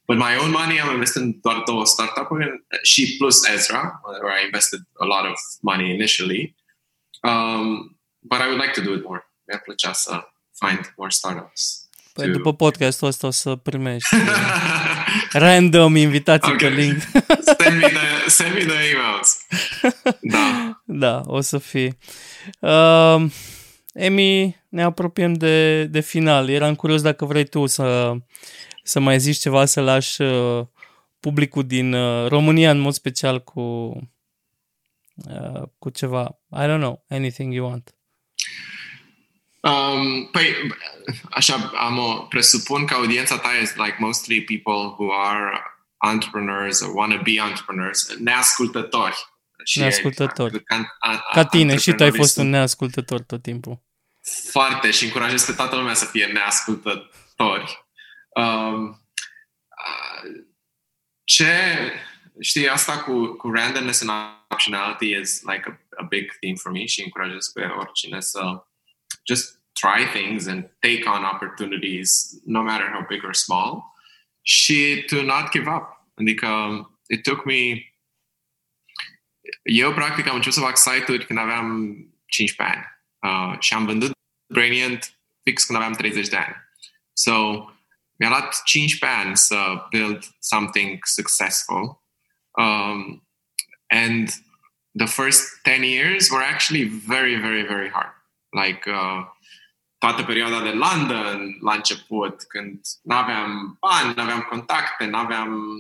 With 0.07 0.19
my 0.19 0.35
own 0.41 0.51
money, 0.51 0.79
am 0.79 0.93
invested 0.93 1.21
în 1.21 1.39
doar 1.41 1.61
două 1.65 1.85
startup-uri 1.85 2.65
și 2.81 3.15
plus 3.17 3.47
Ezra, 3.47 4.01
where 4.21 4.41
I 4.41 4.45
invested 4.45 4.79
a 4.99 5.05
lot 5.05 5.31
of 5.31 5.39
money 5.61 5.93
initially. 5.93 6.55
Um, 7.23 7.97
but 8.19 8.39
I 8.39 8.47
would 8.47 8.61
like 8.61 8.73
to 8.73 8.81
do 8.81 8.93
it 8.93 9.03
more. 9.03 9.31
Mi-ar 9.47 9.61
plăcea 9.61 9.93
să 9.93 10.27
find 10.65 10.93
more 10.97 11.09
startups. 11.09 11.89
Păi 12.13 12.25
to... 12.25 12.31
după 12.31 12.53
podcastul 12.53 13.07
ăsta 13.07 13.27
o 13.27 13.31
să 13.31 13.55
primești 13.55 14.15
random 15.45 15.95
invitații 15.95 16.51
okay. 16.51 16.69
pe 16.69 16.75
link. 16.75 17.01
send, 17.59 17.81
me 17.81 17.87
the, 17.87 18.29
send 18.29 18.53
me 18.53 18.65
the 18.65 18.89
emails. 18.89 19.37
Da. 20.21 20.81
Da, 20.85 21.21
o 21.25 21.41
să 21.41 21.57
fie. 21.57 21.97
Uh, 22.59 23.25
Emi, 23.91 24.61
ne 24.69 24.83
apropiem 24.83 25.33
de, 25.33 25.85
de 25.85 25.99
final. 25.99 26.49
Eram 26.49 26.75
curios 26.75 27.01
dacă 27.01 27.25
vrei 27.25 27.45
tu 27.45 27.65
să, 27.65 28.13
să 28.83 28.99
mai 28.99 29.19
zici 29.19 29.37
ceva, 29.37 29.65
să 29.65 29.81
lași 29.81 30.21
uh, 30.21 30.65
publicul 31.19 31.63
din 31.63 31.93
uh, 31.93 32.27
România, 32.27 32.71
în 32.71 32.79
mod 32.79 32.93
special, 32.93 33.43
cu, 33.43 33.61
uh, 35.15 35.61
cu 35.79 35.89
ceva. 35.89 36.39
I 36.51 36.63
don't 36.63 36.79
know, 36.79 37.05
anything 37.09 37.53
you 37.53 37.67
want. 37.69 37.93
Um, 39.61 40.29
păi, 40.31 40.45
așa, 41.29 41.71
am 41.75 41.97
o, 41.97 42.13
presupun 42.13 42.85
că 42.85 42.93
audiența 42.93 43.37
ta 43.37 43.49
este 43.61 43.81
like 43.81 43.95
mostly 43.99 44.41
people 44.41 44.95
who 44.97 45.13
are 45.13 45.61
entrepreneurs 46.11 46.81
or 46.81 46.91
want 46.93 47.15
to 47.15 47.21
be 47.23 47.31
entrepreneurs, 47.31 48.15
neascultători. 48.19 49.30
Și 49.63 49.79
neascultători. 49.79 50.55
Exact, 50.55 50.97
ca, 50.99 51.25
ca 51.33 51.45
tine 51.45 51.77
și 51.77 51.91
tu 51.91 52.03
ai 52.03 52.11
fost 52.11 52.37
un 52.37 52.49
neascultător 52.49 53.21
tot 53.21 53.41
timpul. 53.41 53.81
Foarte 54.49 54.91
și 54.91 55.03
încurajez 55.03 55.45
pe 55.45 55.53
toată 55.53 55.75
lumea 55.75 55.93
să 55.93 56.05
fie 56.05 56.25
neascultători. 56.25 57.85
Um, 58.29 59.01
ce, 61.23 61.53
știi, 62.39 62.69
asta 62.69 63.03
cu, 63.03 63.25
cu 63.25 63.51
randomness 63.51 64.01
and 64.01 64.35
optionality 64.49 65.15
is 65.19 65.41
like 65.41 65.63
a, 65.67 66.01
a 66.01 66.03
big 66.03 66.31
theme 66.39 66.55
for 66.55 66.71
me 66.71 66.85
și 66.85 67.03
încurajez 67.03 67.47
pe 67.47 67.61
oricine 67.61 68.19
să 68.19 68.65
just 69.27 69.59
try 69.73 70.19
things 70.19 70.47
and 70.47 70.63
take 70.79 71.03
on 71.05 71.23
opportunities, 71.23 72.39
no 72.45 72.61
matter 72.61 72.89
how 72.93 73.05
big 73.07 73.23
or 73.23 73.33
small, 73.33 73.83
și 74.41 75.03
to 75.07 75.21
not 75.21 75.51
give 75.51 75.69
up. 75.69 75.83
Adică 76.15 76.49
it 77.07 77.23
took 77.23 77.45
me 77.45 77.90
eu 79.63 79.93
practic 79.93 80.27
am 80.27 80.35
început 80.35 80.57
să 80.57 80.65
fac 80.65 80.77
site-uri 80.77 81.25
când 81.25 81.39
aveam 81.39 81.95
15 82.25 82.77
ani 82.77 82.85
uh, 83.19 83.59
și 83.59 83.73
am 83.73 83.85
vândut 83.85 84.11
Brainient 84.47 85.19
fix 85.43 85.63
când 85.63 85.77
aveam 85.77 85.93
30 85.93 86.27
de 86.27 86.35
ani. 86.35 86.55
So 87.13 87.31
mi-a 88.15 88.29
luat 88.29 88.63
15 88.63 89.19
ani 89.19 89.37
să 89.37 89.85
build 89.89 90.23
something 90.39 90.99
successful. 91.05 92.01
Um, 92.51 93.27
and 93.87 94.29
the 94.97 95.07
first 95.07 95.61
10 95.63 95.83
years 95.83 96.29
were 96.29 96.43
actually 96.43 96.83
very, 96.83 97.35
very, 97.35 97.63
very 97.63 97.89
hard. 97.89 98.13
Like 98.49 98.89
uh, 98.89 99.25
toată 99.97 100.23
perioada 100.23 100.61
de 100.61 100.69
London 100.69 101.57
la 101.61 101.73
început, 101.73 102.43
când 102.43 102.79
nu 103.03 103.15
aveam 103.15 103.77
bani, 103.79 104.13
nu 104.15 104.21
aveam 104.21 104.41
contacte, 104.41 105.05
nu 105.05 105.17
aveam 105.17 105.75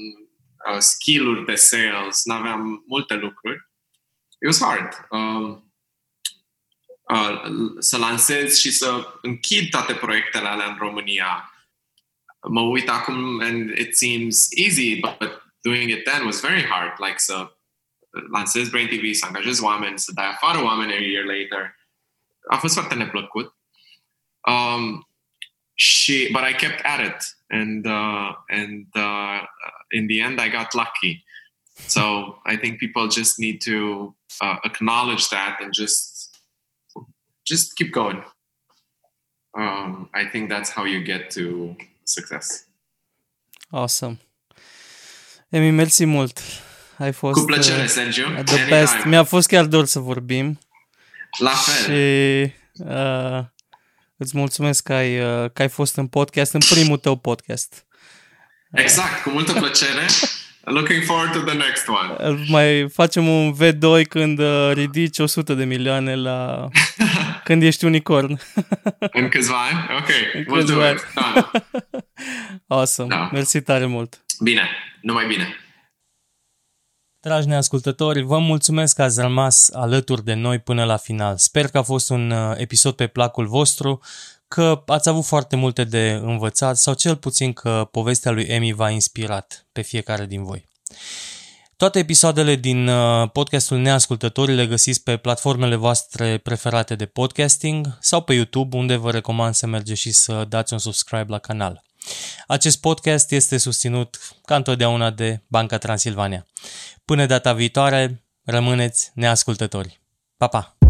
uh, 0.69 0.77
skill-uri 0.79 1.45
de 1.45 1.55
sales, 1.55 2.25
nu 2.25 2.33
aveam 2.33 2.83
multe 2.87 3.13
lucruri. 3.13 3.69
It 4.39 4.47
was 4.47 4.61
hard. 4.61 5.07
Um, 5.09 5.73
uh, 7.01 7.41
să 7.79 7.97
lansez 7.97 8.57
și 8.57 8.71
să 8.71 9.17
închid 9.21 9.69
toate 9.69 9.93
proiectele 9.93 10.47
alea 10.47 10.65
în 10.65 10.77
România. 10.77 11.53
Mă 12.49 12.61
uit 12.61 12.89
acum 12.89 13.39
and 13.39 13.77
it 13.77 13.97
seems 13.97 14.47
easy, 14.51 14.99
but 14.99 15.41
doing 15.61 15.89
it 15.89 16.03
then 16.03 16.25
was 16.25 16.41
very 16.41 16.65
hard. 16.65 16.93
Like 16.97 17.17
să 17.17 17.55
lansez 18.31 18.69
Brain 18.69 18.87
TV, 18.87 19.13
să 19.13 19.25
angajez 19.25 19.59
oameni, 19.59 19.99
să 19.99 20.11
dai 20.13 20.29
afară 20.29 20.63
oameni 20.63 20.93
a 20.93 20.99
year 20.99 21.25
later 21.25 21.79
a 22.49 22.57
fost 22.57 22.73
foarte 22.73 22.95
neplăcut. 22.95 23.55
Um, 24.47 25.07
she, 25.73 26.29
but 26.31 26.43
I 26.43 26.53
kept 26.53 26.81
at 26.85 26.99
it, 26.99 27.37
and 27.49 27.85
uh, 27.85 28.33
and 28.47 28.87
uh, 28.95 29.43
in 29.91 30.07
the 30.07 30.21
end, 30.21 30.39
I 30.39 30.49
got 30.49 30.73
lucky. 30.73 31.23
So 31.87 32.01
I 32.45 32.57
think 32.57 32.77
people 32.77 33.07
just 33.09 33.37
need 33.37 33.61
to 33.63 34.15
uh, 34.41 34.57
acknowledge 34.63 35.27
that 35.29 35.59
and 35.61 35.73
just 35.73 36.09
just 37.43 37.73
keep 37.75 37.91
going. 37.91 38.23
Um, 39.57 40.09
I 40.13 40.25
think 40.31 40.49
that's 40.49 40.69
how 40.73 40.85
you 40.85 41.01
get 41.03 41.33
to 41.33 41.75
success. 42.03 42.65
Awesome. 43.69 44.19
Emi, 45.49 45.71
mersi 45.71 46.05
mult. 46.05 46.39
Ai 46.97 47.11
fost 47.11 47.39
Cu 47.39 47.45
plăcere, 47.45 47.81
uh, 47.83 47.87
Sergiu. 47.89 48.23
the 48.23 48.35
Anytime. 48.37 48.65
best. 48.69 49.05
Mi-a 49.05 49.23
fost 49.23 49.47
chiar 49.47 49.65
dor 49.65 49.85
să 49.85 49.99
vorbim 49.99 50.59
La 51.37 51.49
fel. 51.49 51.83
și 51.83 52.53
uh, 52.85 53.45
îți 54.17 54.37
mulțumesc 54.37 54.83
că 54.83 54.93
ai, 54.93 55.19
uh, 55.43 55.51
că 55.53 55.61
ai 55.61 55.69
fost 55.69 55.95
în 55.95 56.07
podcast, 56.07 56.53
în 56.53 56.59
primul 56.69 56.97
tău 56.97 57.15
podcast. 57.17 57.85
Exact, 58.71 59.21
cu 59.23 59.29
multă 59.29 59.53
plăcere. 59.53 60.05
Looking 60.63 61.03
forward 61.03 61.31
to 61.31 61.39
the 61.39 61.57
next 61.57 61.87
one. 61.87 62.37
Mai 62.47 62.89
facem 62.89 63.27
un 63.27 63.55
V2 63.55 64.07
când 64.09 64.39
uh, 64.39 64.71
ridici 64.73 65.19
100 65.19 65.53
de 65.53 65.63
milioane 65.63 66.15
la... 66.15 66.67
când 67.43 67.63
ești 67.63 67.85
unicorn. 67.85 68.39
În 69.19 69.29
câțiva 69.29 69.55
ani? 69.71 69.99
Ok, 69.99 70.09
În 70.33 70.41
we'll 70.41 70.45
do 70.47 70.55
câțiva 70.55 70.89
it. 70.89 71.07
Da. 71.15 71.51
Awesome. 72.67 73.15
Da. 73.15 73.29
Mersi 73.31 73.61
tare 73.61 73.85
mult. 73.85 74.23
Bine, 74.39 74.69
numai 75.01 75.27
bine. 75.27 75.55
Dragi 77.19 77.47
neascultători, 77.47 78.21
vă 78.21 78.39
mulțumesc 78.39 78.95
că 78.95 79.01
ați 79.01 79.21
rămas 79.21 79.69
alături 79.73 80.23
de 80.23 80.33
noi 80.33 80.59
până 80.59 80.83
la 80.83 80.97
final. 80.97 81.37
Sper 81.37 81.67
că 81.67 81.77
a 81.77 81.81
fost 81.81 82.09
un 82.09 82.31
uh, 82.31 82.53
episod 82.57 82.95
pe 82.95 83.07
placul 83.07 83.47
vostru, 83.47 84.01
că 84.53 84.83
ați 84.85 85.09
avut 85.09 85.25
foarte 85.25 85.55
multe 85.55 85.83
de 85.83 86.19
învățat 86.23 86.77
sau 86.77 86.93
cel 86.93 87.15
puțin 87.15 87.53
că 87.53 87.87
povestea 87.91 88.31
lui 88.31 88.43
Emi 88.43 88.73
v-a 88.73 88.89
inspirat 88.89 89.67
pe 89.71 89.81
fiecare 89.81 90.25
din 90.25 90.43
voi. 90.43 90.67
Toate 91.75 91.99
episoadele 91.99 92.55
din 92.55 92.87
uh, 92.87 93.29
podcastul 93.31 93.77
Neascultătorii 93.77 94.55
le 94.55 94.67
găsiți 94.67 95.03
pe 95.03 95.17
platformele 95.17 95.75
voastre 95.75 96.37
preferate 96.37 96.95
de 96.95 97.05
podcasting 97.05 97.97
sau 97.99 98.21
pe 98.21 98.33
YouTube, 98.33 98.77
unde 98.77 98.95
vă 98.95 99.11
recomand 99.11 99.53
să 99.53 99.67
mergeți 99.67 100.01
și 100.01 100.11
să 100.11 100.45
dați 100.49 100.73
un 100.73 100.79
subscribe 100.79 101.25
la 101.27 101.39
canal. 101.39 101.83
Acest 102.47 102.79
podcast 102.79 103.31
este 103.31 103.57
susținut 103.57 104.19
ca 104.45 104.55
întotdeauna 104.55 105.09
de 105.09 105.41
Banca 105.47 105.77
Transilvania. 105.77 106.45
Până 107.05 107.25
data 107.25 107.53
viitoare, 107.53 108.23
rămâneți 108.43 109.11
neascultători. 109.13 110.01
Pa, 110.37 110.47
pa! 110.47 110.80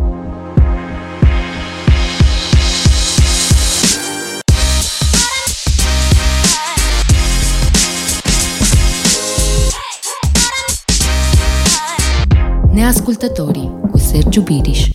Neascultătorii 12.73 13.72
cu 13.91 13.98
Sergiu 13.98 14.41
Biriș. 14.41 14.88